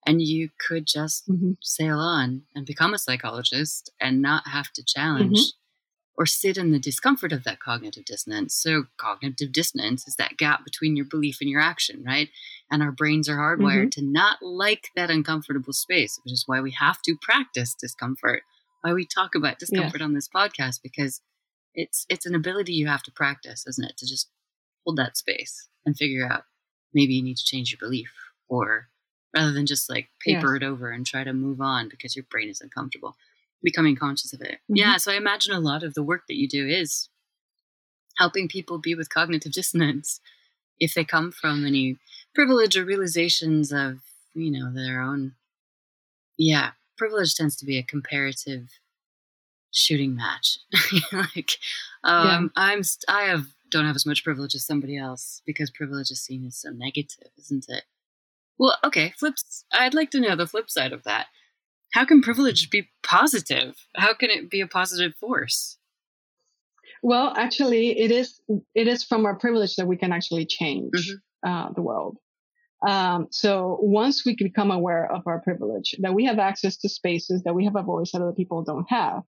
And 0.05 0.21
you 0.21 0.49
could 0.67 0.87
just 0.87 1.29
mm-hmm. 1.29 1.51
sail 1.61 1.99
on 1.99 2.43
and 2.55 2.65
become 2.65 2.93
a 2.93 2.99
psychologist 2.99 3.91
and 3.99 4.21
not 4.21 4.47
have 4.47 4.71
to 4.73 4.83
challenge 4.83 5.37
mm-hmm. 5.37 6.21
or 6.21 6.25
sit 6.25 6.57
in 6.57 6.71
the 6.71 6.79
discomfort 6.79 7.31
of 7.31 7.43
that 7.43 7.59
cognitive 7.59 8.05
dissonance. 8.05 8.55
So, 8.55 8.85
cognitive 8.97 9.51
dissonance 9.51 10.07
is 10.07 10.15
that 10.15 10.37
gap 10.37 10.65
between 10.65 10.95
your 10.95 11.05
belief 11.05 11.37
and 11.39 11.49
your 11.49 11.61
action, 11.61 12.03
right? 12.03 12.29
And 12.71 12.81
our 12.81 12.91
brains 12.91 13.29
are 13.29 13.37
hardwired 13.37 13.89
mm-hmm. 13.89 14.01
to 14.01 14.01
not 14.01 14.41
like 14.41 14.89
that 14.95 15.11
uncomfortable 15.11 15.73
space, 15.73 16.19
which 16.23 16.33
is 16.33 16.45
why 16.47 16.61
we 16.61 16.71
have 16.71 17.01
to 17.03 17.15
practice 17.21 17.75
discomfort. 17.79 18.41
Why 18.81 18.93
we 18.93 19.05
talk 19.05 19.35
about 19.35 19.59
discomfort 19.59 19.99
yeah. 19.99 20.05
on 20.05 20.15
this 20.15 20.27
podcast 20.27 20.79
because 20.81 21.21
it's 21.75 22.07
it's 22.09 22.25
an 22.25 22.33
ability 22.33 22.73
you 22.73 22.87
have 22.87 23.03
to 23.03 23.11
practice, 23.11 23.67
isn't 23.67 23.85
it? 23.85 23.97
To 23.97 24.07
just 24.07 24.31
hold 24.83 24.97
that 24.97 25.15
space 25.15 25.69
and 25.85 25.95
figure 25.95 26.27
out 26.27 26.45
maybe 26.91 27.13
you 27.13 27.23
need 27.23 27.37
to 27.37 27.45
change 27.45 27.71
your 27.71 27.77
belief 27.79 28.11
or 28.51 28.89
rather 29.35 29.53
than 29.53 29.65
just 29.65 29.89
like 29.89 30.09
paper 30.19 30.53
Yes. 30.55 30.61
it 30.61 30.65
over 30.65 30.91
and 30.91 31.05
try 31.07 31.23
to 31.23 31.31
move 31.33 31.61
on 31.61 31.87
because 31.89 32.15
your 32.15 32.25
brain 32.29 32.49
is 32.49 32.59
uncomfortable. 32.61 33.15
Becoming 33.63 33.95
conscious 33.95 34.33
of 34.33 34.41
it. 34.41 34.59
Mhm. 34.69 34.75
Yeah. 34.77 34.97
So 34.97 35.11
I 35.11 35.15
imagine 35.15 35.53
a 35.53 35.59
lot 35.59 35.83
of 35.83 35.93
the 35.93 36.03
work 36.03 36.27
that 36.27 36.35
you 36.35 36.47
do 36.47 36.67
is 36.67 37.09
helping 38.17 38.47
people 38.49 38.77
be 38.77 38.93
with 38.93 39.09
cognitive 39.09 39.51
dissonance 39.59 40.19
if 40.79 40.93
they 40.93 41.05
come 41.05 41.31
from 41.31 41.65
any 41.65 41.97
privilege 42.35 42.75
or 42.75 42.83
realizations 42.83 43.71
of, 43.71 43.99
you 44.33 44.51
know, 44.51 44.71
their 44.73 44.99
own. 45.01 45.35
Yeah. 46.37 46.71
Privilege 46.97 47.33
tends 47.35 47.55
to 47.57 47.65
be 47.65 47.77
a 47.77 47.83
comparative 47.83 48.69
shooting 49.71 50.15
match. 50.15 50.57
like, 51.13 51.51
um, 52.03 52.51
I'm, 52.55 52.81
I 53.07 53.23
have, 53.23 53.47
don't 53.69 53.85
have 53.85 53.95
as 53.95 54.05
much 54.05 54.23
privilege 54.23 54.55
as 54.55 54.65
somebody 54.65 54.97
else 54.97 55.41
because 55.45 55.69
privilege 55.71 56.11
is 56.11 56.21
seen 56.21 56.45
as 56.45 56.57
so 56.57 56.71
negative, 56.71 57.29
isn't 57.37 57.65
it? 57.69 57.83
Well, 58.61 58.77
okay, 58.83 59.11
flips. 59.17 59.65
I'd 59.73 59.95
like 59.95 60.11
to 60.11 60.19
know 60.19 60.35
the 60.35 60.45
flip 60.45 60.69
side 60.69 60.93
of 60.93 61.01
that. 61.05 61.25
How 61.93 62.05
can 62.05 62.21
privilege 62.21 62.69
be 62.69 62.89
positive? 63.01 63.75
How 63.95 64.13
can 64.13 64.29
it 64.29 64.51
be 64.51 64.61
a 64.61 64.67
positive 64.67 65.15
force? 65.15 65.79
Well, 67.01 67.33
actually, 67.35 67.99
it 67.99 68.11
is 68.11 68.39
it 68.75 68.87
is 68.87 69.03
from 69.03 69.25
our 69.25 69.35
privilege 69.35 69.77
that 69.77 69.87
we 69.87 69.97
can 69.97 70.11
actually 70.11 70.45
change 70.45 70.91
Mhm. 70.93 71.21
uh, 71.43 71.73
the 71.73 71.81
world. 71.81 72.19
Um, 72.87 73.29
so 73.31 73.79
once 73.81 74.23
we 74.27 74.35
become 74.35 74.69
aware 74.69 75.11
of 75.11 75.25
our 75.25 75.41
privilege, 75.41 75.95
that 75.97 76.13
we 76.13 76.25
have 76.25 76.37
access 76.37 76.77
to 76.77 76.89
spaces, 76.89 77.41
that 77.41 77.55
we 77.55 77.65
have 77.65 77.75
a 77.75 77.81
voice 77.81 78.11
that 78.11 78.21
other 78.21 78.31
people 78.41 78.63
don't 78.63 78.87
have, 78.89 79.23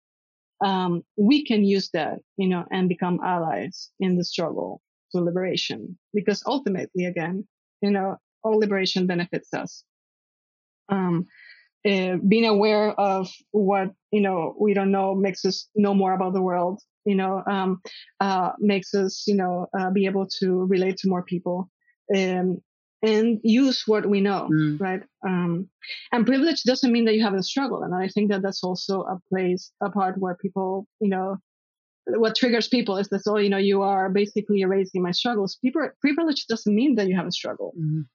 um, 0.66 1.04
we 1.18 1.46
can 1.46 1.64
use 1.64 1.92
that, 1.92 2.18
you 2.38 2.48
know, 2.48 2.66
and 2.72 2.90
become 2.90 3.20
allies 3.24 3.92
in 4.00 4.18
the 4.18 4.26
struggle 4.26 4.82
to 5.12 5.22
liberation. 5.22 6.00
Because 6.16 6.42
ultimately, 6.48 7.06
again, 7.06 7.48
you 7.84 7.92
know, 7.92 8.18
all 8.44 8.58
liberation 8.60 9.08
benefits 9.08 9.54
us. 9.54 9.84
Um, 10.90 11.28
uh, 11.88 12.18
being 12.28 12.46
aware 12.46 12.92
of 13.00 13.30
what 13.52 13.92
you 14.12 14.22
know 14.22 14.56
we 14.60 14.74
don't 14.74 14.92
know 14.92 15.16
makes 15.16 15.46
us 15.46 15.70
know 15.76 15.94
more 15.94 16.14
about 16.14 16.34
the 16.34 16.42
world 16.42 16.82
you 17.06 17.16
know 17.16 17.42
um, 17.50 17.80
uh, 18.20 18.52
makes 18.60 18.94
us 18.94 19.24
you 19.28 19.36
know 19.36 19.68
uh, 19.80 19.90
be 19.92 20.06
able 20.06 20.28
to 20.40 20.66
relate 20.66 20.98
to 20.98 21.08
more 21.08 21.24
people 21.24 21.70
um, 22.14 22.62
and 23.02 23.40
use 23.44 23.84
what 23.88 24.06
we 24.10 24.20
know 24.20 24.50
Mm. 24.52 24.80
right 24.80 25.04
um, 25.26 25.70
and 26.12 26.26
privilege 26.26 26.64
doesn't 26.64 26.92
mean 26.92 27.06
that 27.06 27.16
you 27.16 27.24
haven't 27.24 27.44
struggled 27.44 27.84
and 27.84 27.96
i 27.96 28.10
think 28.10 28.30
that 28.30 28.42
that's 28.42 28.64
also 28.64 29.02
a 29.04 29.18
place 29.30 29.72
a 29.82 29.90
part 29.90 30.18
where 30.18 30.36
people 30.36 30.86
you 31.00 31.10
know 31.10 31.38
what 32.08 32.36
triggers 32.36 32.68
people 32.68 32.98
is 32.98 33.08
that 33.08 33.22
oh 33.28 33.38
you 33.38 33.50
know 33.50 33.58
you 33.72 33.82
are 33.84 34.10
basically 34.10 34.60
erasing 34.62 35.02
my 35.02 35.12
struggles 35.12 35.58
people 35.64 35.88
privilege 36.02 36.46
doesn't 36.48 36.76
mean 36.76 36.96
that 36.96 37.08
you 37.08 37.16
haven't 37.16 37.32
struggled 37.42 37.74
Mhm. 37.80 38.06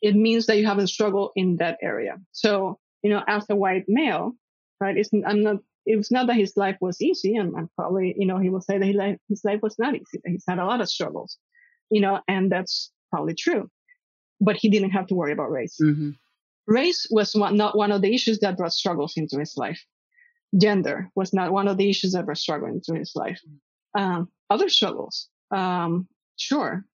It 0.00 0.14
means 0.14 0.46
that 0.46 0.58
you 0.58 0.66
haven't 0.66 0.88
struggled 0.88 1.32
in 1.36 1.56
that 1.56 1.78
area. 1.82 2.16
So, 2.32 2.78
you 3.02 3.10
know, 3.10 3.22
as 3.26 3.46
a 3.48 3.56
white 3.56 3.84
male, 3.88 4.32
right, 4.80 4.96
it's, 4.96 5.10
I'm 5.26 5.42
not, 5.42 5.56
it 5.86 5.96
was 5.96 6.10
not 6.10 6.26
that 6.26 6.36
his 6.36 6.56
life 6.56 6.76
was 6.80 7.00
easy. 7.00 7.36
And 7.36 7.54
I'm 7.56 7.70
probably, 7.76 8.14
you 8.18 8.26
know, 8.26 8.38
he 8.38 8.50
will 8.50 8.60
say 8.60 8.78
that 8.78 8.86
his 8.86 8.96
life, 8.96 9.18
his 9.28 9.44
life 9.44 9.60
was 9.62 9.78
not 9.78 9.94
easy, 9.94 10.20
that 10.22 10.30
he's 10.30 10.44
had 10.48 10.58
a 10.58 10.64
lot 10.64 10.80
of 10.80 10.88
struggles, 10.88 11.38
you 11.90 12.00
know, 12.00 12.20
and 12.28 12.50
that's 12.50 12.90
probably 13.10 13.34
true. 13.34 13.70
But 14.40 14.56
he 14.56 14.68
didn't 14.68 14.90
have 14.90 15.06
to 15.08 15.14
worry 15.14 15.32
about 15.32 15.50
race. 15.50 15.78
Mhm. 15.82 16.16
Race 16.66 17.06
was 17.10 17.34
one, 17.34 17.56
not 17.56 17.76
one 17.76 17.92
of 17.92 18.00
the 18.02 18.14
issues 18.14 18.38
that 18.40 18.56
brought 18.56 18.72
struggles 18.72 19.14
into 19.16 19.38
his 19.38 19.56
life. 19.56 19.84
Gender 20.56 21.10
was 21.14 21.32
not 21.32 21.52
one 21.52 21.68
of 21.68 21.76
the 21.76 21.90
issues 21.90 22.12
that 22.12 22.24
brought 22.24 22.38
struggle 22.38 22.68
into 22.68 22.94
his 22.94 23.12
life. 23.14 23.40
Um, 23.94 24.30
other 24.50 24.68
struggles, 24.68 25.28
um, 25.50 26.08
sure, 26.36 26.84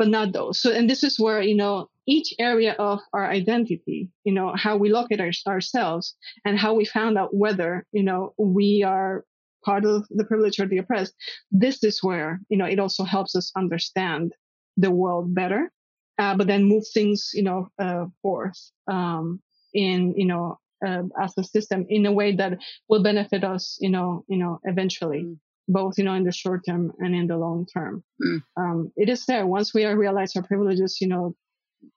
but 0.00 0.08
not 0.08 0.32
those. 0.32 0.58
So, 0.62 0.72
and 0.72 0.88
this 0.88 1.04
is 1.04 1.20
where, 1.20 1.42
you 1.42 1.54
know, 1.54 1.90
each 2.06 2.32
area 2.38 2.72
of 2.78 3.00
our 3.12 3.30
identity, 3.30 4.08
you 4.24 4.32
know, 4.32 4.54
how 4.56 4.78
we 4.78 4.90
look 4.90 5.12
at 5.12 5.20
our, 5.20 5.30
ourselves 5.46 6.16
and 6.46 6.58
how 6.58 6.72
we 6.72 6.86
found 6.86 7.18
out 7.18 7.34
whether, 7.34 7.84
you 7.92 8.02
know, 8.02 8.32
we 8.38 8.82
are 8.82 9.26
part 9.62 9.84
of 9.84 10.06
the 10.08 10.24
privileged 10.24 10.58
or 10.58 10.66
the 10.66 10.78
oppressed. 10.78 11.14
This 11.50 11.84
is 11.84 12.02
where, 12.02 12.40
you 12.48 12.56
know, 12.56 12.64
it 12.64 12.78
also 12.78 13.04
helps 13.04 13.36
us 13.36 13.52
understand 13.54 14.32
the 14.78 14.90
world 14.90 15.34
better, 15.34 15.70
uh, 16.18 16.34
but 16.34 16.46
then 16.46 16.64
move 16.64 16.84
things, 16.94 17.32
you 17.34 17.42
know, 17.42 17.68
uh, 17.78 18.06
forth, 18.22 18.58
um, 18.90 19.42
in, 19.74 20.14
you 20.16 20.24
know, 20.24 20.58
uh, 20.86 21.02
as 21.20 21.34
a 21.36 21.44
system 21.44 21.84
in 21.90 22.06
a 22.06 22.12
way 22.12 22.34
that 22.36 22.58
will 22.88 23.02
benefit 23.02 23.44
us, 23.44 23.76
you 23.82 23.90
know, 23.90 24.24
you 24.28 24.38
know, 24.38 24.60
eventually, 24.64 25.24
Mm. 25.24 25.36
Both, 25.70 25.98
you 25.98 26.04
know, 26.04 26.14
in 26.14 26.24
the 26.24 26.32
short 26.32 26.62
term 26.66 26.92
and 26.98 27.14
in 27.14 27.26
the 27.26 27.36
long 27.36 27.66
term. 27.66 28.02
Mm. 28.22 28.42
Um, 28.56 28.92
it 28.96 29.08
is 29.08 29.24
there. 29.26 29.46
Once 29.46 29.72
we 29.72 29.86
realize 29.86 30.36
our 30.36 30.42
privileges, 30.42 30.98
you 31.00 31.08
know, 31.08 31.34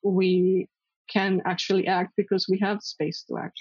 we 0.04 0.68
can 1.12 1.42
actually 1.46 1.88
act 1.88 2.12
because 2.16 2.46
we 2.50 2.60
have 2.60 2.82
space 2.82 3.26
to 3.28 3.38
act. 3.38 3.60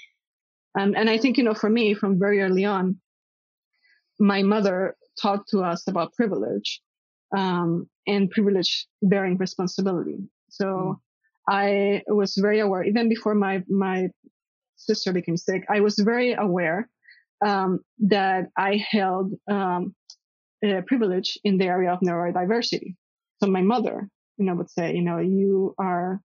Um, 0.79 0.93
and 0.95 1.09
I 1.09 1.17
think, 1.17 1.37
you 1.37 1.43
know, 1.43 1.53
for 1.53 1.69
me, 1.69 1.93
from 1.93 2.19
very 2.19 2.41
early 2.41 2.65
on, 2.65 2.99
my 4.19 4.43
mother 4.43 4.95
talked 5.21 5.49
to 5.49 5.61
us 5.61 5.87
about 5.87 6.13
privilege 6.13 6.81
um, 7.35 7.87
and 8.07 8.29
privilege 8.29 8.87
bearing 9.01 9.37
responsibility. 9.37 10.19
So 10.49 10.65
Mm. 10.65 10.95
I 11.49 12.03
was 12.07 12.35
very 12.37 12.59
aware, 12.61 12.83
even 12.83 13.09
before 13.09 13.35
my 13.35 13.63
my 13.67 14.07
sister 14.75 15.11
became 15.13 15.37
sick, 15.37 15.63
I 15.69 15.81
was 15.81 15.95
very 15.99 16.33
aware 16.33 16.89
um, 17.45 17.79
that 17.99 18.49
I 18.57 18.83
held 18.89 19.33
um, 19.49 19.95
a 20.63 20.81
privilege 20.81 21.37
in 21.43 21.57
the 21.57 21.65
area 21.65 21.91
of 21.91 21.99
neurodiversity. 21.99 22.95
So 23.41 23.49
my 23.49 23.61
mother, 23.61 24.09
you 24.37 24.45
know, 24.45 24.55
would 24.55 24.69
say, 24.69 24.95
you 24.95 25.01
know, 25.01 25.19
you 25.19 25.75
are 25.77 26.21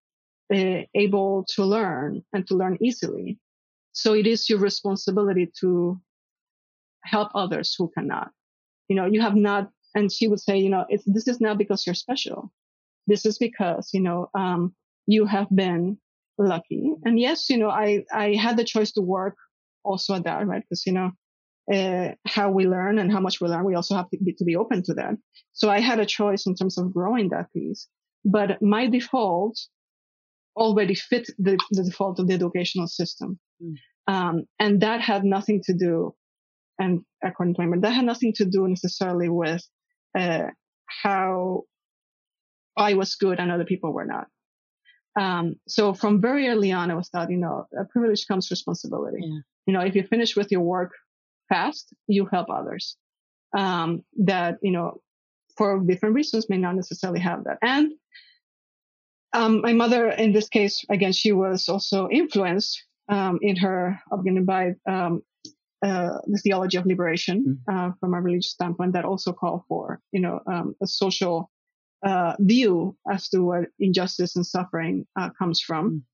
uh, 0.55 0.83
able 0.95 1.45
to 1.55 1.65
learn 1.65 2.23
and 2.33 2.47
to 2.49 2.55
learn 2.55 2.79
easily. 2.81 3.39
So 3.93 4.13
it 4.13 4.27
is 4.27 4.49
your 4.49 4.59
responsibility 4.59 5.51
to 5.61 6.01
help 7.03 7.31
others 7.35 7.75
who 7.77 7.91
cannot. 7.97 8.31
You 8.89 8.97
know, 8.97 9.07
you 9.07 9.21
have 9.23 9.35
not, 9.35 9.71
and 9.95 10.13
she 10.13 10.29
would 10.29 10.41
say, 10.41 10.59
you 10.59 10.69
know, 10.69 10.85
this 11.07 11.27
is 11.27 11.41
not 11.41 11.59
because 11.59 11.87
you're 11.87 11.95
special. 11.95 12.53
This 13.07 13.25
is 13.25 13.39
because, 13.39 13.91
you 13.95 14.01
know, 14.01 14.29
um, 14.35 14.75
you 15.07 15.25
have 15.25 15.49
been 15.55 15.99
lucky. 16.39 16.93
And 17.05 17.19
yes, 17.19 17.49
you 17.49 17.57
know, 17.57 17.71
I, 17.71 18.05
I 18.13 18.35
had 18.35 18.57
the 18.57 18.65
choice 18.65 18.93
to 18.93 19.01
work 19.01 19.37
also 19.87 20.15
at 20.15 20.25
that, 20.25 20.47
right? 20.47 20.63
Because, 20.63 20.85
you 20.87 20.93
know, 20.93 21.11
uh, 21.73 22.15
how 22.27 22.51
we 22.51 22.67
learn 22.67 22.99
and 22.99 23.11
how 23.11 23.21
much 23.21 23.41
we 23.41 23.49
learn, 23.49 23.65
we 23.65 23.75
also 23.75 23.95
have 23.97 24.09
to 24.11 24.19
be, 24.19 24.33
to 24.35 24.45
be 24.45 24.57
open 24.57 24.83
to 24.85 24.95
that. 24.95 25.15
So 25.53 25.71
I 25.71 25.81
had 25.81 26.01
a 26.01 26.07
choice 26.07 26.47
in 26.47 26.55
terms 26.55 26.79
of 26.79 26.93
growing 26.93 27.31
that 27.31 27.53
piece, 27.53 27.89
but 28.25 28.61
my 28.63 28.87
default 28.87 29.59
already 30.57 30.95
fit 30.95 31.27
the, 31.39 31.59
the 31.71 31.85
default 31.85 32.19
of 32.19 32.27
the 32.29 32.35
educational 32.35 32.87
system. 32.87 33.39
Mm. 33.63 33.75
Um, 34.09 34.45
and 34.59 34.81
that 34.83 35.01
had 35.01 35.25
nothing 35.25 35.61
to 35.65 35.75
do, 35.75 36.15
and 36.79 37.01
according 37.25 37.55
to 37.55 37.67
my 37.67 37.79
that 37.79 37.91
had 37.91 38.05
nothing 38.05 38.33
to 38.37 38.45
do 38.45 38.69
necessarily 38.69 39.29
with, 39.29 39.63
uh, 40.17 40.47
how 41.03 41.63
I 42.77 42.95
was 42.95 43.17
good 43.17 43.41
and 43.41 43.51
other 43.51 43.65
people 43.65 43.93
were 43.93 44.07
not. 44.07 44.27
Um, 45.19 45.57
so 45.67 45.95
from 45.95 46.21
very 46.21 46.47
early 46.49 46.73
on, 46.73 46.91
I 46.91 46.95
was 46.95 47.09
taught, 47.09 47.31
you 47.31 47.39
know, 47.39 47.67
a 47.79 47.85
privilege 47.87 48.27
comes 48.29 48.51
responsibility. 48.51 49.19
Yeah. 49.23 49.41
You 49.67 49.73
know, 49.73 49.81
if 49.81 49.95
you 49.95 50.03
finish 50.05 50.37
with 50.37 50.51
your 50.53 50.63
work 50.63 50.93
fast, 51.49 51.93
you 52.07 52.27
help 52.27 52.49
others. 52.51 52.97
Um, 53.57 54.05
that, 54.19 54.59
you 54.63 54.73
know, 54.73 55.01
for 55.57 55.81
different 55.81 56.15
reasons 56.15 56.49
may 56.49 56.59
not 56.59 56.77
necessarily 56.77 57.21
have 57.21 57.45
that. 57.45 57.59
And, 57.63 57.93
um, 59.33 59.61
my 59.63 59.73
mother, 59.73 60.11
in 60.11 60.33
this 60.33 60.49
case, 60.49 60.85
again, 60.91 61.13
she 61.13 61.33
was 61.33 61.69
also 61.69 62.09
influenced, 62.11 62.85
um, 63.09 63.39
in 63.43 63.57
her 63.57 64.01
upbringing 64.13 64.45
by, 64.45 64.75
um, 64.87 65.23
uh, 65.83 66.19
the 66.27 66.39
theology 66.43 66.77
of 66.77 66.87
liberation, 66.87 67.61
uh, 67.71 67.93
from 68.01 68.15
a 68.15 68.21
religious 68.21 68.51
standpoint 68.51 68.93
that 68.93 69.05
also 69.05 69.33
called 69.33 69.63
for, 69.69 70.01
you 70.13 70.21
know, 70.21 70.41
um, 70.47 70.75
a 70.83 70.87
social, 70.87 71.51
uh, 72.05 72.35
view 72.39 72.97
as 73.11 73.29
to 73.29 73.41
what 73.43 73.69
injustice 73.79 74.37
and 74.37 74.47
suffering, 74.47 75.07
uh, 75.17 75.31
comes 75.39 75.61
from. 75.61 76.05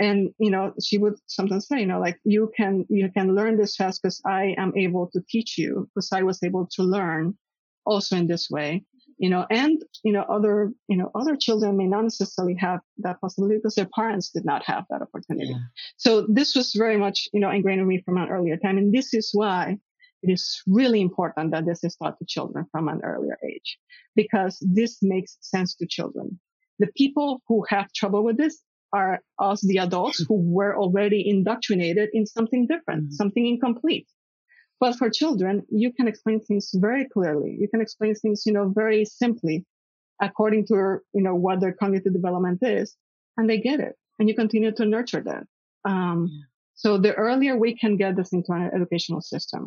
And, 0.00 0.30
you 0.38 0.50
know, 0.50 0.72
she 0.82 0.98
would 0.98 1.14
sometimes 1.26 1.68
say, 1.68 1.80
you 1.80 1.86
know, 1.86 2.00
like 2.00 2.18
you 2.24 2.50
can, 2.56 2.84
you 2.88 3.10
can 3.10 3.34
learn 3.34 3.56
this 3.56 3.76
fast 3.76 4.02
because 4.02 4.20
I 4.26 4.54
am 4.58 4.72
able 4.76 5.08
to 5.12 5.20
teach 5.28 5.56
you 5.56 5.88
because 5.94 6.10
I 6.12 6.22
was 6.22 6.42
able 6.42 6.68
to 6.72 6.82
learn 6.82 7.36
also 7.86 8.16
in 8.16 8.26
this 8.26 8.48
way, 8.50 8.84
you 9.18 9.30
know, 9.30 9.46
and, 9.50 9.80
you 10.02 10.12
know, 10.12 10.22
other, 10.22 10.72
you 10.88 10.96
know, 10.96 11.10
other 11.14 11.36
children 11.36 11.76
may 11.76 11.86
not 11.86 12.02
necessarily 12.02 12.56
have 12.58 12.80
that 12.98 13.20
possibility 13.20 13.56
because 13.56 13.76
their 13.76 13.88
parents 13.94 14.30
did 14.30 14.44
not 14.44 14.64
have 14.64 14.84
that 14.90 15.02
opportunity. 15.02 15.50
Yeah. 15.50 15.58
So 15.96 16.26
this 16.28 16.56
was 16.56 16.72
very 16.72 16.96
much, 16.96 17.28
you 17.32 17.38
know, 17.38 17.50
ingrained 17.50 17.80
in 17.80 17.86
me 17.86 18.02
from 18.04 18.18
an 18.18 18.28
earlier 18.30 18.56
time. 18.56 18.78
And 18.78 18.92
this 18.92 19.14
is 19.14 19.30
why 19.32 19.76
it 20.24 20.32
is 20.32 20.60
really 20.66 21.00
important 21.00 21.52
that 21.52 21.66
this 21.66 21.84
is 21.84 21.94
taught 21.96 22.18
to 22.18 22.24
children 22.26 22.66
from 22.72 22.88
an 22.88 23.00
earlier 23.04 23.38
age 23.48 23.78
because 24.16 24.58
this 24.60 24.98
makes 25.02 25.36
sense 25.40 25.76
to 25.76 25.86
children. 25.86 26.40
The 26.80 26.88
people 26.96 27.42
who 27.46 27.64
have 27.68 27.92
trouble 27.92 28.24
with 28.24 28.36
this 28.36 28.60
are 29.00 29.12
us, 29.48 29.60
the 29.72 29.78
adults 29.86 30.18
who 30.28 30.36
were 30.58 30.74
already 30.82 31.20
indoctrinated 31.34 32.08
in 32.18 32.24
something 32.36 32.62
different, 32.72 33.02
Mhm. 33.04 33.12
something 33.20 33.44
incomplete. 33.54 34.08
But 34.82 34.92
for 34.98 35.08
children, 35.20 35.54
you 35.82 35.90
can 35.96 36.06
explain 36.12 36.38
things 36.40 36.66
very 36.86 37.04
clearly. 37.14 37.50
You 37.62 37.68
can 37.72 37.80
explain 37.86 38.12
things, 38.14 38.38
you 38.46 38.52
know, 38.56 38.66
very 38.82 39.02
simply 39.04 39.56
according 40.28 40.62
to, 40.68 40.76
you 41.16 41.22
know, 41.26 41.34
what 41.44 41.56
their 41.60 41.74
cognitive 41.80 42.12
development 42.18 42.60
is. 42.62 42.88
And 43.36 43.44
they 43.50 43.58
get 43.70 43.80
it. 43.88 43.94
and 44.18 44.28
you 44.28 44.34
continue 44.44 44.72
to 44.78 44.84
nurture 44.94 45.22
that. 45.30 45.44
Um, 45.92 46.18
yeah. 46.30 46.44
So 46.82 46.88
the 47.04 47.12
earlier 47.14 47.54
we 47.64 47.70
can 47.82 47.96
get 48.02 48.12
this 48.18 48.32
into 48.36 48.52
an 48.52 48.70
educational 48.76 49.22
system, 49.32 49.62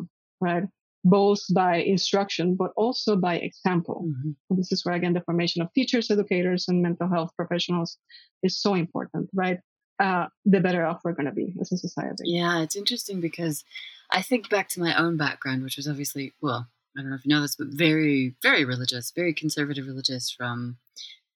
right? 0.46 0.64
Both 1.10 1.42
by 1.54 1.76
instruction, 1.76 2.54
but 2.54 2.72
also 2.76 3.16
by 3.16 3.36
example. 3.36 4.04
Mm-hmm. 4.06 4.56
This 4.56 4.72
is 4.72 4.84
where 4.84 4.94
again 4.94 5.14
the 5.14 5.20
formation 5.20 5.62
of 5.62 5.72
teachers, 5.72 6.10
educators, 6.10 6.68
and 6.68 6.82
mental 6.82 7.08
health 7.08 7.30
professionals 7.36 7.98
is 8.42 8.60
so 8.60 8.74
important, 8.74 9.30
right? 9.34 9.60
Uh, 9.98 10.26
the 10.44 10.60
better 10.60 10.86
off 10.86 11.00
we're 11.04 11.12
going 11.12 11.26
to 11.26 11.32
be 11.32 11.54
as 11.60 11.72
a 11.72 11.76
society. 11.76 12.24
Yeah, 12.26 12.62
it's 12.62 12.76
interesting 12.76 13.20
because 13.20 13.64
I 14.10 14.22
think 14.22 14.48
back 14.48 14.68
to 14.70 14.80
my 14.80 14.96
own 14.96 15.16
background, 15.16 15.64
which 15.64 15.76
was 15.76 15.88
obviously, 15.88 16.32
well, 16.40 16.68
I 16.96 17.00
don't 17.00 17.10
know 17.10 17.16
if 17.16 17.24
you 17.24 17.34
know 17.34 17.42
this, 17.42 17.56
but 17.56 17.68
very, 17.68 18.34
very 18.42 18.64
religious, 18.64 19.10
very 19.10 19.34
conservative 19.34 19.86
religious 19.86 20.30
from 20.30 20.76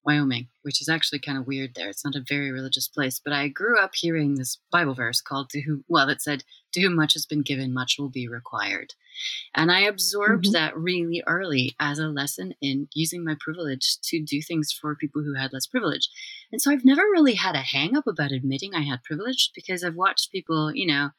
Wyoming, 0.05 0.47
which 0.63 0.81
is 0.81 0.89
actually 0.89 1.19
kind 1.19 1.37
of 1.37 1.47
weird 1.47 1.75
there. 1.75 1.89
It's 1.89 2.03
not 2.03 2.15
a 2.15 2.25
very 2.27 2.51
religious 2.51 2.87
place, 2.87 3.21
but 3.23 3.33
I 3.33 3.47
grew 3.47 3.79
up 3.79 3.91
hearing 3.95 4.35
this 4.35 4.59
Bible 4.71 4.93
verse 4.93 5.21
called 5.21 5.49
to 5.51 5.61
whom 5.61 5.85
well 5.87 6.07
that 6.07 6.21
said, 6.21 6.43
To 6.73 6.81
whom 6.81 6.95
much 6.95 7.13
has 7.13 7.25
been 7.25 7.41
given, 7.41 7.73
much 7.73 7.97
will 7.97 8.09
be 8.09 8.27
required. 8.27 8.93
And 9.55 9.71
I 9.71 9.81
absorbed 9.81 10.45
mm-hmm. 10.45 10.53
that 10.53 10.77
really 10.77 11.23
early 11.27 11.75
as 11.79 11.99
a 11.99 12.07
lesson 12.07 12.53
in 12.61 12.87
using 12.93 13.23
my 13.23 13.35
privilege 13.39 13.99
to 14.03 14.21
do 14.21 14.41
things 14.41 14.71
for 14.71 14.95
people 14.95 15.23
who 15.23 15.35
had 15.35 15.53
less 15.53 15.67
privilege. 15.67 16.09
And 16.51 16.61
so 16.61 16.71
I've 16.71 16.85
never 16.85 17.03
really 17.03 17.35
had 17.35 17.55
a 17.55 17.59
hang 17.59 17.95
up 17.95 18.07
about 18.07 18.31
admitting 18.31 18.73
I 18.73 18.81
had 18.81 19.03
privilege 19.03 19.51
because 19.55 19.83
I've 19.83 19.95
watched 19.95 20.31
people, 20.31 20.75
you 20.75 20.87
know, 20.87 21.09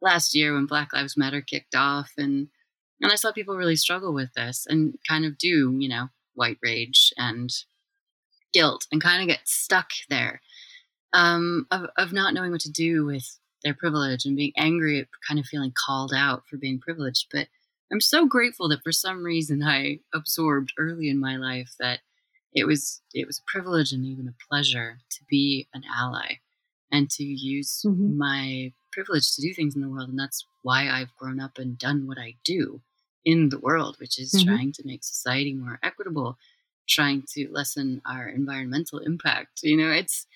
last 0.00 0.34
year 0.34 0.54
when 0.54 0.66
Black 0.66 0.92
Lives 0.92 1.16
Matter 1.16 1.40
kicked 1.40 1.74
off 1.74 2.12
and 2.16 2.48
and 3.00 3.12
I 3.12 3.14
saw 3.14 3.30
people 3.30 3.56
really 3.56 3.76
struggle 3.76 4.12
with 4.12 4.32
this 4.34 4.66
and 4.68 4.98
kind 5.06 5.24
of 5.24 5.38
do, 5.38 5.76
you 5.78 5.88
know, 5.88 6.08
white 6.34 6.58
rage 6.62 7.12
and 7.16 7.50
guilt 8.52 8.86
and 8.90 9.02
kind 9.02 9.22
of 9.22 9.28
get 9.28 9.46
stuck 9.46 9.90
there 10.08 10.40
um, 11.12 11.66
of, 11.70 11.86
of 11.96 12.12
not 12.12 12.34
knowing 12.34 12.50
what 12.50 12.60
to 12.62 12.70
do 12.70 13.04
with 13.04 13.38
their 13.64 13.74
privilege 13.74 14.24
and 14.24 14.36
being 14.36 14.52
angry 14.56 15.00
at 15.00 15.08
kind 15.26 15.40
of 15.40 15.46
feeling 15.46 15.72
called 15.86 16.12
out 16.14 16.44
for 16.48 16.56
being 16.56 16.78
privileged. 16.78 17.26
But 17.32 17.48
I'm 17.92 18.00
so 18.00 18.26
grateful 18.26 18.68
that 18.68 18.82
for 18.82 18.92
some 18.92 19.24
reason 19.24 19.62
I 19.62 20.00
absorbed 20.14 20.72
early 20.78 21.08
in 21.08 21.18
my 21.18 21.36
life 21.36 21.74
that 21.80 22.00
it 22.54 22.66
was 22.66 23.00
it 23.14 23.26
was 23.26 23.38
a 23.38 23.50
privilege 23.50 23.92
and 23.92 24.04
even 24.04 24.28
a 24.28 24.34
pleasure 24.48 24.98
to 25.10 25.24
be 25.28 25.68
an 25.74 25.82
ally 25.94 26.38
and 26.90 27.10
to 27.10 27.24
use 27.24 27.82
mm-hmm. 27.86 28.16
my 28.16 28.72
privilege 28.92 29.34
to 29.34 29.42
do 29.42 29.52
things 29.52 29.74
in 29.74 29.82
the 29.82 29.88
world 29.88 30.08
and 30.08 30.18
that's 30.18 30.46
why 30.62 30.88
I've 30.88 31.14
grown 31.16 31.40
up 31.40 31.58
and 31.58 31.78
done 31.78 32.06
what 32.06 32.18
I 32.18 32.36
do 32.44 32.80
in 33.24 33.50
the 33.50 33.58
world 33.58 33.96
which 34.00 34.18
is 34.18 34.32
mm-hmm. 34.32 34.48
trying 34.48 34.72
to 34.72 34.82
make 34.86 35.04
society 35.04 35.54
more 35.54 35.78
equitable 35.82 36.38
trying 36.88 37.24
to 37.34 37.48
lessen 37.50 38.02
our 38.06 38.28
environmental 38.28 38.98
impact. 38.98 39.60
You 39.62 39.76
know, 39.76 39.90
it's 39.90 40.26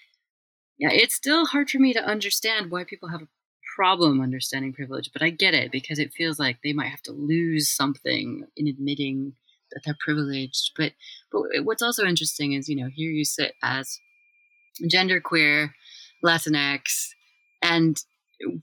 yeah, 0.78 0.90
it's 0.90 1.14
still 1.14 1.46
hard 1.46 1.70
for 1.70 1.78
me 1.78 1.92
to 1.92 2.04
understand 2.04 2.70
why 2.70 2.84
people 2.84 3.08
have 3.08 3.22
a 3.22 3.28
problem 3.76 4.20
understanding 4.20 4.72
privilege, 4.72 5.10
but 5.12 5.22
I 5.22 5.30
get 5.30 5.54
it 5.54 5.70
because 5.70 5.98
it 5.98 6.12
feels 6.12 6.38
like 6.38 6.58
they 6.62 6.72
might 6.72 6.88
have 6.88 7.02
to 7.02 7.12
lose 7.12 7.70
something 7.70 8.46
in 8.56 8.66
admitting 8.66 9.34
that 9.70 9.82
they're 9.84 9.96
privileged. 10.04 10.72
But 10.76 10.92
but 11.30 11.64
what's 11.64 11.82
also 11.82 12.04
interesting 12.04 12.52
is, 12.52 12.68
you 12.68 12.76
know, 12.76 12.88
here 12.92 13.10
you 13.10 13.24
sit 13.24 13.54
as 13.62 13.98
genderqueer, 14.82 15.70
Latinx, 16.24 17.10
and 17.62 17.96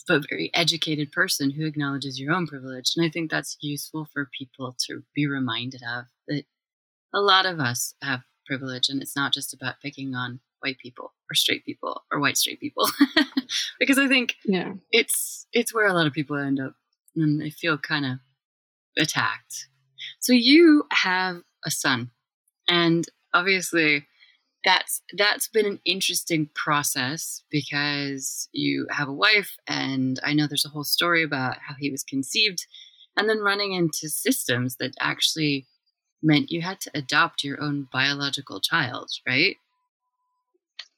a 0.09 0.19
very 0.29 0.51
educated 0.53 1.11
person 1.11 1.51
who 1.51 1.65
acknowledges 1.65 2.19
your 2.19 2.33
own 2.33 2.47
privilege. 2.47 2.91
And 2.95 3.05
I 3.05 3.09
think 3.09 3.31
that's 3.31 3.57
useful 3.61 4.07
for 4.13 4.29
people 4.37 4.75
to 4.87 5.03
be 5.15 5.27
reminded 5.27 5.81
of 5.83 6.05
that 6.27 6.43
a 7.14 7.20
lot 7.20 7.45
of 7.45 7.60
us 7.60 7.93
have 8.01 8.22
privilege 8.45 8.89
and 8.89 9.01
it's 9.01 9.16
not 9.16 9.34
just 9.34 9.53
about 9.53 9.76
picking 9.82 10.16
on 10.16 10.39
white 10.62 10.78
people 10.80 11.14
or 11.30 11.36
straight 11.36 11.64
people 11.66 12.03
or 12.12 12.20
white 12.20 12.38
straight 12.38 12.60
people. 12.60 12.88
Because 13.80 13.97
i 13.97 14.07
think 14.07 14.36
yeah. 14.45 14.74
it's 14.91 15.47
it's 15.53 15.74
where 15.74 15.88
a 15.88 15.93
lot 15.93 16.05
of 16.05 16.14
people 16.14 16.38
end 16.38 16.60
up 16.60 16.76
and 17.16 17.41
they 17.41 17.49
feel 17.49 17.80
kind 17.80 18.05
of 18.05 18.20
attacked. 18.95 19.68
So 20.20 20.34
you 20.34 20.84
have 20.91 21.41
a 21.66 21.72
son 21.72 22.12
and 22.68 23.05
obviously 23.34 24.05
that's 24.64 25.01
that's 25.18 25.47
been 25.47 25.66
an 25.66 25.80
interesting 25.86 26.49
process 26.53 27.43
because 27.49 28.49
you 28.51 28.88
have 28.91 29.07
a 29.07 29.14
wife 29.14 29.55
and 29.68 30.20
i 30.24 30.34
know 30.34 30.47
there's 30.47 30.66
a 30.66 30.70
whole 30.70 30.84
story 30.84 31.24
about 31.24 31.57
how 31.68 31.76
he 31.80 31.89
was 31.89 32.03
conceived 32.03 32.66
and 33.18 33.30
then 33.30 33.39
running 33.39 33.74
into 33.74 34.10
systems 34.10 34.76
that 34.78 34.93
actually 34.99 35.66
meant 36.22 36.51
you 36.51 36.61
had 36.61 36.80
to 36.82 36.91
adopt 36.93 37.43
your 37.43 37.61
own 37.61 37.88
biological 37.91 38.59
child, 38.59 39.09
right? 39.28 39.55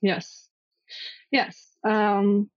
Yes. 0.01 0.49
Yes. 1.31 1.75
Um, 1.87 2.49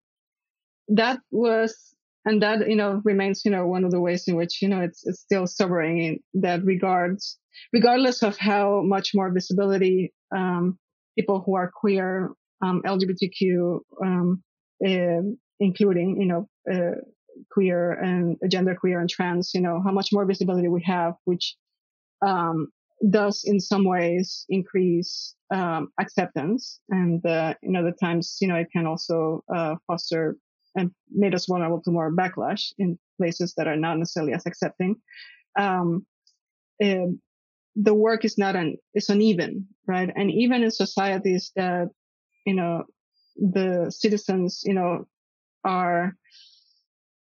that 0.88 1.20
was, 1.30 1.94
and 2.24 2.42
that, 2.42 2.68
you 2.68 2.76
know, 2.76 3.00
remains, 3.04 3.42
you 3.44 3.50
know, 3.50 3.66
one 3.66 3.84
of 3.84 3.90
the 3.90 4.00
ways 4.00 4.24
in 4.26 4.36
which, 4.36 4.62
you 4.62 4.68
know, 4.68 4.80
it's, 4.80 5.06
it's 5.06 5.20
still 5.20 5.46
sobering 5.46 5.98
in 6.02 6.20
that 6.42 6.64
regards, 6.64 7.38
regardless 7.72 8.22
of 8.22 8.36
how 8.38 8.82
much 8.82 9.12
more 9.14 9.30
visibility, 9.32 10.12
um, 10.34 10.78
people 11.18 11.42
who 11.44 11.54
are 11.54 11.70
queer, 11.70 12.30
um, 12.62 12.82
LGBTQ, 12.86 13.80
um, 14.02 14.42
uh, 14.86 15.22
including, 15.60 16.20
you 16.20 16.26
know, 16.26 16.48
uh, 16.72 16.96
queer 17.50 17.92
and 17.92 18.36
gender 18.48 18.74
queer 18.74 19.00
and 19.00 19.10
trans, 19.10 19.52
you 19.54 19.60
know, 19.60 19.82
how 19.84 19.92
much 19.92 20.10
more 20.12 20.24
visibility 20.24 20.68
we 20.68 20.82
have, 20.82 21.14
which 21.24 21.56
um, 22.22 22.68
does 23.10 23.44
in 23.44 23.60
some 23.60 23.84
ways 23.84 24.46
increase 24.48 25.34
um, 25.52 25.88
acceptance 26.00 26.80
and 26.88 27.24
uh, 27.26 27.54
in 27.62 27.76
other 27.76 27.92
times 27.92 28.38
you 28.40 28.48
know 28.48 28.56
it 28.56 28.68
can 28.72 28.86
also 28.86 29.42
uh, 29.54 29.74
foster 29.86 30.36
and 30.76 30.90
made 31.10 31.34
us 31.34 31.46
vulnerable 31.46 31.80
to 31.82 31.90
more 31.90 32.12
backlash 32.12 32.72
in 32.78 32.98
places 33.16 33.54
that 33.56 33.68
are 33.68 33.76
not 33.76 33.96
necessarily 33.96 34.32
as 34.32 34.44
accepting. 34.44 34.96
Um, 35.56 36.04
it, 36.80 37.16
the 37.76 37.94
work 37.94 38.24
is 38.24 38.38
not 38.38 38.56
an 38.56 38.76
it's 38.92 39.08
uneven 39.08 39.68
right? 39.86 40.10
And 40.14 40.30
even 40.30 40.62
in 40.62 40.70
societies 40.70 41.52
that 41.56 41.88
you 42.46 42.54
know 42.54 42.84
the 43.36 43.90
citizens 43.90 44.62
you 44.64 44.74
know 44.74 45.06
are 45.64 46.14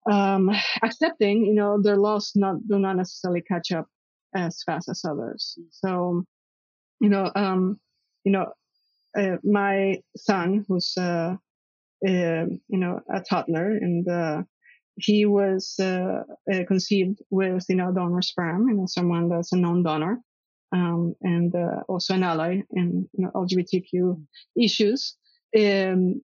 um, 0.10 0.52
accepting 0.82 1.46
you 1.46 1.54
know 1.54 1.82
their 1.82 1.98
laws 1.98 2.34
not 2.36 2.56
do 2.68 2.80
not 2.80 2.98
necessarily 2.98 3.42
catch 3.42 3.72
up 3.72 3.88
as 4.36 4.64
fast 4.64 4.90
as 4.90 5.04
others. 5.06 5.58
So, 5.72 6.24
you 7.00 7.10
know, 7.10 7.32
um, 7.36 7.80
you 8.24 8.32
know, 8.32 8.54
uh, 9.18 9.38
my 9.44 10.02
son, 10.18 10.66
who's, 10.68 10.94
uh, 10.98 11.36
uh, 12.08 12.46
you 12.68 12.80
know, 12.80 13.00
a 13.14 13.22
toddler, 13.22 13.70
and 13.72 14.08
uh, 14.08 14.44
he 14.98 15.26
was 15.26 15.76
uh, 15.80 16.24
uh, 16.52 16.64
conceived 16.68 17.20
with, 17.30 17.66
you 17.70 17.76
know, 17.76 17.92
donor 17.92 18.22
sperm, 18.22 18.68
you 18.70 18.76
know, 18.76 18.86
someone 18.88 19.30
that's 19.30 19.54
a 19.54 19.58
known 19.58 19.84
donor, 19.84 20.20
um, 20.72 21.16
and 21.22 21.54
also 21.88 22.16
an 22.16 22.24
ally 22.24 22.62
in 22.72 23.08
you 23.14 23.26
know, 23.26 23.32
LGBTQ 23.36 24.22
issues. 24.60 25.16
Um, 25.58 26.22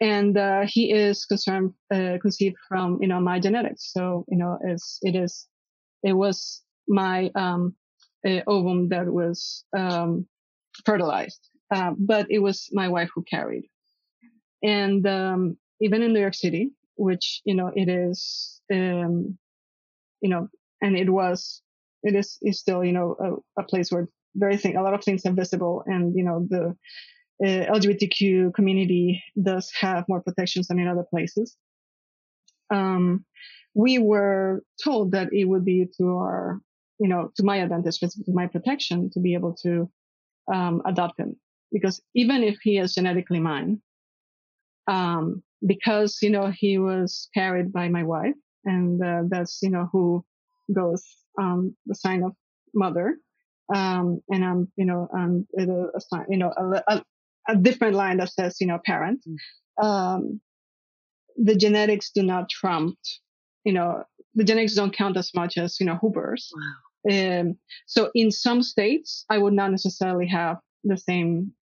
and 0.00 0.38
he 0.68 0.92
is 0.92 1.26
concerned, 1.26 1.74
conceived 1.90 2.56
from, 2.68 2.98
you 3.02 3.08
know, 3.08 3.20
my 3.20 3.38
genetics. 3.38 3.92
So, 3.92 4.24
you 4.28 4.38
know, 4.38 4.58
it's, 4.64 4.98
it 5.02 5.14
is, 5.14 5.46
it 6.02 6.14
was 6.14 6.62
my 6.90 7.30
um, 7.34 7.74
ovum 8.46 8.88
that 8.88 9.06
was 9.06 9.64
um, 9.76 10.26
fertilized, 10.84 11.48
uh, 11.72 11.92
but 11.96 12.26
it 12.30 12.40
was 12.40 12.68
my 12.72 12.88
wife 12.88 13.10
who 13.14 13.22
carried. 13.22 13.64
And 14.62 15.06
um, 15.06 15.56
even 15.80 16.02
in 16.02 16.12
New 16.12 16.20
York 16.20 16.34
City, 16.34 16.72
which 16.96 17.40
you 17.44 17.54
know 17.54 17.70
it 17.74 17.88
is, 17.88 18.60
um, 18.72 19.38
you 20.20 20.28
know, 20.28 20.48
and 20.82 20.96
it 20.96 21.08
was, 21.08 21.62
it 22.02 22.14
is, 22.14 22.36
is 22.42 22.58
still 22.58 22.84
you 22.84 22.92
know 22.92 23.42
a, 23.56 23.62
a 23.62 23.64
place 23.64 23.90
where 23.90 24.08
very 24.34 24.56
thing, 24.56 24.76
a 24.76 24.82
lot 24.82 24.94
of 24.94 25.02
things 25.02 25.24
are 25.24 25.32
visible, 25.32 25.82
and 25.86 26.14
you 26.14 26.24
know 26.24 26.46
the 26.50 26.76
uh, 27.42 27.72
LGBTQ 27.72 28.52
community 28.52 29.22
does 29.40 29.70
have 29.80 30.04
more 30.08 30.20
protections 30.20 30.68
than 30.68 30.78
in 30.78 30.88
other 30.88 31.06
places. 31.08 31.56
Um, 32.70 33.24
we 33.74 33.98
were 33.98 34.62
told 34.82 35.12
that 35.12 35.32
it 35.32 35.44
would 35.44 35.64
be 35.64 35.86
to 35.96 36.16
our 36.16 36.60
you 37.00 37.08
know, 37.08 37.30
to 37.36 37.42
my 37.42 37.56
advantage, 37.56 37.98
to 37.98 38.10
my 38.28 38.46
protection 38.46 39.10
to 39.10 39.20
be 39.20 39.34
able 39.34 39.54
to 39.62 39.90
um, 40.52 40.82
adopt 40.84 41.18
him. 41.18 41.34
Because 41.72 42.02
even 42.14 42.42
if 42.42 42.58
he 42.62 42.78
is 42.78 42.94
genetically 42.94 43.40
mine, 43.40 43.80
um, 44.86 45.42
because, 45.66 46.18
you 46.20 46.30
know, 46.30 46.50
he 46.54 46.78
was 46.78 47.28
carried 47.34 47.72
by 47.72 47.88
my 47.88 48.02
wife 48.02 48.34
and 48.64 49.02
uh, 49.02 49.22
that's, 49.28 49.60
you 49.62 49.70
know, 49.70 49.88
who 49.92 50.24
goes 50.74 51.04
um, 51.40 51.74
the 51.86 51.94
sign 51.94 52.22
of 52.22 52.32
mother. 52.74 53.16
Um, 53.74 54.20
and 54.28 54.44
I'm, 54.44 54.72
you 54.76 54.84
know, 54.84 55.08
um, 55.14 55.46
a, 55.58 55.62
a, 55.62 56.24
you 56.28 56.38
know, 56.38 56.52
a, 56.56 56.82
a, 56.88 57.04
a, 57.48 57.56
different 57.56 57.94
line 57.94 58.16
that 58.16 58.32
says, 58.32 58.56
you 58.60 58.66
know, 58.66 58.80
parent. 58.84 59.24
Mm. 59.28 59.84
Um, 59.84 60.40
the 61.36 61.54
genetics 61.54 62.10
do 62.10 62.22
not 62.22 62.50
trump, 62.50 62.98
you 63.64 63.72
know, 63.72 64.02
the 64.34 64.44
genetics 64.44 64.74
don't 64.74 64.92
count 64.92 65.16
as 65.16 65.30
much 65.34 65.56
as, 65.56 65.78
you 65.78 65.86
know, 65.86 65.96
Hooper's. 65.96 66.52
Wow. 66.54 66.89
Um, 67.08 67.56
so 67.86 68.10
in 68.14 68.30
some 68.30 68.62
states, 68.62 69.24
I 69.30 69.38
would 69.38 69.54
not 69.54 69.70
necessarily 69.70 70.26
have 70.28 70.58
the 70.84 70.96
same 70.96 71.52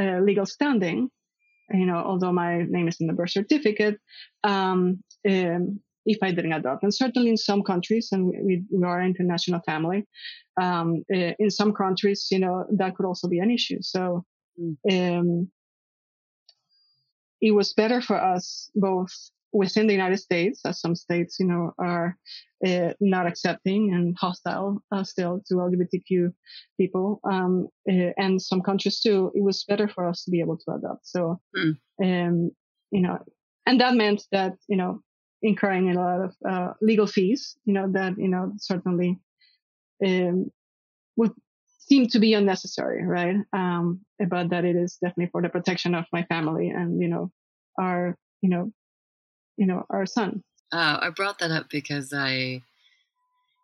uh, 0.00 0.20
legal 0.20 0.46
standing, 0.46 1.08
you 1.70 1.86
know, 1.86 1.96
although 1.96 2.32
my 2.32 2.62
name 2.62 2.88
is 2.88 3.00
in 3.00 3.06
the 3.06 3.12
birth 3.12 3.30
certificate, 3.30 3.98
um, 4.42 5.02
um, 5.28 5.80
if 6.06 6.18
I 6.22 6.32
didn't 6.32 6.52
adopt. 6.52 6.82
And 6.82 6.94
certainly 6.94 7.30
in 7.30 7.36
some 7.36 7.62
countries, 7.62 8.10
and 8.12 8.26
we, 8.26 8.62
we 8.70 8.84
are 8.84 9.00
an 9.00 9.08
international 9.08 9.60
family, 9.64 10.06
um, 10.60 11.04
eh, 11.12 11.32
in 11.38 11.50
some 11.50 11.72
countries, 11.72 12.28
you 12.30 12.38
know, 12.38 12.64
that 12.76 12.94
could 12.94 13.06
also 13.06 13.28
be 13.28 13.38
an 13.38 13.50
issue. 13.50 13.78
So, 13.80 14.24
mm. 14.60 15.18
um, 15.18 15.48
it 17.40 17.52
was 17.52 17.72
better 17.72 18.00
for 18.00 18.16
us 18.16 18.70
both 18.74 19.12
within 19.54 19.86
the 19.86 19.92
United 19.92 20.18
States, 20.18 20.60
as 20.66 20.80
some 20.80 20.96
states, 20.96 21.36
you 21.38 21.46
know, 21.46 21.72
are 21.78 22.18
uh, 22.66 22.92
not 23.00 23.26
accepting 23.26 23.94
and 23.94 24.16
hostile 24.18 24.82
uh, 24.90 25.04
still 25.04 25.40
to 25.46 25.54
LGBTQ 25.54 26.32
people, 26.78 27.20
um, 27.30 27.68
uh, 27.88 28.10
and 28.18 28.42
some 28.42 28.60
countries 28.60 29.00
too. 29.00 29.30
It 29.34 29.42
was 29.42 29.64
better 29.64 29.88
for 29.88 30.08
us 30.08 30.24
to 30.24 30.30
be 30.30 30.40
able 30.40 30.58
to 30.58 30.74
adopt. 30.74 31.06
So, 31.06 31.40
mm. 31.56 31.78
um, 32.02 32.50
you 32.90 33.00
know, 33.00 33.18
and 33.64 33.80
that 33.80 33.94
meant 33.94 34.24
that 34.32 34.54
you 34.68 34.76
know 34.76 35.00
incurring 35.40 35.90
a 35.90 35.94
lot 35.94 36.20
of 36.20 36.34
uh, 36.48 36.72
legal 36.82 37.06
fees, 37.06 37.56
you 37.64 37.74
know, 37.74 37.90
that 37.92 38.14
you 38.18 38.28
know 38.28 38.52
certainly 38.58 39.20
um, 40.04 40.50
would 41.16 41.32
seem 41.78 42.08
to 42.08 42.18
be 42.18 42.34
unnecessary, 42.34 43.04
right? 43.04 43.36
Um, 43.52 44.00
but 44.18 44.50
that 44.50 44.64
it 44.64 44.74
is 44.74 44.98
definitely 45.00 45.30
for 45.30 45.42
the 45.42 45.48
protection 45.48 45.94
of 45.94 46.06
my 46.12 46.24
family 46.24 46.70
and 46.70 47.00
you 47.00 47.08
know 47.08 47.30
our 47.78 48.16
you 48.40 48.48
know 48.48 48.72
you 49.56 49.66
know, 49.66 49.86
our 49.90 50.06
son. 50.06 50.42
Uh, 50.72 50.98
I 51.00 51.10
brought 51.10 51.38
that 51.38 51.50
up 51.50 51.70
because 51.70 52.12
I, 52.12 52.62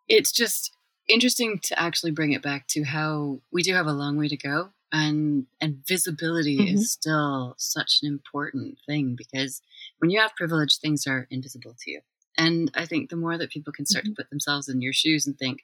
it's 0.08 0.32
just 0.32 0.72
interesting 1.08 1.58
to 1.64 1.78
actually 1.80 2.12
bring 2.12 2.32
it 2.32 2.42
back 2.42 2.66
to 2.68 2.84
how 2.84 3.40
we 3.52 3.62
do 3.62 3.74
have 3.74 3.86
a 3.86 3.92
long 3.92 4.16
way 4.16 4.28
to 4.28 4.36
go 4.36 4.70
and 4.92 5.46
and 5.60 5.82
visibility 5.86 6.58
mm-hmm. 6.58 6.74
is 6.74 6.92
still 6.92 7.54
such 7.58 7.98
an 8.02 8.08
important 8.08 8.78
thing 8.86 9.14
because 9.16 9.62
when 9.98 10.10
you 10.10 10.20
have 10.20 10.34
privilege 10.36 10.78
things 10.78 11.06
are 11.06 11.26
invisible 11.30 11.74
to 11.78 11.90
you 11.90 12.00
and 12.36 12.70
i 12.74 12.84
think 12.84 13.08
the 13.08 13.16
more 13.16 13.38
that 13.38 13.50
people 13.50 13.72
can 13.72 13.86
start 13.86 14.04
mm-hmm. 14.04 14.12
to 14.12 14.16
put 14.16 14.30
themselves 14.30 14.68
in 14.68 14.80
your 14.80 14.92
shoes 14.92 15.26
and 15.26 15.38
think 15.38 15.60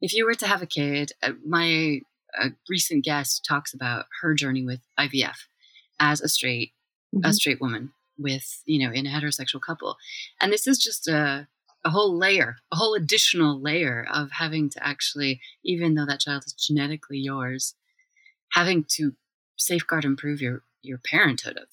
if 0.00 0.14
you 0.14 0.24
were 0.24 0.34
to 0.34 0.46
have 0.46 0.62
a 0.62 0.66
kid 0.66 1.12
uh, 1.22 1.32
my 1.44 2.00
a 2.40 2.50
recent 2.68 3.04
guest 3.04 3.44
talks 3.46 3.74
about 3.74 4.06
her 4.20 4.34
journey 4.34 4.64
with 4.64 4.80
ivf 4.98 5.46
as 5.98 6.20
a 6.20 6.28
straight 6.28 6.72
mm-hmm. 7.14 7.24
a 7.24 7.32
straight 7.32 7.60
woman 7.60 7.92
with 8.20 8.62
you 8.66 8.84
know 8.84 8.92
in 8.92 9.06
a 9.06 9.10
heterosexual 9.10 9.60
couple 9.64 9.96
and 10.40 10.52
this 10.52 10.66
is 10.66 10.78
just 10.78 11.08
a 11.08 11.48
a 11.84 11.90
whole 11.90 12.16
layer 12.16 12.56
a 12.72 12.76
whole 12.76 12.94
additional 12.94 13.60
layer 13.60 14.06
of 14.12 14.30
having 14.32 14.68
to 14.68 14.86
actually 14.86 15.40
even 15.64 15.94
though 15.94 16.06
that 16.06 16.20
child 16.20 16.42
is 16.46 16.52
genetically 16.52 17.18
yours 17.18 17.74
having 18.52 18.84
to 18.88 19.12
safeguard 19.56 20.04
and 20.04 20.18
prove 20.18 20.40
your 20.40 20.62
your 20.82 20.98
parenthood 20.98 21.56
of 21.56 21.68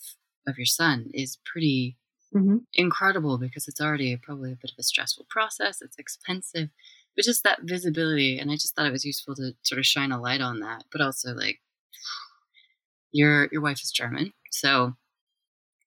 of 0.48 0.58
your 0.58 0.66
son 0.66 1.10
is 1.14 1.38
pretty 1.46 1.98
mm-hmm. 2.34 2.58
incredible 2.74 3.38
because 3.38 3.68
it's 3.68 3.82
already 3.82 4.16
probably 4.16 4.52
a 4.52 4.56
bit 4.56 4.72
of 4.72 4.80
a 4.80 4.84
stressful 4.84 5.26
process 5.30 5.82
it's 5.82 5.98
expensive 5.98 6.70
but 7.16 7.26
just 7.26 7.44
that 7.44 7.60
visibility 7.64 8.38
and 8.40 8.52
i 8.52 8.54
just 8.54 8.76
thought 8.76 8.86
it 8.86 8.92
was 8.92 9.06
useful 9.06 9.36
to 9.36 9.54
sort 9.64 9.80
of 9.80 9.86
shine 9.86 10.12
a 10.12 10.20
light 10.20 10.42
on 10.42 10.60
that 10.60 10.84
but 10.92 11.02
also 11.02 11.34
like 11.34 11.60
your 13.12 13.50
your 13.52 13.62
wife 13.62 13.82
is 13.84 13.92
german 13.92 14.32
so 14.52 14.96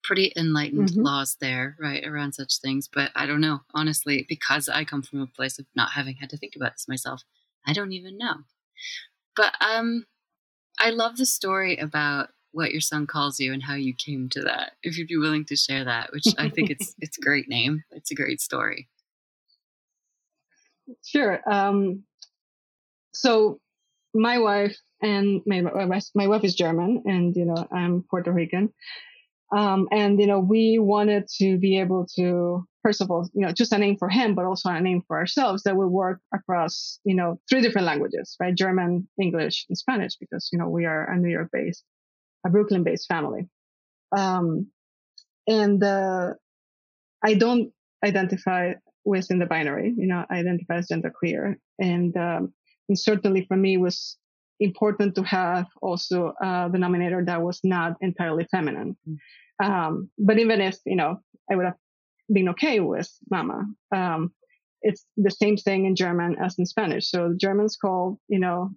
pretty 0.03 0.33
enlightened 0.37 0.91
mm-hmm. 0.91 1.03
laws 1.03 1.37
there, 1.41 1.77
right, 1.79 2.05
around 2.07 2.33
such 2.33 2.59
things. 2.59 2.89
But 2.93 3.11
I 3.15 3.27
don't 3.27 3.41
know, 3.41 3.61
honestly, 3.75 4.27
because 4.29 4.69
I 4.69 4.85
come 4.85 5.03
from 5.03 5.21
a 5.21 5.27
place 5.27 5.59
of 5.59 5.67
not 5.75 5.93
having 5.93 6.17
had 6.17 6.31
to 6.31 6.37
think 6.37 6.57
about 6.57 6.73
this 6.75 6.89
myself. 6.89 7.23
I 7.67 7.73
don't 7.73 7.93
even 7.93 8.17
know. 8.17 8.35
But 9.37 9.55
um, 9.61 10.07
I 10.79 10.91
love 10.91 11.17
the 11.17 11.27
story 11.27 11.77
about 11.77 12.31
what 12.53 12.73
your 12.73 12.81
son 12.81 13.07
calls 13.07 13.39
you 13.39 13.53
and 13.53 13.63
how 13.63 13.75
you 13.75 13.95
came 13.95 14.29
to 14.31 14.41
that. 14.43 14.73
If 14.83 14.99
you'd 14.99 15.09
be 15.09 15.17
willing 15.17 15.45
to 15.47 15.57
share 15.57 15.85
that, 15.85 16.13
which 16.13 16.27
I 16.39 16.49
think 16.49 16.71
it's 16.71 16.95
it's 17.01 17.19
a 17.19 17.21
great 17.21 17.49
name. 17.49 17.85
It's 17.91 18.11
a 18.11 18.15
great 18.15 18.41
story. 18.41 18.89
Sure. 21.05 21.41
Um, 21.49 22.05
so 23.13 23.61
my 24.15 24.39
wife 24.39 24.77
and 25.01 25.43
my 25.47 25.63
my 26.15 26.27
wife 26.27 26.45
is 26.45 26.55
German, 26.55 27.03
and 27.07 27.37
you 27.37 27.45
know 27.45 27.69
I'm 27.71 28.05
Puerto 28.11 28.33
Rican. 28.33 28.73
Um, 29.53 29.89
and, 29.91 30.21
you 30.21 30.27
know, 30.27 30.39
we 30.39 30.79
wanted 30.79 31.27
to 31.39 31.59
be 31.59 31.81
able 31.81 32.07
to, 32.17 32.65
first 32.85 33.01
of 33.01 33.11
all, 33.11 33.29
you 33.35 33.45
know, 33.45 33.53
choose 33.53 33.73
a 33.73 33.79
name 33.79 33.97
for 33.97 34.09
him, 34.09 34.35
but 34.35 34.45
also 34.45 34.71
a 34.71 34.81
name 34.81 35.03
for 35.07 35.17
ourselves 35.17 35.65
that 35.65 35.77
would 35.77 35.89
work 35.89 36.21
across, 36.33 37.01
you 37.05 37.17
know, 37.17 37.41
three 37.49 37.61
different 37.61 37.87
languages, 37.87 38.37
right? 38.39 38.55
German, 38.55 39.09
English, 39.21 39.67
and 39.69 39.77
Spanish, 39.77 40.15
because, 40.17 40.49
you 40.53 40.59
know, 40.59 40.69
we 40.69 40.85
are 40.85 41.11
a 41.11 41.17
New 41.19 41.31
York 41.31 41.49
based, 41.53 41.85
a 42.47 42.51
Brooklyn 42.51 42.85
based 42.85 43.09
family. 43.09 43.49
Um, 44.17 44.69
and, 45.49 45.83
uh, 45.83 46.35
I 47.25 47.35
don't 47.35 47.73
identify 48.05 48.75
within 49.05 49.41
the 49.41 49.47
binary, 49.47 49.93
you 49.97 50.07
know, 50.07 50.25
I 50.31 50.37
identify 50.37 50.77
as 50.77 50.89
genderqueer. 50.89 51.57
And, 51.81 52.17
um, 52.17 52.55
and 52.89 52.99
certainly 52.99 53.47
for 53.47 53.57
me 53.57 53.79
was 53.79 54.17
important 54.61 55.15
to 55.15 55.23
have 55.23 55.67
also 55.81 56.35
a 56.41 56.69
denominator 56.71 57.25
that 57.25 57.43
was 57.43 57.61
not 57.65 57.97
entirely 58.01 58.47
feminine. 58.51 58.97
Mm. 59.09 59.17
Um, 59.63 60.11
but 60.19 60.39
even 60.39 60.61
if, 60.61 60.79
you 60.87 60.97
know, 60.97 61.21
I 61.51 61.57
would 61.57 61.65
have 61.65 61.77
been 62.33 62.51
okay 62.51 62.81
with 62.81 63.11
mama, 63.31 63.65
um, 63.95 64.33
it's 64.83 65.05
the 65.17 65.31
same 65.31 65.57
thing 65.57 65.87
in 65.87 65.97
German 65.97 66.37
as 66.43 66.59
in 66.59 66.67
Spanish. 66.67 67.11
So 67.11 67.31
the 67.31 67.37
Germans 67.37 67.77
call, 67.77 68.19
you 68.29 68.39
know, 68.39 68.71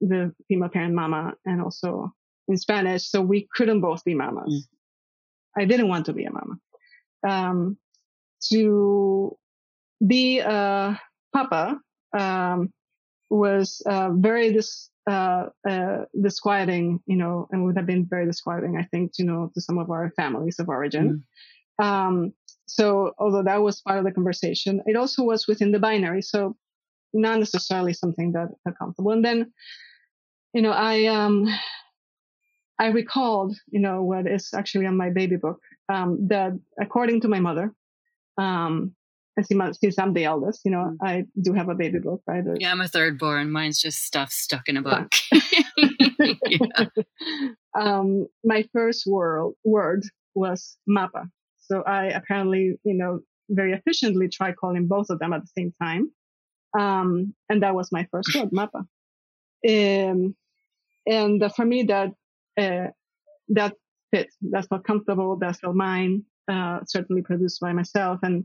the 0.00 0.32
female 0.48 0.68
parent 0.68 0.94
mama 0.94 1.34
and 1.44 1.62
also 1.62 2.12
in 2.48 2.56
Spanish. 2.56 3.08
So 3.08 3.20
we 3.20 3.48
couldn't 3.54 3.80
both 3.80 4.04
be 4.04 4.14
mamas. 4.14 4.66
Mm. 5.58 5.62
I 5.62 5.64
didn't 5.64 5.88
want 5.88 6.06
to 6.06 6.12
be 6.12 6.24
a 6.24 6.30
mama. 6.30 6.56
Um, 7.26 7.78
to 8.50 9.36
be 10.06 10.40
a 10.40 11.00
papa, 11.34 11.78
um, 12.16 12.70
was 13.30 13.82
uh, 13.86 14.10
very 14.12 14.52
dis- 14.52 14.90
uh, 15.08 15.46
uh, 15.68 16.04
disquieting, 16.20 17.00
you 17.06 17.16
know, 17.16 17.48
and 17.50 17.64
would 17.64 17.76
have 17.76 17.86
been 17.86 18.06
very 18.06 18.26
disquieting, 18.26 18.76
I 18.76 18.84
think, 18.84 19.12
you 19.18 19.24
know, 19.24 19.50
to 19.54 19.60
some 19.60 19.78
of 19.78 19.90
our 19.90 20.10
families 20.16 20.58
of 20.58 20.68
origin. 20.68 21.24
Mm. 21.80 21.84
Um, 21.84 22.32
so 22.66 23.12
although 23.18 23.42
that 23.42 23.62
was 23.62 23.80
part 23.80 23.98
of 23.98 24.04
the 24.04 24.10
conversation, 24.12 24.82
it 24.86 24.96
also 24.96 25.22
was 25.22 25.46
within 25.46 25.72
the 25.72 25.78
binary. 25.78 26.22
So 26.22 26.56
not 27.12 27.38
necessarily 27.38 27.92
something 27.92 28.32
that 28.32 28.48
felt 28.64 28.78
comfortable. 28.78 29.12
And 29.12 29.24
then, 29.24 29.52
you 30.52 30.62
know, 30.62 30.72
I, 30.72 31.04
um, 31.06 31.46
I 32.78 32.88
recalled, 32.88 33.56
you 33.70 33.80
know, 33.80 34.02
what 34.02 34.26
is 34.26 34.50
actually 34.54 34.86
on 34.86 34.96
my 34.96 35.10
baby 35.10 35.36
book, 35.36 35.60
um, 35.88 36.28
that 36.28 36.52
according 36.80 37.20
to 37.22 37.28
my 37.28 37.40
mother, 37.40 37.72
um, 38.38 38.94
and 39.36 39.76
since 39.76 39.98
I'm 39.98 40.14
the 40.14 40.24
eldest, 40.24 40.62
you 40.64 40.70
know, 40.70 40.78
mm. 40.78 40.96
I 41.02 41.24
do 41.40 41.52
have 41.52 41.68
a 41.68 41.74
baby 41.74 41.98
book, 41.98 42.22
right? 42.26 42.42
Yeah, 42.58 42.70
I'm 42.70 42.80
a 42.80 42.88
third 42.88 43.18
born. 43.18 43.50
Mine's 43.50 43.78
just 43.78 44.04
stuff 44.04 44.30
stuck 44.30 44.68
in 44.68 44.78
a 44.78 44.82
book. 44.82 45.12
um, 47.78 48.26
my 48.44 48.64
first 48.72 49.06
word, 49.06 49.52
word 49.64 50.04
was 50.34 50.76
mapa. 50.86 51.28
So 51.58 51.82
I 51.82 52.06
apparently, 52.06 52.78
you 52.84 52.94
know, 52.94 53.20
very 53.50 53.72
efficiently 53.72 54.28
tried 54.28 54.56
calling 54.56 54.86
both 54.86 55.10
of 55.10 55.18
them 55.18 55.32
at 55.32 55.42
the 55.42 55.50
same 55.56 55.74
time. 55.82 56.10
Um, 56.78 57.34
and 57.48 57.62
that 57.62 57.74
was 57.74 57.92
my 57.92 58.06
first 58.10 58.34
word, 58.34 58.48
mapa. 58.52 58.86
Um, 59.68 60.34
and 61.06 61.42
uh, 61.42 61.48
for 61.50 61.64
me, 61.64 61.84
that, 61.84 62.12
uh, 62.58 62.90
that 63.48 63.74
fit. 64.10 64.28
That 64.50 64.68
felt 64.68 64.84
comfortable. 64.84 65.36
That 65.36 65.56
felt 65.58 65.76
mine. 65.76 66.24
Uh, 66.48 66.80
certainly 66.86 67.22
produced 67.22 67.60
by 67.60 67.72
myself. 67.72 68.20
And 68.22 68.44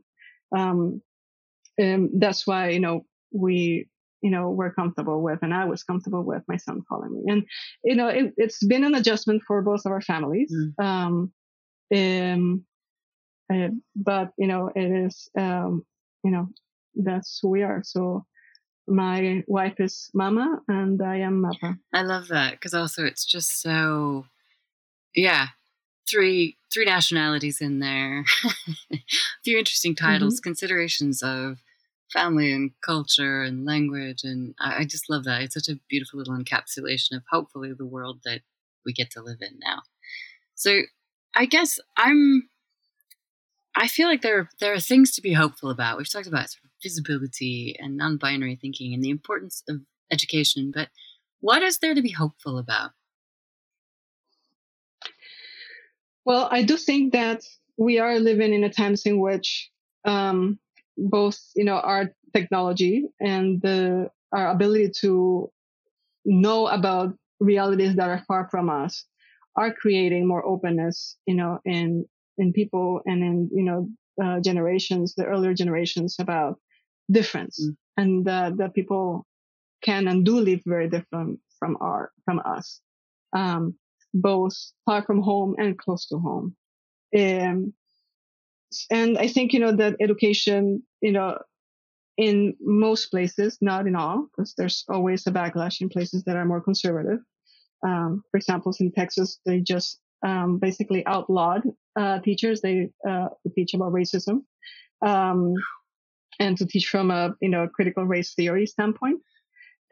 um, 0.56 1.02
and 1.78 2.10
that's 2.14 2.46
why, 2.46 2.70
you 2.70 2.80
know, 2.80 3.06
we, 3.32 3.88
you 4.22 4.30
know, 4.30 4.50
were 4.50 4.72
comfortable 4.72 5.22
with, 5.22 5.40
and 5.42 5.54
I 5.54 5.66
was 5.66 5.84
comfortable 5.84 6.24
with 6.24 6.44
my 6.48 6.58
son 6.58 6.82
calling 6.88 7.14
me. 7.14 7.32
And, 7.32 7.44
you 7.84 7.96
know, 7.96 8.08
it, 8.08 8.34
has 8.40 8.58
been 8.68 8.84
an 8.84 8.96
adjustment 8.96 9.42
for 9.48 9.62
both 9.62 9.82
of 9.86 9.92
our 9.92 10.02
families. 10.02 10.54
Mm. 10.80 10.84
Um, 10.86 11.34
um, 11.94 12.66
uh, 13.52 13.70
but, 13.96 14.32
you 14.38 14.48
know, 14.48 14.70
it 14.76 15.06
is, 15.06 15.30
um, 15.38 15.86
you 16.24 16.32
know, 16.32 16.50
that's 16.96 17.40
who 17.42 17.50
we 17.50 17.64
are. 17.64 17.82
So, 17.84 18.26
my 18.88 19.44
wife 19.48 19.80
is 19.80 20.10
Mama 20.14 20.60
and 20.68 21.02
I 21.02 21.18
am 21.18 21.42
mother 21.42 21.78
I 21.94 22.02
love 22.02 22.28
that 22.30 22.54
because 22.54 22.74
also 22.74 23.06
it's 23.06 23.24
just 23.24 23.62
so, 23.62 24.26
yeah, 25.16 25.50
three 26.10 26.58
three 26.74 26.86
nationalities 26.86 27.62
in 27.62 27.80
there. 27.80 28.26
a 28.94 28.98
few 29.44 29.58
interesting 29.58 29.96
titles, 29.96 30.36
mm-hmm. 30.36 30.50
considerations 30.50 31.22
of 31.22 31.60
family 32.12 32.52
and 32.52 32.72
culture 32.86 33.42
and 33.42 33.66
language, 33.66 34.24
and 34.24 34.54
I, 34.60 34.80
I 34.80 34.86
just 34.86 35.10
love 35.10 35.24
that. 35.26 35.42
It's 35.42 35.54
such 35.54 35.70
a 35.70 35.80
beautiful 35.90 36.20
little 36.20 36.38
encapsulation 36.38 37.16
of 37.16 37.24
hopefully 37.30 37.72
the 37.78 37.86
world 37.86 38.20
that 38.26 38.42
we 38.86 38.94
get 38.94 39.12
to 39.12 39.22
live 39.22 39.40
in 39.42 39.60
now. 39.64 39.82
So 40.56 40.82
I 41.36 41.46
guess 41.46 41.80
I'm. 41.98 42.50
I 43.74 43.88
feel 43.88 44.10
like 44.10 44.22
there 44.22 44.50
there 44.60 44.74
are 44.74 44.82
things 44.82 45.12
to 45.14 45.22
be 45.22 45.34
hopeful 45.34 45.70
about. 45.70 45.98
We've 45.98 46.12
talked 46.12 46.28
about 46.28 46.50
sort 46.50 46.66
of 46.66 46.72
visibility 46.84 47.76
and 47.80 47.96
non-binary 47.96 48.58
thinking 48.62 48.94
and 48.94 49.04
the 49.04 49.10
importance 49.10 49.64
of 49.70 49.78
education, 50.12 50.72
but 50.74 50.90
what 51.40 51.64
is 51.64 51.80
there 51.80 51.96
to 51.96 52.02
be 52.02 52.12
hopeful 52.12 52.58
about? 52.58 52.92
Well, 56.26 56.48
I 56.52 56.64
do 56.64 56.78
think 56.78 57.14
that 57.14 57.44
we 57.78 58.00
are 58.00 58.20
living 58.20 58.54
in 58.54 58.64
a 58.64 58.70
times 58.70 59.06
in 59.06 59.20
which 59.20 59.70
um, 60.06 60.60
both, 60.98 61.40
you 61.56 61.64
know, 61.66 61.80
our 61.80 62.12
technology 62.34 63.08
and 63.20 63.62
the, 63.62 64.10
our 64.32 64.52
ability 64.52 64.92
to 65.02 65.52
know 66.26 66.68
about 66.68 67.16
realities 67.40 67.96
that 67.96 68.10
are 68.10 68.24
far 68.28 68.48
from 68.50 68.70
us 68.70 69.06
are 69.56 69.74
creating 69.74 70.28
more 70.28 70.46
openness, 70.46 71.18
you 71.26 71.36
know, 71.36 71.60
in 71.66 72.06
in 72.38 72.54
people 72.54 73.02
and 73.06 73.24
in 73.24 73.50
you 73.54 73.64
know 73.64 73.90
uh, 74.24 74.40
generations, 74.40 75.16
the 75.16 75.26
earlier 75.26 75.54
generations 75.54 76.16
about 76.20 76.60
difference, 77.12 77.60
mm. 77.62 77.76
and 77.98 78.28
uh, 78.28 78.52
that 78.58 78.74
people 78.74 79.26
can 79.84 80.08
and 80.08 80.26
do 80.26 80.40
live 80.40 80.62
very 80.66 80.90
different 80.90 81.40
from 81.60 81.78
our 81.82 82.12
from 82.26 82.40
us, 82.46 82.80
um, 83.34 83.76
both 84.14 84.54
far 84.86 85.04
from 85.04 85.22
home 85.22 85.56
and 85.58 85.78
close 85.78 86.08
to 86.08 86.18
home. 86.18 86.56
Um, 87.18 87.74
and 88.90 89.18
I 89.18 89.28
think 89.28 89.54
you 89.54 89.60
know 89.60 89.76
that 89.76 89.98
education, 90.00 90.84
you 91.02 91.12
know, 91.12 91.38
in 92.18 92.56
most 92.62 93.08
places, 93.08 93.58
not 93.62 93.88
in 93.88 93.96
all, 93.96 94.28
because 94.28 94.54
there's 94.58 94.86
always 94.90 95.26
a 95.28 95.32
backlash 95.32 95.82
in 95.82 95.90
places 95.90 96.24
that 96.24 96.36
are 96.36 96.46
more 96.46 96.62
conservative. 96.62 97.20
Um, 97.86 98.24
for 98.32 98.38
example, 98.38 98.74
in 98.80 98.92
Texas, 98.92 99.40
they 99.46 99.60
just 99.60 100.00
um, 100.26 100.60
basically 100.60 101.06
outlawed 101.06 101.64
uh, 101.96 102.20
teachers. 102.20 102.62
They 102.62 102.90
uh, 103.08 103.30
teach 103.56 103.74
about 103.74 103.94
racism 103.94 104.44
um, 105.02 105.56
and 106.40 106.58
to 106.58 106.66
teach 106.66 106.88
from 106.88 107.12
a 107.12 107.36
you 107.42 107.50
know 107.50 107.68
critical 107.68 108.06
race 108.06 108.34
theory 108.34 108.66
standpoint. 108.66 109.22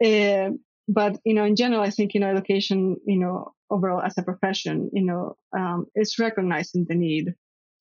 Uh, 0.02 0.50
but 0.92 1.20
you 1.24 1.34
know, 1.34 1.44
in 1.44 1.54
general, 1.54 1.82
I 1.82 1.90
think 1.90 2.14
you 2.14 2.20
know 2.20 2.28
education, 2.28 2.96
you 3.06 3.18
know, 3.18 3.52
overall 3.70 4.02
as 4.02 4.18
a 4.18 4.22
profession, 4.22 4.90
you 4.92 5.04
know, 5.04 5.36
um, 5.56 5.86
is 5.94 6.18
recognizing 6.18 6.84
the 6.88 6.96
need 6.96 7.34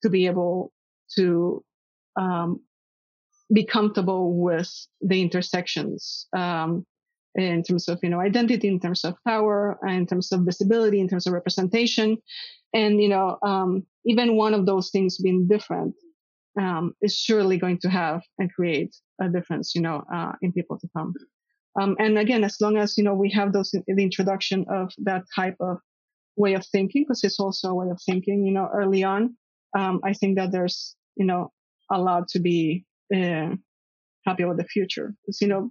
to 0.04 0.10
be 0.10 0.28
able 0.28 0.72
to 1.16 1.64
um, 2.16 2.62
be 3.52 3.66
comfortable 3.66 4.38
with 4.38 4.70
the 5.02 5.22
intersections 5.22 6.28
um, 6.38 6.86
in 7.34 7.64
terms 7.64 7.90
of 7.90 8.00
you 8.04 8.10
know 8.10 8.20
identity, 8.20 8.68
in 8.68 8.80
terms 8.80 9.04
of 9.04 9.16
power, 9.28 9.80
in 9.88 10.06
terms 10.06 10.32
of 10.32 10.42
visibility, 10.42 11.00
in 11.00 11.10
terms 11.10 11.26
of 11.26 11.34
representation, 11.34 12.18
and 12.76 13.02
you 13.02 13.10
know 13.10 13.40
um, 13.42 13.84
even 14.06 14.36
one 14.36 14.54
of 14.54 14.68
those 14.68 14.92
things 14.92 15.18
being 15.18 15.48
different 15.48 15.96
um, 16.60 16.94
is 17.02 17.18
surely 17.18 17.58
going 17.58 17.80
to 17.80 17.90
have 17.90 18.22
and 18.38 18.54
create 18.54 18.96
a 19.20 19.30
difference, 19.30 19.74
you 19.74 19.82
know, 19.82 20.04
uh, 20.14 20.34
in 20.44 20.52
people 20.52 20.78
to 20.78 20.88
come. 20.96 21.14
Um, 21.80 21.96
and 22.00 22.18
again, 22.18 22.44
as 22.44 22.58
long 22.62 22.78
as 22.78 22.98
you 22.98 23.04
know 23.04 23.14
we 23.14 23.32
have 23.32 23.54
those 23.54 23.72
the 23.72 24.04
introduction 24.04 24.66
of 24.70 24.92
that 25.00 25.24
type 25.36 25.56
of 25.60 25.78
way 26.36 26.54
of 26.54 26.66
thinking, 26.66 27.04
because 27.04 27.24
it's 27.24 27.40
also 27.40 27.70
a 27.70 27.76
way 27.76 27.90
of 27.90 28.00
thinking, 28.06 28.46
you 28.46 28.54
know, 28.54 28.70
early 28.74 29.04
on, 29.04 29.36
um, 29.78 30.00
I 30.04 30.14
think 30.14 30.38
that 30.38 30.52
there's 30.52 30.96
you 31.16 31.26
know 31.26 31.52
a 31.92 32.00
lot 32.00 32.28
to 32.30 32.40
be 32.40 32.86
uh, 33.14 33.50
happy 34.26 34.44
about 34.44 34.58
the 34.58 34.66
future. 34.66 35.14
Because 35.22 35.42
you 35.42 35.48
know 35.48 35.70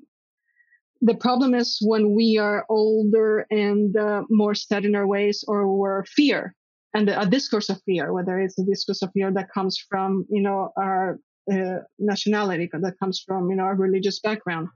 the 1.01 1.15
problem 1.15 1.55
is 1.55 1.79
when 1.81 2.15
we 2.15 2.39
are 2.39 2.67
older 2.69 3.47
and 3.51 3.97
uh, 3.97 4.23
more 4.31 4.55
set 4.55 4.85
in 4.85 4.95
our 4.95 5.07
ways 5.07 5.45
or 5.47 5.77
we're 5.77 6.05
fear 6.05 6.55
and 6.95 7.09
a 7.09 7.27
discourse 7.27 7.69
of 7.69 7.81
fear, 7.85 8.13
whether 8.13 8.39
it's 8.41 8.59
a 8.59 8.65
discourse 8.65 9.03
of 9.03 9.11
fear 9.13 9.31
that 9.33 9.53
comes 9.53 9.79
from, 9.89 10.27
you 10.29 10.43
know, 10.43 10.73
our 10.77 11.19
uh, 11.53 11.79
nationality, 11.99 12.69
that 12.73 12.99
comes 12.99 13.23
from, 13.25 13.51
you 13.51 13.57
know, 13.57 13.65
our 13.65 13.77
religious 13.77 14.21
background. 14.21 14.69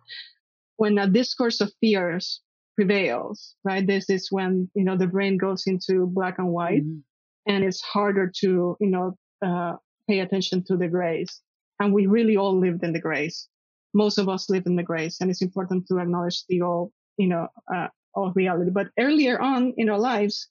When 0.77 0.99
a 0.99 1.07
discourse 1.07 1.61
of 1.61 1.73
fears 1.81 2.41
prevails, 2.77 3.55
right? 3.65 3.87
This 3.87 4.09
is 4.09 4.29
when, 4.31 4.71
you 4.75 4.85
know, 4.85 4.97
the 4.97 5.07
brain 5.07 5.37
goes 5.37 5.65
into 5.67 6.07
black 6.07 6.39
and 6.39 6.49
white 6.49 6.85
mm-hmm. 6.85 7.53
and 7.53 7.65
it's 7.65 7.81
harder 7.81 8.31
to, 8.41 8.77
you 8.81 8.91
know, 8.91 9.17
uh, 9.45 9.77
pay 10.09 10.21
attention 10.21 10.65
to 10.69 10.77
the 10.77 10.89
grays. 10.89 11.41
And 11.79 11.93
we 11.93 12.07
really 12.07 12.37
all 12.37 12.59
lived 12.59 12.83
in 12.83 12.93
the 12.93 13.01
grays 13.01 13.49
most 13.95 14.19
of 14.19 14.29
us 14.29 14.49
live 14.49 14.65
in 14.67 14.77
the 14.77 14.83
grace 14.83 15.21
and 15.21 15.31
it's 15.31 15.43
important 15.43 15.87
to 15.87 15.99
acknowledge 15.99 16.45
the 16.49 16.63
all, 16.63 16.93
you 17.17 17.29
know, 17.29 17.49
uh, 17.75 17.89
all 18.15 18.33
reality. 18.35 18.71
But 18.71 18.89
earlier 18.99 19.41
on 19.41 19.75
in 19.77 19.89
our 19.89 19.99
lives, 19.99 20.49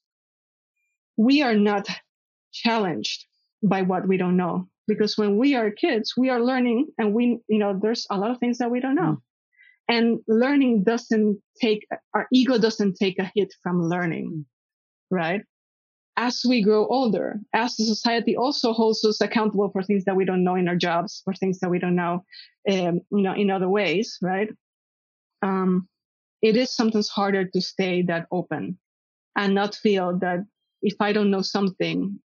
we 1.17 1.41
are 1.41 1.55
not 1.55 1.87
challenged 2.53 3.25
by 3.63 3.81
what 3.81 4.07
we 4.07 4.17
don't 4.17 4.37
know 4.37 4.67
because 4.87 5.17
when 5.17 5.37
we 5.37 5.55
are 5.55 5.71
kids, 5.71 6.13
we 6.17 6.29
are 6.29 6.39
learning 6.39 6.87
and 6.97 7.13
we, 7.13 7.39
you 7.47 7.59
know, 7.59 7.77
there's 7.79 8.07
a 8.09 8.17
lot 8.17 8.31
of 8.31 8.39
things 8.39 8.57
that 8.59 8.71
we 8.71 8.79
don't 8.79 8.95
know. 8.95 9.17
Mm. 9.17 9.21
And 9.87 10.19
learning 10.27 10.83
doesn't 10.83 11.41
take, 11.59 11.85
our 12.13 12.27
ego 12.31 12.57
doesn't 12.57 12.95
take 12.95 13.19
a 13.19 13.31
hit 13.35 13.53
from 13.61 13.81
learning, 13.81 14.31
mm. 14.31 14.45
right? 15.09 15.41
as 16.17 16.41
we 16.47 16.61
grow 16.61 16.85
older, 16.87 17.39
as 17.53 17.75
the 17.77 17.85
society 17.85 18.35
also 18.35 18.73
holds 18.73 19.03
us 19.05 19.21
accountable 19.21 19.69
for 19.71 19.81
things 19.81 20.03
that 20.05 20.15
we 20.15 20.25
don't 20.25 20.43
know 20.43 20.55
in 20.55 20.67
our 20.67 20.75
jobs, 20.75 21.21
for 21.23 21.33
things 21.33 21.59
that 21.59 21.69
we 21.69 21.79
don't 21.79 21.95
know, 21.95 22.23
um, 22.69 22.99
you 23.11 23.23
know, 23.23 23.33
in 23.33 23.49
other 23.49 23.69
ways, 23.69 24.17
right? 24.21 24.49
Um, 25.41 25.87
it 26.41 26.57
is 26.57 26.75
sometimes 26.75 27.07
harder 27.07 27.45
to 27.45 27.61
stay 27.61 28.01
that 28.03 28.27
open 28.31 28.77
and 29.35 29.55
not 29.55 29.75
feel 29.75 30.19
that 30.19 30.39
if 30.81 30.95
I 30.99 31.13
don't 31.13 31.31
know 31.31 31.41
something, 31.41 32.19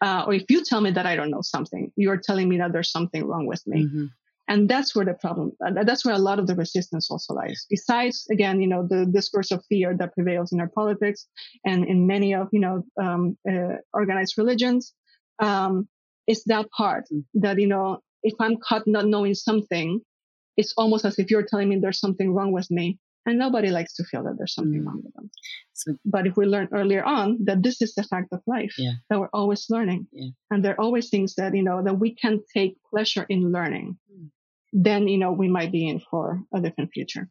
uh, 0.00 0.24
or 0.26 0.34
if 0.34 0.44
you 0.48 0.62
tell 0.62 0.80
me 0.80 0.90
that 0.90 1.06
I 1.06 1.16
don't 1.16 1.30
know 1.30 1.42
something, 1.42 1.90
you're 1.96 2.18
telling 2.18 2.48
me 2.48 2.58
that 2.58 2.72
there's 2.72 2.92
something 2.92 3.24
wrong 3.24 3.46
with 3.46 3.66
me. 3.66 3.84
Mm-hmm. 3.84 4.04
And 4.50 4.68
that's 4.68 4.96
where 4.96 5.04
the 5.04 5.14
problem, 5.14 5.52
that's 5.60 6.04
where 6.04 6.14
a 6.16 6.18
lot 6.18 6.40
of 6.40 6.48
the 6.48 6.56
resistance 6.56 7.08
also 7.08 7.34
lies. 7.34 7.66
Besides, 7.70 8.26
again, 8.32 8.60
you 8.60 8.66
know, 8.66 8.84
the 8.84 9.06
discourse 9.06 9.52
of 9.52 9.64
fear 9.68 9.96
that 9.96 10.12
prevails 10.12 10.50
in 10.50 10.58
our 10.58 10.68
politics 10.68 11.28
and 11.64 11.86
in 11.86 12.08
many 12.08 12.34
of, 12.34 12.48
you 12.50 12.58
know, 12.58 12.82
um, 13.00 13.38
uh, 13.48 13.76
organized 13.94 14.36
religions, 14.38 14.92
um, 15.38 15.88
it's 16.26 16.42
that 16.46 16.68
part 16.72 17.04
that, 17.34 17.60
you 17.60 17.68
know, 17.68 18.00
if 18.24 18.34
I'm 18.40 18.56
caught 18.56 18.88
not 18.88 19.06
knowing 19.06 19.34
something, 19.34 20.00
it's 20.56 20.74
almost 20.76 21.04
as 21.04 21.20
if 21.20 21.30
you're 21.30 21.46
telling 21.46 21.68
me 21.68 21.78
there's 21.78 22.00
something 22.00 22.34
wrong 22.34 22.50
with 22.50 22.72
me. 22.72 22.98
And 23.26 23.38
nobody 23.38 23.68
likes 23.68 23.94
to 23.96 24.04
feel 24.04 24.24
that 24.24 24.36
there's 24.36 24.54
something 24.54 24.82
mm. 24.82 24.86
wrong 24.86 25.02
with 25.04 25.14
them. 25.14 25.30
So, 25.74 25.94
but 26.04 26.26
if 26.26 26.36
we 26.36 26.46
learn 26.46 26.68
earlier 26.72 27.04
on 27.04 27.38
that 27.44 27.62
this 27.62 27.80
is 27.82 27.94
the 27.94 28.02
fact 28.02 28.32
of 28.32 28.40
life, 28.48 28.74
yeah. 28.78 28.94
that 29.10 29.20
we're 29.20 29.28
always 29.32 29.66
learning, 29.70 30.08
yeah. 30.10 30.30
and 30.50 30.64
there 30.64 30.72
are 30.72 30.80
always 30.80 31.10
things 31.10 31.34
that 31.34 31.54
you 31.54 31.62
know 31.62 31.84
that 31.84 31.98
we 32.00 32.14
can 32.14 32.40
take 32.52 32.78
pleasure 32.90 33.26
in 33.28 33.52
learning. 33.52 33.98
Mm 34.10 34.30
then, 34.72 35.08
you 35.08 35.18
know, 35.18 35.32
we 35.32 35.48
might 35.48 35.72
be 35.72 35.88
in 35.88 36.00
for 36.00 36.42
a 36.54 36.60
different 36.60 36.92
future. 36.92 37.28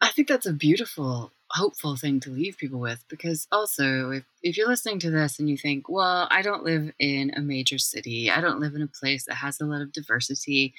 I 0.00 0.08
think 0.10 0.28
that's 0.28 0.46
a 0.46 0.52
beautiful, 0.52 1.32
hopeful 1.50 1.96
thing 1.96 2.20
to 2.20 2.30
leave 2.30 2.58
people 2.58 2.80
with 2.80 3.04
because 3.08 3.46
also, 3.50 4.10
if, 4.10 4.24
if 4.42 4.56
you're 4.56 4.68
listening 4.68 4.98
to 5.00 5.10
this 5.10 5.38
and 5.38 5.48
you 5.48 5.56
think, 5.56 5.88
well, 5.88 6.28
I 6.30 6.42
don't 6.42 6.64
live 6.64 6.92
in 6.98 7.32
a 7.34 7.40
major 7.40 7.78
city, 7.78 8.30
I 8.30 8.40
don't 8.40 8.60
live 8.60 8.74
in 8.74 8.82
a 8.82 8.88
place 8.88 9.24
that 9.26 9.36
has 9.36 9.60
a 9.60 9.64
lot 9.64 9.80
of 9.80 9.92
diversity, 9.92 10.74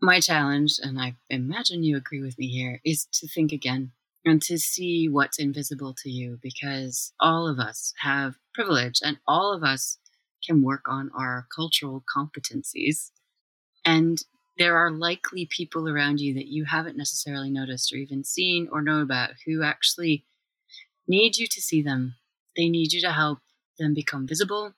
my 0.00 0.20
challenge, 0.20 0.78
and 0.80 1.00
I 1.00 1.16
imagine 1.28 1.82
you 1.82 1.96
agree 1.96 2.22
with 2.22 2.38
me 2.38 2.48
here, 2.48 2.80
is 2.84 3.06
to 3.14 3.26
think 3.26 3.50
again 3.50 3.90
and 4.24 4.40
to 4.42 4.58
see 4.58 5.08
what's 5.08 5.38
invisible 5.38 5.94
to 6.02 6.10
you 6.10 6.38
because 6.42 7.12
all 7.20 7.48
of 7.48 7.58
us 7.58 7.94
have 8.00 8.36
privilege 8.54 9.00
and 9.02 9.18
all 9.26 9.52
of 9.52 9.64
us 9.64 9.98
can 10.44 10.62
work 10.62 10.82
on 10.86 11.10
our 11.18 11.46
cultural 11.54 12.04
competencies 12.14 13.10
and 13.84 14.22
there 14.58 14.76
are 14.76 14.90
likely 14.90 15.46
people 15.46 15.88
around 15.88 16.20
you 16.20 16.34
that 16.34 16.48
you 16.48 16.64
haven't 16.64 16.96
necessarily 16.96 17.50
noticed 17.50 17.92
or 17.92 17.96
even 17.96 18.24
seen 18.24 18.68
or 18.72 18.82
know 18.82 19.00
about 19.00 19.30
who 19.46 19.62
actually 19.62 20.24
need 21.06 21.36
you 21.36 21.46
to 21.46 21.60
see 21.60 21.80
them. 21.80 22.16
They 22.56 22.68
need 22.68 22.92
you 22.92 23.00
to 23.02 23.12
help 23.12 23.38
them 23.78 23.94
become 23.94 24.26
visible. 24.26 24.74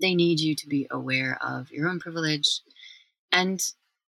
They 0.00 0.14
need 0.14 0.40
you 0.40 0.54
to 0.54 0.66
be 0.68 0.86
aware 0.90 1.38
of 1.42 1.70
your 1.70 1.88
own 1.88 1.98
privilege 1.98 2.60
and 3.32 3.60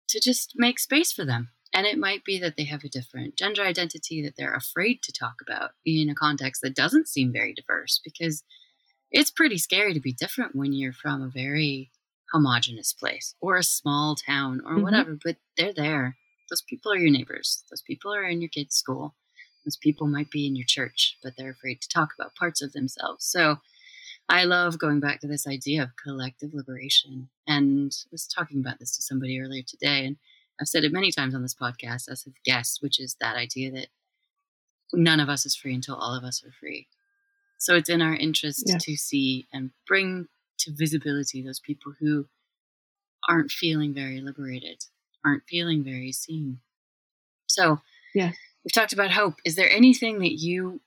to 0.09 0.21
just 0.21 0.55
make 0.57 0.79
space 0.79 1.13
for 1.13 1.25
them. 1.25 1.51
And 1.75 1.87
it 1.87 1.99
might 1.99 2.25
be 2.25 2.39
that 2.39 2.57
they 2.57 2.65
have 2.65 2.85
a 2.85 2.89
different 2.89 3.37
gender 3.37 3.63
identity 3.63 4.23
that 4.23 4.37
they're 4.37 4.55
afraid 4.55 5.03
to 5.03 5.13
talk 5.13 5.35
about 5.43 5.73
in 5.85 6.09
a 6.09 6.15
context 6.15 6.63
that 6.63 6.77
doesn't 6.77 7.09
seem 7.09 7.33
very 7.33 7.53
diverse 7.53 8.01
because 8.03 8.45
it's 9.11 9.31
pretty 9.31 9.59
scary 9.59 9.93
to 9.93 10.01
be 10.01 10.13
different 10.13 10.55
when 10.55 10.73
you're 10.73 10.93
from 10.93 11.21
a 11.21 11.29
very 11.29 11.91
homogenous 12.35 12.93
place 12.93 13.37
or 13.41 13.57
a 13.57 13.63
small 13.63 14.17
town 14.17 14.61
or 14.65 14.73
mm-hmm. 14.73 14.83
whatever, 14.83 15.17
but 15.25 15.37
they're 15.57 15.73
there. 15.73 16.17
Those 16.51 16.63
people 16.63 16.93
are 16.93 16.99
your 16.99 17.13
neighbors. 17.13 17.63
Those 17.71 17.83
people 17.83 18.13
are 18.13 18.25
in 18.25 18.43
your 18.43 18.49
kid's 18.49 18.75
school. 18.75 19.15
Those 19.65 19.77
people 19.77 20.09
might 20.09 20.31
be 20.31 20.47
in 20.47 20.57
your 20.57 20.67
church, 20.67 21.17
but 21.23 21.35
they're 21.39 21.53
afraid 21.53 21.81
to 21.81 21.89
talk 21.89 22.11
about 22.19 22.35
parts 22.35 22.61
of 22.61 22.73
themselves. 22.73 23.25
So 23.25 23.59
I 24.29 24.45
love 24.45 24.79
going 24.79 25.01
back 25.01 25.21
to 25.21 25.29
this 25.29 25.47
idea 25.47 25.83
of 25.83 25.97
collective 26.03 26.51
liberation. 26.53 27.29
And 27.47 27.93
I 28.07 28.09
was 28.11 28.27
talking 28.27 28.59
about 28.59 28.79
this 28.79 28.97
to 28.97 29.03
somebody 29.03 29.41
earlier 29.41 29.63
today, 29.67 30.05
and 30.05 30.17
I've 30.61 30.69
said 30.69 30.85
it 30.85 30.93
many 30.93 31.13
times 31.13 31.35
on 31.35 31.43
this 31.43 31.55
podcast, 31.55 32.09
as 32.11 32.25
have 32.25 32.35
guests, 32.45 32.83
which 32.83 33.01
is 33.01 33.17
that 33.21 33.37
idea 33.37 33.71
that 33.73 33.89
none 34.93 35.21
of 35.21 35.29
us 35.29 35.47
is 35.47 35.57
free 35.57 35.75
until 35.75 35.97
all 35.97 36.15
of 36.15 36.25
us 36.25 36.43
are 36.45 36.53
free. 36.53 36.89
So 37.59 37.75
it's 37.77 37.89
in 37.89 38.03
our 38.03 38.15
interest 38.15 38.65
yeah. 38.67 38.77
to 38.79 38.97
see 38.97 39.47
and 39.53 39.71
bring 39.87 40.27
to 40.59 40.73
visibility 40.73 41.43
those 41.43 41.61
people 41.61 41.93
who 42.01 42.27
aren't 43.29 43.51
feeling 43.51 43.95
very 43.95 44.21
liberated, 44.21 44.85
aren't 45.25 45.45
feeling 45.49 45.83
very 45.83 46.13
seen. 46.13 46.59
So, 47.47 47.79
yeah, 48.15 48.33
we've 48.65 48.73
talked 48.73 48.93
about 48.93 49.11
hope. 49.11 49.35
Is 49.45 49.57
there 49.57 49.71
anything 49.71 50.19
that 50.21 50.33
you 50.33 50.81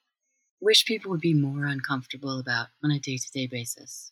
wish 0.60 0.86
people 0.86 1.12
would 1.12 1.22
be 1.22 1.34
more 1.34 1.66
uncomfortable 1.66 2.40
about 2.40 2.68
on 2.84 2.92
a 2.92 3.00
day 3.00 3.18
to 3.18 3.32
day 3.32 3.48
basis? 3.48 4.12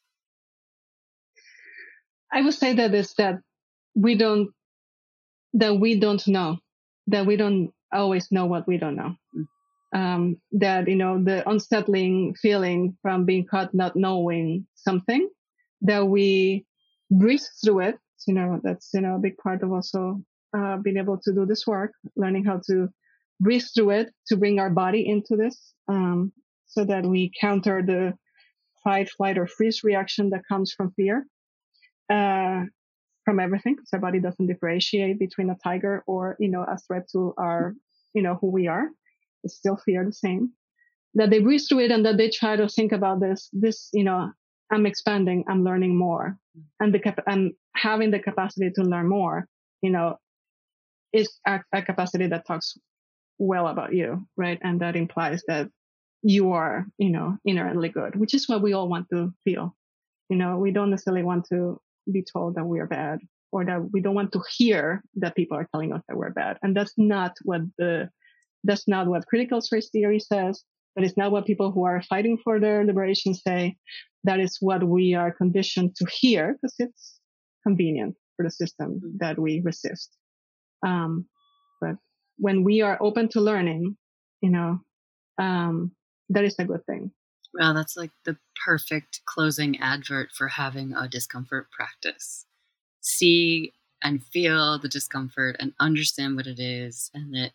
I 2.32 2.42
would 2.42 2.54
say 2.54 2.74
that 2.74 2.94
is 2.94 3.14
that 3.18 3.40
we 3.96 4.16
don't 4.16 4.50
that 5.54 5.80
we 5.80 6.00
don't 6.00 6.28
know 6.28 6.58
that 7.08 7.26
we 7.26 7.38
don't 7.38 7.72
always 7.94 8.32
know 8.32 8.46
what 8.46 8.68
we 8.68 8.78
don't 8.78 8.96
know. 8.96 9.16
Mm. 9.36 9.48
Um, 9.94 10.38
that 10.52 10.88
you 10.90 10.96
know 10.96 11.24
the 11.24 11.48
unsettling 11.50 12.36
feeling 12.42 12.98
from 13.02 13.26
being 13.26 13.46
caught 13.46 13.74
not 13.74 13.96
knowing 13.96 14.68
something 14.76 15.30
that 15.82 16.08
we 16.08 16.66
breathe 17.12 17.42
through 17.64 17.82
it. 17.82 18.00
You 18.28 18.34
know 18.34 18.60
that's 18.64 18.90
you 18.94 19.02
know 19.02 19.16
a 19.16 19.20
big 19.20 19.38
part 19.38 19.62
of 19.62 19.72
also 19.72 20.22
uh, 20.58 20.78
being 20.78 20.98
able 20.98 21.20
to 21.24 21.34
do 21.34 21.46
this 21.46 21.68
work, 21.68 21.92
learning 22.16 22.46
how 22.46 22.62
to 22.68 22.90
breathe 23.40 23.66
through 23.76 23.92
it 23.92 24.10
to 24.28 24.38
bring 24.38 24.60
our 24.60 24.70
body 24.70 25.08
into 25.08 25.36
this, 25.36 25.74
um, 25.88 26.32
so 26.66 26.86
that 26.86 27.06
we 27.06 27.32
counter 27.40 27.84
the 27.86 28.14
fight, 28.84 29.10
flight, 29.10 29.38
or 29.38 29.48
freeze 29.48 29.84
reaction 29.84 30.30
that 30.30 30.42
comes 30.48 30.72
from 30.72 30.92
fear 30.92 31.26
uh, 32.10 32.64
from 33.26 33.40
everything 33.40 33.76
because 33.76 33.90
our 33.94 34.00
body 34.00 34.20
doesn't 34.20 34.46
differentiate 34.48 35.20
between 35.20 35.50
a 35.50 35.58
tiger 35.64 36.04
or, 36.08 36.38
you 36.40 36.50
know, 36.50 36.64
a 36.64 36.78
threat 36.78 37.10
to 37.12 37.34
our, 37.38 37.74
you 38.14 38.22
know, 38.22 38.38
who 38.40 38.48
we 38.52 38.68
are. 38.68 38.88
It's 39.44 39.56
still 39.56 39.78
fear 39.78 40.06
the 40.06 40.14
same. 40.14 40.52
That 41.16 41.30
they 41.30 41.40
breathe 41.40 41.62
through 41.68 41.80
it 41.80 41.92
and 41.92 42.06
that 42.06 42.18
they 42.18 42.30
try 42.30 42.56
to 42.56 42.68
think 42.68 42.92
about 42.92 43.20
this, 43.20 43.50
this, 43.54 43.90
you 43.94 44.04
know, 44.04 44.32
I'm 44.72 44.86
expanding, 44.86 45.44
I'm 45.48 45.64
learning 45.64 45.98
more 45.98 46.38
mm-hmm. 46.58 46.84
and 46.84 46.94
the 46.94 47.00
cap- 47.00 47.24
and 47.28 47.54
having 47.76 48.12
the 48.12 48.20
capacity 48.20 48.72
to 48.76 48.84
learn 48.84 49.08
more, 49.08 49.48
you 49.82 49.92
know, 49.92 50.18
is 51.14 51.40
a, 51.48 51.60
a 51.74 51.82
capacity 51.82 52.28
that 52.28 52.46
talks 52.48 52.78
well 53.38 53.68
about 53.68 53.94
you, 53.94 54.28
right? 54.38 54.60
And 54.64 54.82
that 54.82 54.96
implies 54.96 55.44
that 55.48 55.70
you 56.24 56.54
are, 56.54 56.86
you 56.98 57.10
know, 57.10 57.38
inherently 57.46 57.90
good, 57.90 58.16
which 58.16 58.34
is 58.34 58.50
what 58.50 58.62
we 58.62 58.74
all 58.74 58.90
want 58.90 59.08
to 59.12 59.34
feel. 59.44 59.76
You 60.30 60.38
know, 60.38 60.58
we 60.58 60.72
don't 60.72 60.90
necessarily 60.90 61.24
want 61.24 61.46
to 61.50 61.80
be 62.12 62.24
told 62.24 62.56
that 62.56 62.66
we 62.66 62.80
are 62.80 62.88
bad 62.88 63.20
or 63.52 63.64
that 63.66 63.92
we 63.94 64.02
don't 64.02 64.16
want 64.16 64.32
to 64.34 64.42
hear 64.58 65.04
that 65.16 65.36
people 65.36 65.58
are 65.58 65.68
telling 65.72 65.94
us 65.94 66.02
that 66.08 66.18
we're 66.18 66.32
bad. 66.32 66.58
And 66.64 66.76
that's 66.76 66.94
not 66.98 67.34
what 67.44 67.62
the, 67.78 68.10
that's 68.64 68.88
not 68.88 69.08
what 69.08 69.28
critical 69.28 69.62
race 69.72 69.90
theory 69.90 70.20
says. 70.20 70.64
but 70.96 71.04
it's 71.04 71.18
not 71.18 71.32
what 71.32 71.46
people 71.46 71.72
who 71.72 71.84
are 71.84 72.02
fighting 72.04 72.38
for 72.44 72.60
their 72.60 72.86
liberation 72.86 73.34
say. 73.34 73.76
That 74.26 74.40
is 74.40 74.58
what 74.60 74.84
we 74.84 75.14
are 75.14 75.32
conditioned 75.32 75.96
to 75.98 76.06
hear 76.12 76.54
because 76.54 76.76
it's 76.80 77.20
convenient 77.66 78.16
for 78.36 78.44
the 78.44 78.52
system 78.52 78.96
mm-hmm. 78.96 79.18
that 79.20 79.40
we 79.40 79.62
resist. 79.64 80.10
Um, 80.86 81.26
but 81.80 81.96
when 82.38 82.64
we 82.64 82.82
are 82.82 82.98
open 83.02 83.30
to 83.30 83.42
learning, 83.42 83.98
you 84.42 84.50
know, 84.50 84.80
um, 85.38 85.92
that 86.30 86.44
is 86.44 86.56
a 86.60 86.66
good 86.66 86.86
thing. 86.86 87.12
Well, 87.54 87.74
that's 87.74 87.96
like 87.96 88.12
the 88.26 88.38
perfect 88.66 89.22
closing 89.26 89.80
advert 89.80 90.30
for 90.38 90.48
having 90.50 90.94
a 90.94 91.08
discomfort 91.08 91.68
practice. 91.72 92.46
See 93.02 93.74
and 94.04 94.24
feel 94.24 94.78
the 94.80 94.90
discomfort 94.90 95.56
and 95.60 95.74
understand 95.80 96.36
what 96.36 96.48
it 96.48 96.60
is, 96.60 97.10
and 97.14 97.34
that 97.34 97.52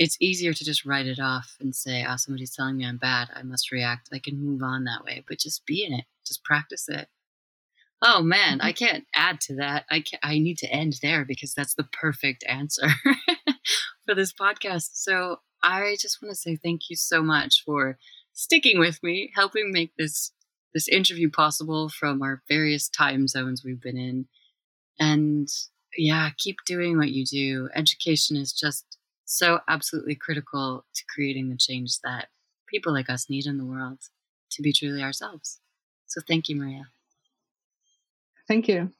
it's 0.00 0.16
easier 0.18 0.54
to 0.54 0.64
just 0.64 0.86
write 0.86 1.06
it 1.06 1.20
off 1.20 1.56
and 1.60 1.76
say, 1.76 2.06
oh, 2.08 2.16
somebody's 2.16 2.56
telling 2.56 2.78
me 2.78 2.86
I'm 2.86 2.96
bad. 2.96 3.28
I 3.36 3.42
must 3.42 3.70
react. 3.70 4.08
I 4.10 4.18
can 4.18 4.42
move 4.42 4.62
on 4.62 4.84
that 4.84 5.04
way, 5.04 5.22
but 5.28 5.38
just 5.38 5.66
be 5.66 5.84
in 5.84 5.92
it, 5.92 6.06
just 6.26 6.42
practice 6.42 6.88
it. 6.88 7.06
Oh 8.02 8.22
man, 8.22 8.58
mm-hmm. 8.58 8.66
I 8.66 8.72
can't 8.72 9.04
add 9.14 9.42
to 9.42 9.56
that. 9.56 9.84
I 9.90 10.00
can 10.00 10.18
I 10.22 10.38
need 10.38 10.56
to 10.58 10.72
end 10.72 10.94
there 11.02 11.26
because 11.26 11.52
that's 11.52 11.74
the 11.74 11.84
perfect 11.84 12.42
answer 12.48 12.88
for 14.06 14.14
this 14.14 14.32
podcast. 14.32 14.88
So 14.94 15.40
I 15.62 15.96
just 16.00 16.22
want 16.22 16.34
to 16.34 16.40
say 16.40 16.56
thank 16.56 16.88
you 16.88 16.96
so 16.96 17.22
much 17.22 17.62
for 17.62 17.98
sticking 18.32 18.78
with 18.78 19.02
me, 19.02 19.30
helping 19.34 19.70
make 19.70 19.92
this 19.98 20.32
this 20.72 20.88
interview 20.88 21.30
possible 21.30 21.90
from 21.90 22.22
our 22.22 22.42
various 22.48 22.88
time 22.88 23.28
zones 23.28 23.62
we've 23.62 23.82
been 23.82 23.98
in. 23.98 24.28
And 24.98 25.48
yeah, 25.94 26.30
keep 26.38 26.56
doing 26.64 26.96
what 26.96 27.10
you 27.10 27.26
do. 27.26 27.68
Education 27.74 28.38
is 28.38 28.54
just 28.54 28.96
so 29.30 29.60
absolutely 29.68 30.16
critical 30.16 30.84
to 30.92 31.02
creating 31.14 31.50
the 31.50 31.56
change 31.56 32.00
that 32.02 32.28
people 32.68 32.92
like 32.92 33.08
us 33.08 33.30
need 33.30 33.46
in 33.46 33.58
the 33.58 33.64
world 33.64 33.98
to 34.50 34.62
be 34.62 34.72
truly 34.72 35.02
ourselves. 35.02 35.60
So 36.06 36.20
thank 36.26 36.48
you, 36.48 36.56
Maria. 36.56 36.88
Thank 38.48 38.66
you. 38.66 38.90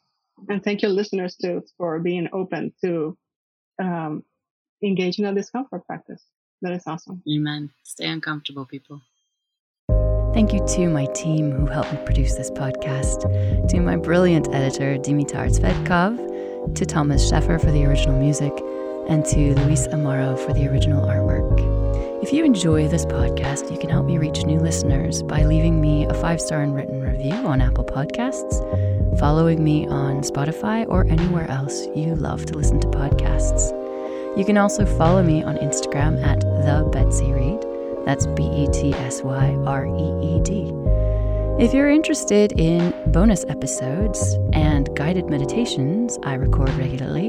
And 0.49 0.63
thank 0.63 0.83
you, 0.83 0.89
listeners, 0.89 1.37
too, 1.37 1.65
for 1.77 1.99
being 1.99 2.29
open 2.33 2.73
to 2.83 3.19
um, 3.83 4.23
engage 4.83 5.19
in 5.19 5.25
a 5.25 5.35
discomfort 5.35 5.85
practice. 5.87 6.23
That 6.63 6.73
is 6.73 6.85
awesome. 6.87 7.23
Amen. 7.29 7.71
Stay 7.83 8.07
uncomfortable, 8.07 8.65
people. 8.65 9.01
Thank 10.33 10.53
you 10.53 10.65
to 10.65 10.89
my 10.89 11.07
team 11.07 11.51
who 11.51 11.67
helped 11.67 11.93
me 11.93 11.99
produce 12.05 12.37
this 12.37 12.53
podcast, 12.53 13.69
to 13.69 13.81
my 13.81 13.97
brilliant 13.97 14.55
editor, 14.55 14.97
Dimitar 14.97 15.51
Tsvetkov, 15.51 16.75
to 16.77 16.87
Thomas 16.87 17.29
Sheffer 17.29 17.61
for 17.61 17.73
the 17.73 17.85
original 17.85 18.17
music, 18.17 18.53
and 19.11 19.25
to 19.27 19.55
Luis 19.61 19.87
Amaro 19.89 20.39
for 20.39 20.55
the 20.55 20.67
original 20.69 21.05
artwork. 21.05 21.59
If 22.23 22.33
you 22.33 22.45
enjoy 22.45 22.89
this 22.89 23.05
podcast, 23.05 23.71
you 23.71 23.79
can 23.79 23.91
help 23.91 24.07
me 24.07 24.17
reach 24.17 24.45
new 24.45 24.59
listeners 24.59 25.23
by 25.23 25.45
leaving 25.45 25.81
me 25.81 26.07
a 26.07 26.15
five 26.15 26.41
star 26.41 26.63
and 26.63 26.75
written 26.75 27.03
review 27.03 27.35
on 27.35 27.61
Apple 27.61 27.85
Podcasts, 27.85 29.19
following 29.19 29.63
me 29.63 29.87
on 29.87 30.23
Spotify, 30.23 30.87
or 30.89 31.05
anywhere 31.07 31.51
else 31.51 31.87
you 31.95 32.15
love 32.15 32.47
to 32.47 32.55
listen 32.55 32.81
to 32.81 32.89
podcasts. 32.89 33.77
You 34.39 34.45
can 34.47 34.57
also 34.57 34.87
follow 34.87 35.23
me 35.23 35.43
on 35.43 35.57
Instagram 35.57 36.25
at 36.25 36.41
the 36.41 36.89
Betsy 36.91 37.33
Reed 37.33 37.61
that's 38.05 38.27
B 38.27 38.43
E 38.43 38.67
T 38.73 38.95
S 38.95 39.23
Y 39.23 39.57
R 39.67 39.87
E 39.87 40.37
E 40.37 40.41
D. 40.41 40.73
If 41.61 41.75
you're 41.75 41.91
interested 41.91 42.59
in 42.59 42.95
bonus 43.13 43.45
episodes 43.45 44.39
and 44.55 44.89
guided 44.97 45.27
meditations 45.27 46.19
I 46.23 46.33
record 46.33 46.71
regularly, 46.71 47.29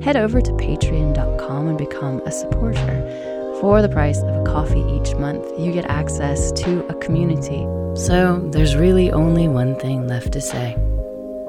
head 0.00 0.16
over 0.16 0.40
to 0.40 0.52
patreon.com 0.52 1.66
and 1.66 1.76
become 1.76 2.20
a 2.20 2.30
supporter. 2.30 3.58
For 3.60 3.82
the 3.82 3.88
price 3.88 4.18
of 4.22 4.36
a 4.36 4.44
coffee 4.44 4.84
each 4.94 5.16
month, 5.16 5.44
you 5.58 5.72
get 5.72 5.86
access 5.86 6.52
to 6.62 6.86
a 6.86 6.94
community. 6.94 7.66
So 8.00 8.48
there's 8.52 8.76
really 8.76 9.10
only 9.10 9.48
one 9.48 9.74
thing 9.80 10.06
left 10.06 10.32
to 10.34 10.40
say. 10.40 10.76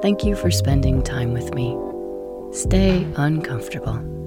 Thank 0.02 0.24
you 0.24 0.34
for 0.34 0.50
spending 0.50 1.04
time 1.04 1.34
with 1.34 1.54
me. 1.54 1.78
Stay 2.50 3.06
uncomfortable. 3.14 4.23